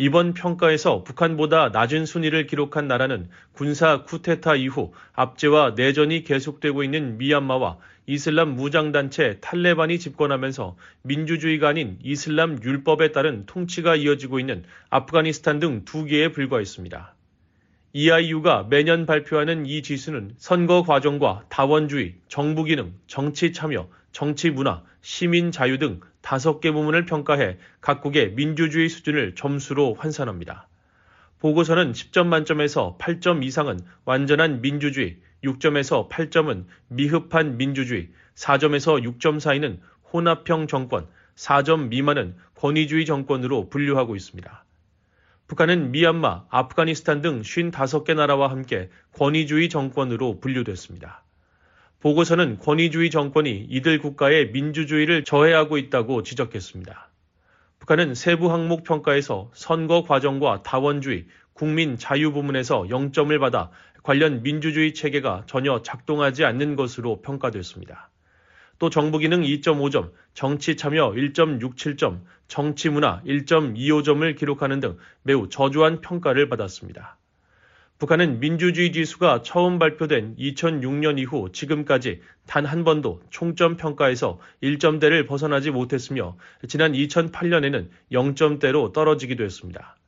이번 0.00 0.32
평가에서 0.32 1.04
북한보다 1.04 1.68
낮은 1.74 2.06
순위를 2.06 2.46
기록한 2.46 2.88
나라는 2.88 3.28
군사 3.52 4.02
쿠데타 4.04 4.54
이후 4.56 4.94
압제와 5.12 5.74
내전이 5.76 6.24
계속되고 6.24 6.82
있는 6.82 7.18
미얀마와 7.18 7.76
이슬람 8.06 8.56
무장단체 8.56 9.40
탈레반이 9.42 9.98
집권하면서 9.98 10.78
민주주의가 11.02 11.68
아닌 11.68 11.98
이슬람 12.02 12.62
율법에 12.62 13.12
따른 13.12 13.44
통치가 13.44 13.94
이어지고 13.94 14.40
있는 14.40 14.64
아프가니스탄 14.88 15.60
등 15.60 15.84
두 15.84 16.06
개에 16.06 16.32
불과했습니다. 16.32 17.14
EIU가 17.92 18.68
매년 18.70 19.04
발표하는 19.04 19.66
이 19.66 19.82
지수는 19.82 20.32
선거 20.38 20.82
과정과 20.82 21.44
다원주의, 21.50 22.14
정부 22.28 22.64
기능, 22.64 22.94
정치 23.06 23.52
참여, 23.52 23.86
정치 24.12 24.48
문화, 24.48 24.82
시민 25.02 25.50
자유 25.50 25.76
등 25.76 26.00
다섯 26.20 26.60
개 26.60 26.70
부문을 26.70 27.06
평가해 27.06 27.58
각국의 27.80 28.32
민주주의 28.32 28.88
수준을 28.88 29.34
점수로 29.34 29.94
환산합니다. 29.94 30.68
보고서는 31.40 31.92
10점 31.92 32.26
만점에서 32.26 32.98
8점 33.00 33.42
이상은 33.42 33.80
완전한 34.04 34.60
민주주의, 34.60 35.18
6점에서 35.42 36.10
8점은 36.10 36.66
미흡한 36.88 37.56
민주주의, 37.56 38.10
4점에서 38.34 39.02
6점 39.02 39.40
사이는 39.40 39.80
혼합형 40.12 40.66
정권, 40.66 41.06
4점 41.36 41.88
미만은 41.88 42.36
권위주의 42.56 43.06
정권으로 43.06 43.70
분류하고 43.70 44.16
있습니다. 44.16 44.64
북한은 45.46 45.90
미얀마, 45.90 46.44
아프가니스탄 46.50 47.22
등 47.22 47.40
55개 47.40 48.14
나라와 48.14 48.50
함께 48.50 48.90
권위주의 49.14 49.68
정권으로 49.68 50.40
분류됐습니다. 50.40 51.24
보고서는 52.00 52.58
권위주의 52.58 53.10
정권이 53.10 53.66
이들 53.68 53.98
국가의 53.98 54.52
민주주의를 54.52 55.24
저해하고 55.24 55.76
있다고 55.76 56.22
지적했습니다. 56.22 57.10
북한은 57.78 58.14
세부 58.14 58.50
항목 58.52 58.84
평가에서 58.84 59.50
선거 59.54 60.02
과정과 60.02 60.62
다원주의, 60.62 61.26
국민 61.52 61.98
자유 61.98 62.32
부문에서 62.32 62.84
0점을 62.84 63.38
받아 63.38 63.70
관련 64.02 64.42
민주주의 64.42 64.94
체계가 64.94 65.44
전혀 65.46 65.82
작동하지 65.82 66.44
않는 66.46 66.74
것으로 66.74 67.20
평가됐습니다. 67.20 68.08
또 68.78 68.88
정부 68.88 69.18
기능 69.18 69.42
2.5점, 69.42 70.12
정치 70.32 70.76
참여 70.78 71.10
1.67점, 71.10 72.22
정치 72.48 72.88
문화 72.88 73.20
1.25점을 73.26 74.38
기록하는 74.38 74.80
등 74.80 74.96
매우 75.22 75.50
저조한 75.50 76.00
평가를 76.00 76.48
받았습니다. 76.48 77.18
북한은 78.00 78.40
민주주의 78.40 78.92
지수가 78.92 79.42
처음 79.42 79.78
발표된 79.78 80.36
2006년 80.36 81.18
이후 81.18 81.50
지금까지 81.52 82.22
단 82.46 82.64
한 82.64 82.82
번도 82.82 83.20
총점 83.28 83.76
평가에서 83.76 84.40
1점대를 84.62 85.26
벗어나지 85.26 85.70
못했으며 85.70 86.38
지난 86.66 86.92
2008년에는 86.94 87.90
0점대로 88.10 88.94
떨어지기도 88.94 89.44
했습니다. 89.44 89.98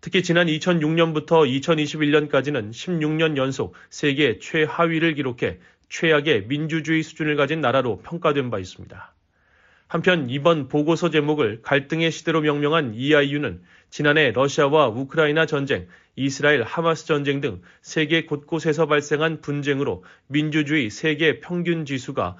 특히 0.00 0.22
지난 0.22 0.46
2006년부터 0.46 1.44
2021년까지는 1.60 2.70
16년 2.70 3.36
연속 3.36 3.74
세계 3.90 4.38
최하위를 4.38 5.14
기록해 5.14 5.58
최악의 5.88 6.46
민주주의 6.46 7.02
수준을 7.02 7.34
가진 7.34 7.60
나라로 7.60 7.98
평가된 8.02 8.50
바 8.50 8.60
있습니다. 8.60 9.12
한편 9.88 10.30
이번 10.30 10.68
보고서 10.68 11.10
제목을 11.10 11.62
갈등의 11.62 12.12
시대로 12.12 12.40
명명한 12.40 12.94
EIU는 12.94 13.62
지난해 13.90 14.30
러시아와 14.32 14.88
우크라이나 14.88 15.46
전쟁, 15.46 15.86
이스라엘 16.16 16.62
하마스 16.62 17.06
전쟁 17.06 17.40
등 17.40 17.62
세계 17.82 18.24
곳곳에서 18.24 18.86
발생한 18.86 19.40
분쟁으로 19.40 20.04
민주주의 20.26 20.90
세계 20.90 21.40
평균 21.40 21.84
지수가 21.84 22.36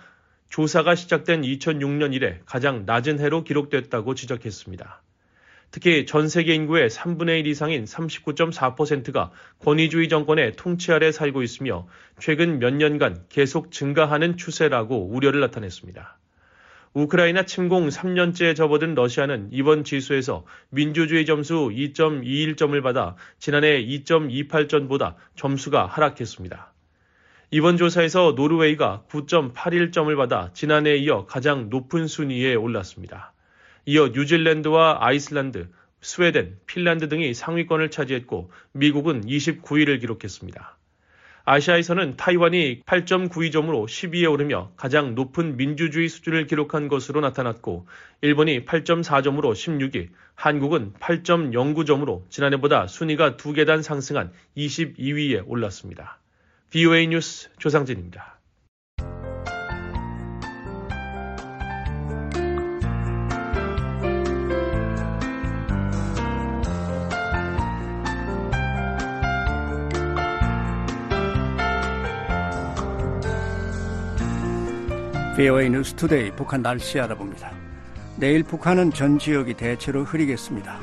조사가 0.49 0.95
시작된 0.95 1.43
2006년 1.43 2.14
이래 2.14 2.41
가장 2.47 2.85
낮은 2.87 3.18
해로 3.18 3.43
기록됐다고 3.43 4.14
지적했습니다. 4.14 5.03
특히 5.72 6.07
전 6.07 6.29
세계 6.29 6.55
인구의 6.55 6.89
3분의 6.89 7.41
1 7.41 7.47
이상인 7.49 7.85
39.4%가 7.85 9.33
권위주의 9.59 10.09
정권의 10.09 10.55
통치 10.55 10.93
아래 10.93 11.11
살고 11.11 11.43
있으며 11.43 11.89
최근 12.20 12.61
몇 12.61 12.72
년간 12.72 13.25
계속 13.29 13.72
증가하는 13.72 14.37
추세라고 14.37 15.09
우려를 15.09 15.41
나타냈습니다. 15.41 16.18
우크라이나 16.95 17.45
침공 17.45 17.88
3년째 17.88 18.55
접어든 18.55 18.95
러시아는 18.95 19.49
이번 19.51 19.82
지수에서 19.82 20.47
민주주의 20.70 21.26
점수 21.26 21.70
2.21점을 21.74 22.80
받아 22.84 23.16
지난해 23.40 23.84
2.28점보다 23.84 25.16
점수가 25.34 25.86
하락했습니다. 25.86 26.72
이번 27.51 27.76
조사에서 27.78 28.34
노르웨이가 28.36 29.05
9.81점을 29.11 30.16
받아 30.16 30.53
지난해에 30.53 30.97
이어 30.99 31.26
가장 31.26 31.68
높은 31.68 32.07
순위에 32.07 32.55
올랐습니다. 32.55 33.32
이어 33.86 34.09
뉴질랜드와 34.14 34.99
아이슬란드, 35.01 35.68
스웨덴, 36.01 36.59
핀란드 36.66 37.09
등이 37.09 37.34
상위권을 37.34 37.90
차지했고 37.90 38.53
미국은 38.72 39.26
29위를 39.26 40.01
기록했습니다. 40.01 40.78
아시아에서는 41.47 42.16
타이완이 42.16 42.82
8.92점으로 42.84 43.84
10위에 43.86 44.30
오르며 44.30 44.72
가장 44.76 45.14
높은 45.14 45.59
민주주의 45.59 46.09
수준을 46.09 46.47
기록한 46.47 46.88
것으로 46.88 47.20
나타났고 47.20 47.86
일본이 48.22 48.64
8.4점으로 48.64 49.53
16위, 49.53 50.09
한국은 50.34 50.95
8.09점으로 50.95 52.22
지난해보다 52.30 52.86
순위가 52.86 53.36
두 53.36 53.53
계단 53.53 53.82
상승한 53.82 54.32
22위에 54.57 55.45
올랐습니다. 55.47 56.18
VOA 56.70 57.09
뉴스 57.09 57.51
조상진입니다. 57.59 58.38
VOA 75.45 75.68
뉴스 75.68 75.92
투데이 75.92 76.30
북한 76.30 76.62
날씨 76.62 76.99
알아봅니다. 76.99 77.53
내일 78.16 78.42
북한은 78.42 78.92
전 78.92 79.18
지역이 79.18 79.53
대체로 79.53 80.03
흐리겠습니다. 80.03 80.78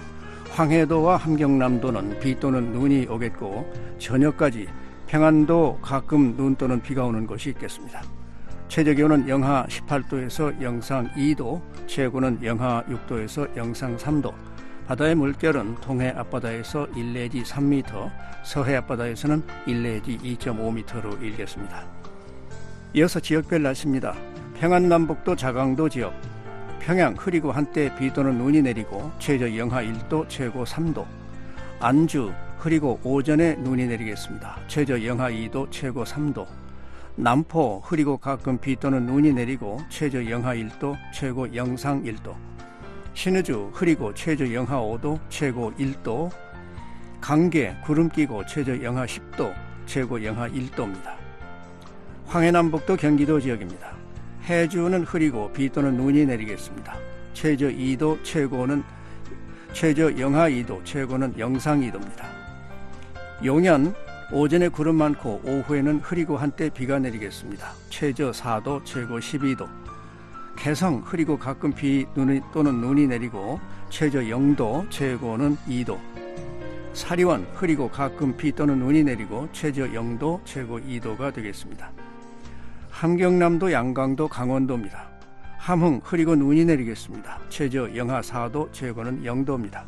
황해도와 0.51 1.18
함경남도는 1.18 2.20
비 2.20 2.39
또는 2.39 2.72
눈이 2.72 3.07
오겠고 3.07 3.97
저녁까지 3.97 4.68
평안도 5.07 5.80
가끔 5.82 6.38
눈 6.38 6.55
또는 6.57 6.80
비가 6.80 7.05
오는 7.05 7.26
곳이 7.26 7.49
있겠습니다. 7.49 8.03
최저 8.68 8.93
기온은 8.93 9.28
영하 9.28 9.66
18도에서 9.68 10.62
영상 10.62 11.09
2도, 11.14 11.59
최고는 11.88 12.41
영하 12.43 12.84
6도에서 12.84 13.57
영상 13.57 13.97
3도, 13.97 14.32
바다의 14.86 15.16
물결은 15.16 15.78
동해 15.82 16.09
앞바다에서 16.09 16.86
1 16.95 17.14
내지 17.14 17.41
3m, 17.41 18.12
서해 18.43 18.76
앞바다에서는 18.76 19.41
1 19.66 19.82
내지 19.82 20.20
2.5m로 20.20 21.20
일겠습니다. 21.20 21.84
이어서 22.93 23.20
지역별 23.20 23.64
날씨입니다. 23.64 24.31
평안남북도 24.62 25.36
자강도 25.38 25.89
지역 25.89 26.14
평양 26.80 27.16
흐리고 27.16 27.51
한때 27.51 27.91
비 27.95 28.14
또는 28.14 28.38
눈이 28.38 28.62
내리고 28.62 29.12
최저 29.18 29.57
영하 29.57 29.82
1도 29.82 30.30
최고 30.30 30.66
3도 30.66 31.03
안주 31.80 32.32
흐리고 32.59 32.99
오전에 33.03 33.55
눈이 33.55 33.88
내리겠습니다. 33.88 34.59
최저 34.68 35.03
영하 35.03 35.32
2도 35.32 35.72
최고 35.72 36.03
3도 36.03 36.45
남포 37.16 37.82
흐리고 37.84 38.18
가끔 38.18 38.59
비 38.59 38.76
또는 38.76 39.07
눈이 39.07 39.34
내리고 39.34 39.80
최저 39.89 40.30
영하 40.30 40.53
1도 40.53 40.95
최고 41.12 41.55
영상 41.55 42.03
1도 42.03 42.36
신의주 43.16 43.72
흐리고 43.74 44.14
최저 44.14 44.53
영하 44.53 44.80
5도 44.80 45.20
최고 45.30 45.72
1도 45.74 46.30
강계 47.20 47.78
구름 47.84 48.09
끼고 48.09 48.45
최저 48.45 48.80
영하 48.84 49.07
10도 49.07 49.55
최고 49.88 50.24
영하 50.24 50.47
1도입니다. 50.49 51.16
황해남북도 52.28 52.97
경기도 52.97 53.39
지역입니다. 53.39 54.01
해주는 54.48 55.04
흐리고 55.04 55.52
비 55.54 55.70
또는 55.70 55.96
눈이 55.96 56.26
내리겠습니다. 56.26 56.98
최저 57.34 57.68
2도 57.68 58.24
최고는 58.24 58.84
최저 59.74 60.18
영하 60.18 60.50
2도 60.50 60.84
최고는 60.84 61.38
영상 61.38 61.82
2도입니다. 61.82 62.26
용현 63.44 63.94
오전에 64.34 64.70
구름 64.70 64.96
많고 64.96 65.42
오후에는 65.44 66.00
흐리고 66.00 66.38
한때 66.38 66.70
비가 66.70 67.00
내리겠습니다. 67.00 67.74
최저 67.89 68.32
4도 68.32 68.84
최고 68.86 69.20
12도 69.20 69.68
개성 70.56 71.02
흐리고 71.04 71.38
가끔 71.38 71.74
비 71.74 72.06
또는 72.14 72.82
눈이 72.82 73.08
내리고 73.08 73.60
최저 73.89 74.20
0도 74.20 74.89
최고는 74.89 75.58
2도 75.68 76.00
사리원 76.94 77.48
흐리고 77.54 77.89
가끔 77.89 78.36
비 78.36 78.52
또는 78.52 78.80
눈이 78.80 79.04
내리고 79.04 79.48
최저 79.54 79.84
0도 79.84 80.42
최고 80.46 80.80
2도가 80.80 81.34
되겠습니다. 81.34 81.92
함경남도 83.02 83.72
양강도 83.72 84.28
강원도입니다. 84.28 85.10
함흥 85.58 86.02
흐리고 86.04 86.36
눈이 86.36 86.66
내리겠습니다. 86.66 87.39
최저 87.49 87.95
영하 87.95 88.22
4도 88.22 88.72
최고는 88.72 89.24
0도입니다. 89.24 89.86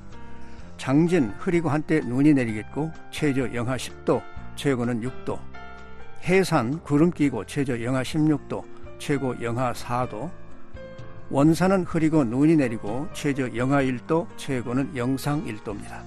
장진 0.77 1.31
흐리고 1.37 1.69
한때 1.69 1.99
눈이 1.99 2.33
내리겠고 2.33 2.91
최저 3.11 3.53
영하 3.53 3.77
10도 3.77 4.19
최고는 4.55 5.01
6도 5.01 5.37
해산 6.23 6.79
구름 6.79 7.11
끼고 7.11 7.45
최저 7.45 7.79
영하 7.83 8.01
16도 8.01 8.63
최고 8.97 9.39
영하 9.43 9.73
4도 9.73 10.31
원산은 11.29 11.83
흐리고 11.83 12.23
눈이 12.23 12.55
내리고 12.55 13.07
최저 13.13 13.55
영하 13.55 13.83
1도 13.83 14.25
최고는 14.37 14.97
영상 14.97 15.45
1도입니다. 15.45 16.01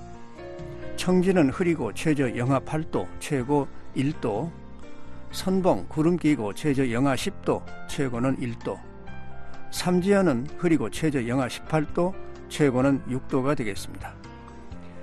청진은 0.96 1.50
흐리고 1.50 1.92
최저 1.94 2.36
영하 2.36 2.58
8도 2.58 3.06
최고 3.20 3.68
1도 3.94 4.65
선봉 5.36 5.84
구름 5.90 6.16
끼고 6.16 6.54
최저 6.54 6.90
영하 6.90 7.14
10도 7.14 7.62
최고는 7.88 8.38
1도 8.38 8.78
삼지연은 9.70 10.46
흐리고 10.56 10.88
최저 10.88 11.28
영하 11.28 11.46
18도 11.46 12.14
최고는 12.48 13.02
6도가 13.02 13.54
되겠습니다. 13.54 14.14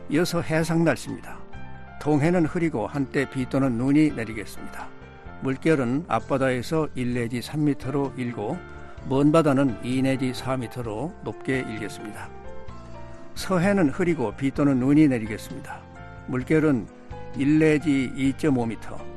이어서 0.10 0.42
해상 0.42 0.84
날씨입니다. 0.84 1.38
동해는 2.02 2.48
흐리고 2.48 2.88
한때 2.88 3.30
비 3.30 3.48
또는 3.48 3.74
눈이 3.74 4.14
내리겠습니다. 4.14 4.88
물결은 5.42 6.06
앞바다에서 6.08 6.90
1 6.96 7.14
내지 7.14 7.40
3m로 7.40 8.18
일고 8.18 8.58
먼 9.08 9.32
바다는 9.32 9.78
2 9.84 10.02
내지 10.02 10.32
4m로 10.32 11.14
높게 11.24 11.60
일겠습니다. 11.60 12.28
서해는 13.36 13.90
흐리고 13.90 14.36
비 14.36 14.50
또는 14.50 14.80
눈이 14.80 15.10
내리겠습니다. 15.10 15.80
물결은 16.26 16.88
1 17.38 17.60
내지 17.60 18.12
2.5m, 18.16 19.12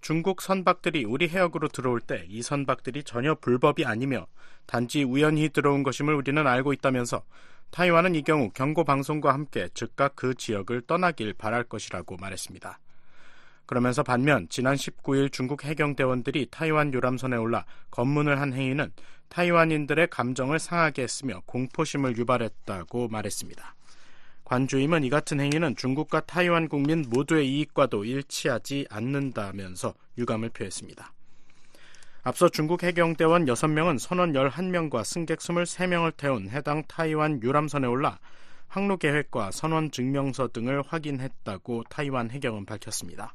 중국 0.01 0.41
선박들이 0.41 1.07
우리 1.07 1.29
해역으로 1.29 1.67
들어올 1.67 1.99
때 2.01 2.25
이 2.29 2.41
선박들이 2.41 3.03
전혀 3.03 3.35
불법이 3.35 3.85
아니며 3.85 4.29
단지 4.67 5.03
우연히 5.03 5.49
들어온 5.49 5.83
것임을 5.83 6.15
우리는 6.15 6.47
알고 6.47 6.73
있다면서 6.73 7.25
타이완은 7.73 8.15
이 8.15 8.23
경우 8.23 8.49
경고 8.51 8.85
방송과 8.85 9.35
함께 9.35 9.69
즉각 9.75 10.15
그 10.15 10.35
지역을 10.35 10.83
떠나길 10.83 11.35
바랄 11.35 11.65
것이라고 11.65 12.17
말했습니다. 12.17 12.79
그러면서 13.71 14.03
반면 14.03 14.49
지난 14.49 14.75
19일 14.75 15.31
중국 15.31 15.63
해경대원들이 15.63 16.49
타이완 16.51 16.93
유람선에 16.93 17.37
올라 17.37 17.65
검문을 17.93 18.41
한 18.41 18.53
행위는 18.53 18.91
타이완인들의 19.29 20.09
감정을 20.09 20.59
상하게 20.59 21.03
했으며 21.03 21.41
공포심을 21.47 22.17
유발했다고 22.17 23.07
말했습니다. 23.07 23.77
관주임은 24.43 25.05
이 25.05 25.09
같은 25.09 25.39
행위는 25.39 25.77
중국과 25.77 26.23
타이완 26.23 26.69
국민 26.69 27.05
모두의 27.09 27.49
이익과도 27.49 28.05
일치하지 28.05 28.89
않는다면서 28.91 29.95
유감을 30.19 30.49
표했습니다. 30.49 31.13
앞서 32.25 32.49
중국 32.49 32.83
해경대원 32.83 33.45
6명은 33.45 34.01
선원 34.01 34.33
11명과 34.33 35.05
승객 35.05 35.39
23명을 35.39 36.17
태운 36.17 36.49
해당 36.49 36.83
타이완 36.89 37.41
유람선에 37.41 37.87
올라 37.87 38.19
항로 38.67 38.97
계획과 38.97 39.53
선원 39.53 39.93
증명서 39.93 40.49
등을 40.49 40.83
확인했다고 40.83 41.85
타이완 41.89 42.33
해경은 42.33 42.67
밝혔습니다. 42.67 43.33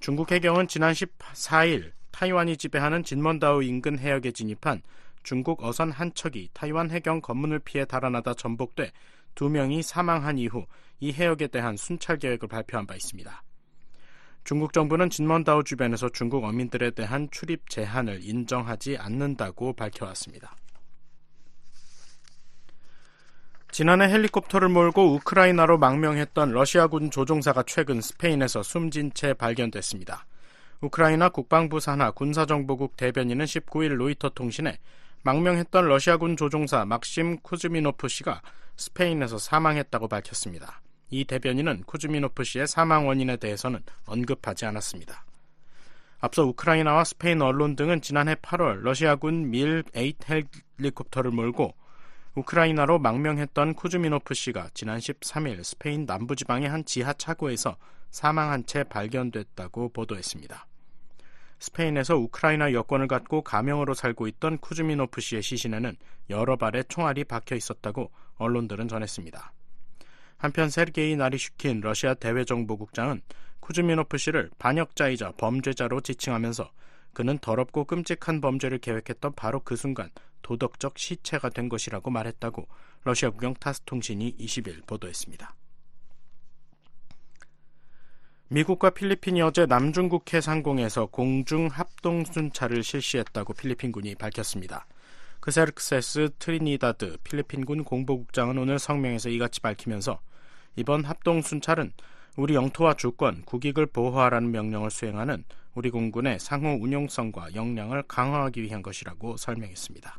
중국 0.00 0.30
해경은 0.30 0.68
지난 0.68 0.92
14일 0.92 1.92
타이완이 2.12 2.56
지배하는 2.56 3.02
진먼다오 3.02 3.62
인근 3.62 3.98
해역에 3.98 4.30
진입한 4.30 4.82
중국 5.22 5.62
어선 5.62 5.90
한 5.90 6.12
척이 6.14 6.50
타이완 6.52 6.90
해경 6.90 7.20
검문을 7.20 7.58
피해 7.60 7.84
달아나다 7.84 8.34
전복돼 8.34 8.92
두 9.34 9.48
명이 9.48 9.82
사망한 9.82 10.38
이후 10.38 10.66
이 11.00 11.12
해역에 11.12 11.48
대한 11.48 11.76
순찰 11.76 12.16
계획을 12.16 12.48
발표한 12.48 12.86
바 12.86 12.94
있습니다. 12.94 13.42
중국 14.44 14.72
정부는 14.72 15.10
진먼다오 15.10 15.62
주변에서 15.62 16.08
중국 16.08 16.44
어민들에 16.44 16.92
대한 16.92 17.28
출입 17.30 17.68
제한을 17.68 18.20
인정하지 18.22 18.96
않는다고 18.96 19.74
밝혀왔습니다. 19.74 20.56
지난해 23.78 24.08
헬리콥터를 24.08 24.70
몰고 24.70 25.14
우크라이나로 25.14 25.78
망명했던 25.78 26.50
러시아군 26.50 27.12
조종사가 27.12 27.62
최근 27.62 28.00
스페인에서 28.00 28.64
숨진 28.64 29.12
채 29.14 29.34
발견됐습니다. 29.34 30.26
우크라이나 30.80 31.28
국방부 31.28 31.78
산하 31.78 32.10
군사정보국 32.10 32.96
대변인은 32.96 33.44
19일 33.44 33.94
로이터 33.94 34.30
통신에 34.30 34.80
망명했던 35.22 35.86
러시아군 35.86 36.36
조종사 36.36 36.84
막심 36.86 37.38
쿠즈미노프 37.42 38.08
씨가 38.08 38.42
스페인에서 38.76 39.38
사망했다고 39.38 40.08
밝혔습니다. 40.08 40.80
이 41.10 41.24
대변인은 41.24 41.84
쿠즈미노프 41.86 42.42
씨의 42.42 42.66
사망 42.66 43.06
원인에 43.06 43.36
대해서는 43.36 43.78
언급하지 44.06 44.66
않았습니다. 44.66 45.24
앞서 46.18 46.42
우크라이나와 46.42 47.04
스페인 47.04 47.40
언론 47.42 47.76
등은 47.76 48.00
지난해 48.00 48.34
8월 48.34 48.80
러시아군 48.80 49.52
밀8 49.52 50.48
헬리콥터를 50.80 51.30
몰고 51.30 51.74
우크라이나로 52.38 53.00
망명했던 53.00 53.74
쿠즈미노프 53.74 54.32
씨가 54.32 54.68
지난 54.72 54.98
13일 54.98 55.64
스페인 55.64 56.04
남부지방의 56.04 56.68
한 56.68 56.84
지하 56.84 57.12
차고에서 57.12 57.76
사망한 58.10 58.64
채 58.66 58.84
발견됐다고 58.84 59.88
보도했습니다. 59.88 60.66
스페인에서 61.58 62.16
우크라이나 62.16 62.72
여권을 62.72 63.08
갖고 63.08 63.42
가명으로 63.42 63.94
살고 63.94 64.28
있던 64.28 64.58
쿠즈미노프 64.58 65.20
씨의 65.20 65.42
시신에는 65.42 65.96
여러 66.30 66.56
발의 66.56 66.84
총알이 66.88 67.24
박혀 67.24 67.56
있었다고 67.56 68.12
언론들은 68.36 68.86
전했습니다. 68.86 69.52
한편 70.36 70.70
세르게이 70.70 71.16
나리슈킨 71.16 71.80
러시아 71.80 72.14
대외정보국장은 72.14 73.20
쿠즈미노프 73.58 74.16
씨를 74.16 74.50
반역자이자 74.60 75.32
범죄자로 75.32 76.02
지칭하면서 76.02 76.70
그는 77.18 77.36
더럽고 77.38 77.84
끔찍한 77.84 78.40
범죄를 78.40 78.78
계획했던 78.78 79.32
바로 79.34 79.58
그 79.58 79.74
순간 79.74 80.08
도덕적 80.42 80.96
시체가 80.96 81.48
된 81.48 81.68
것이라고 81.68 82.10
말했다고 82.10 82.68
러시아 83.02 83.30
국영 83.30 83.54
타스 83.54 83.80
통신이 83.86 84.36
20일 84.38 84.86
보도했습니다. 84.86 85.52
미국과 88.46 88.90
필리핀이 88.90 89.42
어제 89.42 89.66
남중국해 89.66 90.40
상공에서 90.40 91.06
공중 91.06 91.66
합동 91.66 92.24
순찰을 92.24 92.84
실시했다고 92.84 93.52
필리핀군이 93.54 94.14
밝혔습니다. 94.14 94.86
크세르크세스 95.40 96.30
트리니다드 96.38 97.16
필리핀군 97.24 97.82
공보국장은 97.82 98.58
오늘 98.58 98.78
성명에서 98.78 99.28
이같이 99.30 99.60
밝히면서 99.60 100.20
이번 100.76 101.02
합동 101.04 101.42
순찰은 101.42 101.92
우리 102.36 102.54
영토와 102.54 102.94
주권, 102.94 103.42
국익을 103.42 103.86
보호하라는 103.86 104.52
명령을 104.52 104.92
수행하는 104.92 105.42
우리 105.78 105.90
공군의 105.90 106.40
상호 106.40 106.70
운용성과 106.70 107.54
역량을 107.54 108.02
강화하기 108.08 108.60
위한 108.62 108.82
것이라고 108.82 109.36
설명했습니다. 109.36 110.18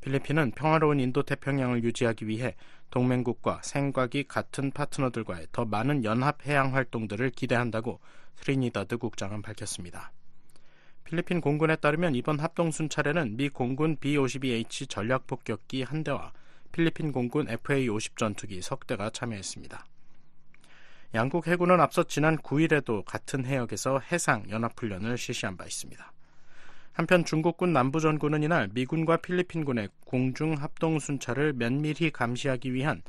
필리핀은 0.00 0.52
평화로운 0.52 0.98
인도 0.98 1.22
태평양을 1.24 1.84
유지하기 1.84 2.26
위해 2.26 2.54
동맹국과 2.88 3.60
생각이 3.62 4.24
같은 4.24 4.70
파트너들과의 4.70 5.48
더 5.52 5.66
많은 5.66 6.04
연합 6.04 6.46
해양 6.46 6.74
활동들을 6.74 7.32
기대한다고 7.32 8.00
트리니다드 8.36 8.96
국장은 8.96 9.42
밝혔습니다. 9.42 10.10
필리핀 11.04 11.42
공군에 11.42 11.76
따르면 11.76 12.14
이번 12.14 12.40
합동 12.40 12.70
순찰에는 12.70 13.36
미 13.36 13.50
공군 13.50 13.96
B-52H 13.96 14.88
전략 14.88 15.26
폭격기 15.26 15.82
한 15.82 16.02
대와 16.02 16.32
필리핀 16.72 17.12
공군 17.12 17.46
FA-50 17.46 18.16
전투기 18.16 18.62
석 18.62 18.86
대가 18.86 19.10
참여했습니다. 19.10 19.84
양국 21.14 21.46
해군은 21.46 21.80
앞서 21.80 22.02
지난 22.02 22.36
9일에도 22.36 23.02
같은 23.06 23.46
해역에서 23.46 24.00
해상 24.12 24.44
연합훈련을 24.50 25.16
실시한 25.16 25.56
바 25.56 25.64
있습니다. 25.64 26.12
한편 26.92 27.24
중국군 27.24 27.72
남부전군은 27.72 28.42
이날 28.42 28.68
미군과 28.74 29.18
필리핀군의 29.18 29.88
공중 30.04 30.54
합동 30.54 30.98
순찰을 30.98 31.54
면밀히 31.54 32.10
감시하기 32.10 32.74
위한 32.74 33.02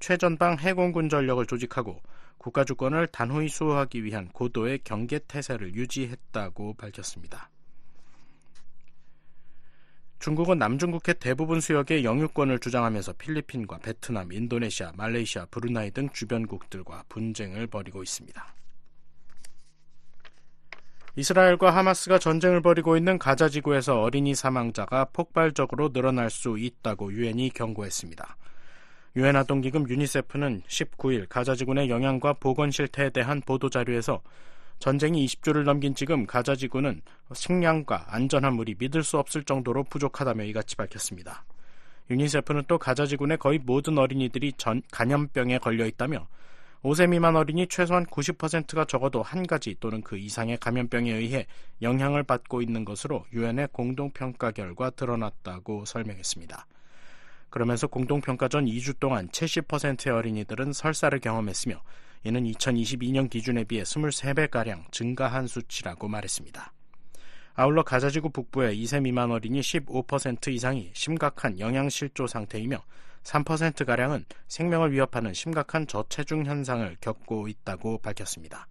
최전방 0.00 0.58
해공군 0.58 1.08
전력을 1.08 1.46
조직하고 1.46 2.02
국가 2.36 2.64
주권을 2.64 3.06
단호히 3.06 3.48
수호하기 3.48 4.04
위한 4.04 4.28
고도의 4.28 4.80
경계 4.84 5.18
태세를 5.18 5.74
유지했다고 5.74 6.74
밝혔습니다. 6.74 7.48
중국은 10.18 10.58
남중국해 10.58 11.14
대부분 11.14 11.60
수역의 11.60 12.04
영유권을 12.04 12.58
주장하면서 12.58 13.14
필리핀과 13.14 13.78
베트남, 13.78 14.32
인도네시아, 14.32 14.92
말레이시아, 14.96 15.46
브루나이 15.50 15.90
등 15.90 16.08
주변국들과 16.10 17.04
분쟁을 17.08 17.66
벌이고 17.66 18.02
있습니다. 18.02 18.54
이스라엘과 21.18 21.70
하마스가 21.74 22.18
전쟁을 22.18 22.60
벌이고 22.60 22.96
있는 22.96 23.18
가자 23.18 23.48
지구에서 23.48 24.02
어린이 24.02 24.34
사망자가 24.34 25.06
폭발적으로 25.12 25.90
늘어날 25.90 26.28
수 26.28 26.58
있다고 26.58 27.12
유엔이 27.12 27.50
경고했습니다. 27.50 28.36
유엔 29.16 29.34
아동기금 29.36 29.88
유니세프는 29.88 30.62
19일 30.68 31.26
가자 31.30 31.54
지구의 31.54 31.88
영향과 31.88 32.34
보건 32.34 32.70
실태에 32.70 33.08
대한 33.08 33.40
보도 33.40 33.70
자료에서 33.70 34.20
전쟁이 34.78 35.24
20주를 35.26 35.64
넘긴 35.64 35.94
지금 35.94 36.26
가자 36.26 36.54
지구는 36.54 37.02
식량과 37.32 38.06
안전한 38.14 38.54
물이 38.54 38.76
믿을 38.78 39.02
수 39.02 39.18
없을 39.18 39.42
정도로 39.44 39.84
부족하다며 39.84 40.44
이같이 40.44 40.76
밝혔습니다. 40.76 41.44
유니세프는 42.10 42.64
또 42.68 42.78
가자 42.78 43.06
지구 43.06 43.28
의 43.28 43.36
거의 43.36 43.58
모든 43.58 43.98
어린이들이 43.98 44.52
전, 44.56 44.82
간염병에 44.92 45.58
걸려 45.58 45.86
있다며 45.86 46.28
5세 46.82 47.08
미만 47.08 47.34
어린이 47.34 47.66
최소한 47.66 48.06
90%가 48.06 48.84
적어도 48.84 49.22
한 49.22 49.44
가지 49.46 49.74
또는 49.80 50.02
그 50.02 50.16
이상의 50.16 50.58
감염병에 50.58 51.10
의해 51.10 51.46
영향을 51.82 52.22
받고 52.22 52.62
있는 52.62 52.84
것으로 52.84 53.24
유엔의 53.32 53.70
공동평가 53.72 54.52
결과 54.52 54.90
드러났다고 54.90 55.84
설명했습니다. 55.84 56.66
그러면서 57.50 57.88
공동평가 57.88 58.48
전 58.48 58.66
2주 58.66 59.00
동안 59.00 59.28
70%의 59.28 60.14
어린이들은 60.14 60.72
설사를 60.72 61.18
경험했으며 61.18 61.82
이는 62.26 62.42
2022년 62.42 63.30
기준에 63.30 63.62
비해 63.62 63.84
23배가량 63.84 64.90
증가한 64.90 65.46
수치라고 65.46 66.08
말했습니다. 66.08 66.72
아울러 67.54 67.84
가자지구 67.84 68.30
북부의 68.30 68.76
2세 68.82 69.00
미만 69.00 69.30
어린이 69.30 69.60
15% 69.60 70.48
이상이 70.48 70.90
심각한 70.92 71.60
영양실조 71.60 72.26
상태이며 72.26 72.82
3%가량은 73.22 74.24
생명을 74.48 74.90
위협하는 74.90 75.32
심각한 75.34 75.86
저체중 75.86 76.46
현상을 76.46 76.96
겪고 77.00 77.46
있다고 77.46 77.98
밝혔습니다. 77.98 78.66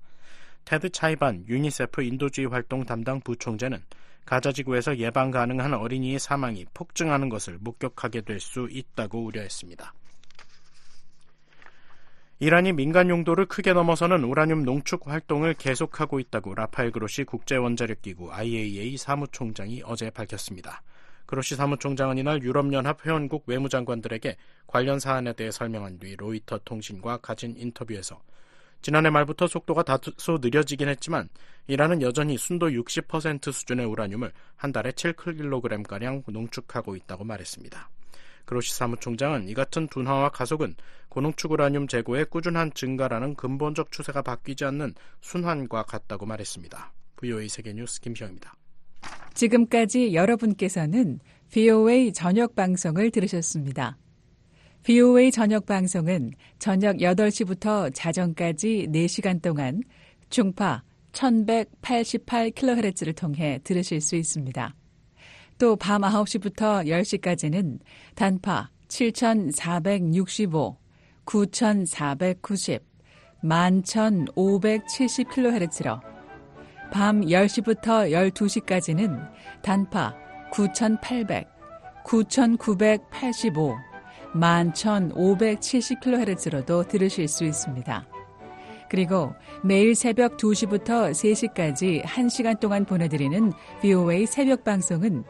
테드 0.66 0.90
차이반 0.90 1.46
유니세프 1.48 2.04
인도주의 2.04 2.48
활동 2.48 2.84
담당 2.84 3.22
부총재는 3.22 3.82
가자지구에서 4.26 4.98
예방 4.98 5.32
가능한 5.32 5.74
어린이의 5.74 6.20
사망이 6.20 6.66
폭증하는 6.74 7.30
것을 7.30 7.58
목격하게 7.62 8.22
될 8.22 8.42
수 8.42 8.68
있다고 8.70 9.24
우려했습니다. 9.24 9.94
이란이 12.38 12.74
민간 12.74 13.10
용도를 13.10 13.46
크게 13.46 13.72
넘어서는 13.72 14.26
우라늄 14.26 14.64
농축 14.64 15.08
활동을 15.08 15.54
계속하고 15.54 16.20
있다고 16.20 16.54
라파엘 16.54 16.92
그로시 16.92 17.24
국제원자력기구 17.24 18.34
IAEA 18.34 18.98
사무총장이 18.98 19.84
어제 19.86 20.10
밝혔습니다. 20.10 20.84
그로시 21.26 21.56
사무총장은 21.56 22.18
이날 22.18 22.44
유럽연합 22.44 23.06
회원국 23.06 23.46
외무장관들에게 23.48 24.36
관련 24.68 25.00
사안에 25.00 25.32
대해 25.32 25.50
설명한 25.50 25.98
뒤 26.00 26.18
로이터 26.18 26.60
통신과 26.66 27.18
가진 27.18 27.56
인터뷰에서 27.58 28.22
지난해 28.82 29.10
말부터 29.10 29.48
속도가 29.48 29.84
다소 29.84 30.40
느려지긴 30.42 30.90
했지만 30.90 31.30
이란은 31.68 32.02
여전히 32.02 32.38
순도 32.38 32.68
60% 32.68 33.50
수준의 33.54 33.86
우라늄을 33.86 34.34
한 34.58 34.74
달에 34.74 34.92
7kg가량 34.92 36.30
농축하고 36.30 36.98
있다고 36.98 37.24
말했습니다. 37.24 37.90
그로시 38.46 38.74
사무총장은 38.76 39.50
이 39.50 39.54
같은 39.54 39.88
둔화와 39.88 40.30
가속은 40.30 40.76
고농축 41.10 41.52
우라늄 41.52 41.88
재고의 41.88 42.26
꾸준한 42.26 42.74
증가라는 42.74 43.36
근본적 43.36 43.92
추세가 43.92 44.22
바뀌지 44.22 44.64
않는 44.66 44.94
순환과 45.22 45.84
같다고 45.84 46.26
말했습니다. 46.26 46.94
VOA 47.18 47.48
세계뉴스 47.50 48.02
김시영입니다. 48.02 48.54
지금까지 49.34 50.14
여러분께서는 50.14 51.20
VOA 51.50 52.14
저녁 52.14 52.56
방송을 52.56 53.12
들으셨습니다. 53.12 53.98
VOA 54.84 55.32
저녁 55.32 55.66
방송은 55.66 56.32
저녁 56.60 56.98
8시부터 56.98 57.90
자정까지 57.94 58.88
4시간 58.90 59.42
동안 59.42 59.82
중파 60.30 60.84
1188kHz를 61.12 63.16
통해 63.16 63.60
들으실 63.64 64.02
수 64.02 64.16
있습니다. 64.16 64.76
또 65.58 65.76
밤 65.76 66.02
9시부터 66.02 66.86
10시까지는 66.86 67.80
단파 68.16 68.70
7465, 68.88 70.78
9490, 71.26 72.84
11570kHz로 73.44 76.00
밤 76.92 77.22
10시부터 77.22 78.12
12시까지는 78.12 79.28
단파 79.62 80.14
9800, 80.52 81.48
9985, 82.04 83.76
11,570kHz로도 84.36 86.88
들으실 86.88 87.28
수 87.28 87.44
있습니다. 87.46 88.08
그리고 88.90 89.34
매일 89.64 89.96
새벽 89.96 90.38
2시부터 90.38 91.10
3시까지 91.12 92.04
1시간 92.04 92.60
동안 92.60 92.86
보내드리는 92.86 93.52
VOA 93.82 94.28
새벽 94.28 94.64
방송은 94.64 95.24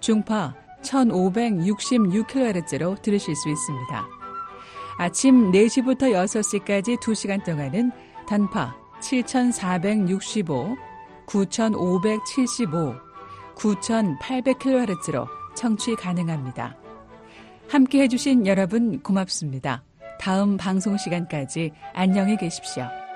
중파 0.00 0.56
1566kHz로 0.82 3.00
들으실 3.02 3.36
수 3.36 3.48
있습니다. 3.48 4.08
아침 4.98 5.52
4시부터 5.52 6.12
6시까지 6.12 6.98
2시간 6.98 7.44
동안은 7.44 7.92
단파 8.26 8.74
7465, 9.00 10.76
9575, 11.26 12.94
9800kHz로 13.56 15.26
청취 15.54 15.94
가능합니다. 15.96 16.76
함께 17.68 18.02
해주신 18.02 18.46
여러분 18.46 19.00
고맙습니다. 19.02 19.82
다음 20.20 20.56
방송 20.56 20.96
시간까지 20.96 21.72
안녕히 21.94 22.36
계십시오. 22.36 23.07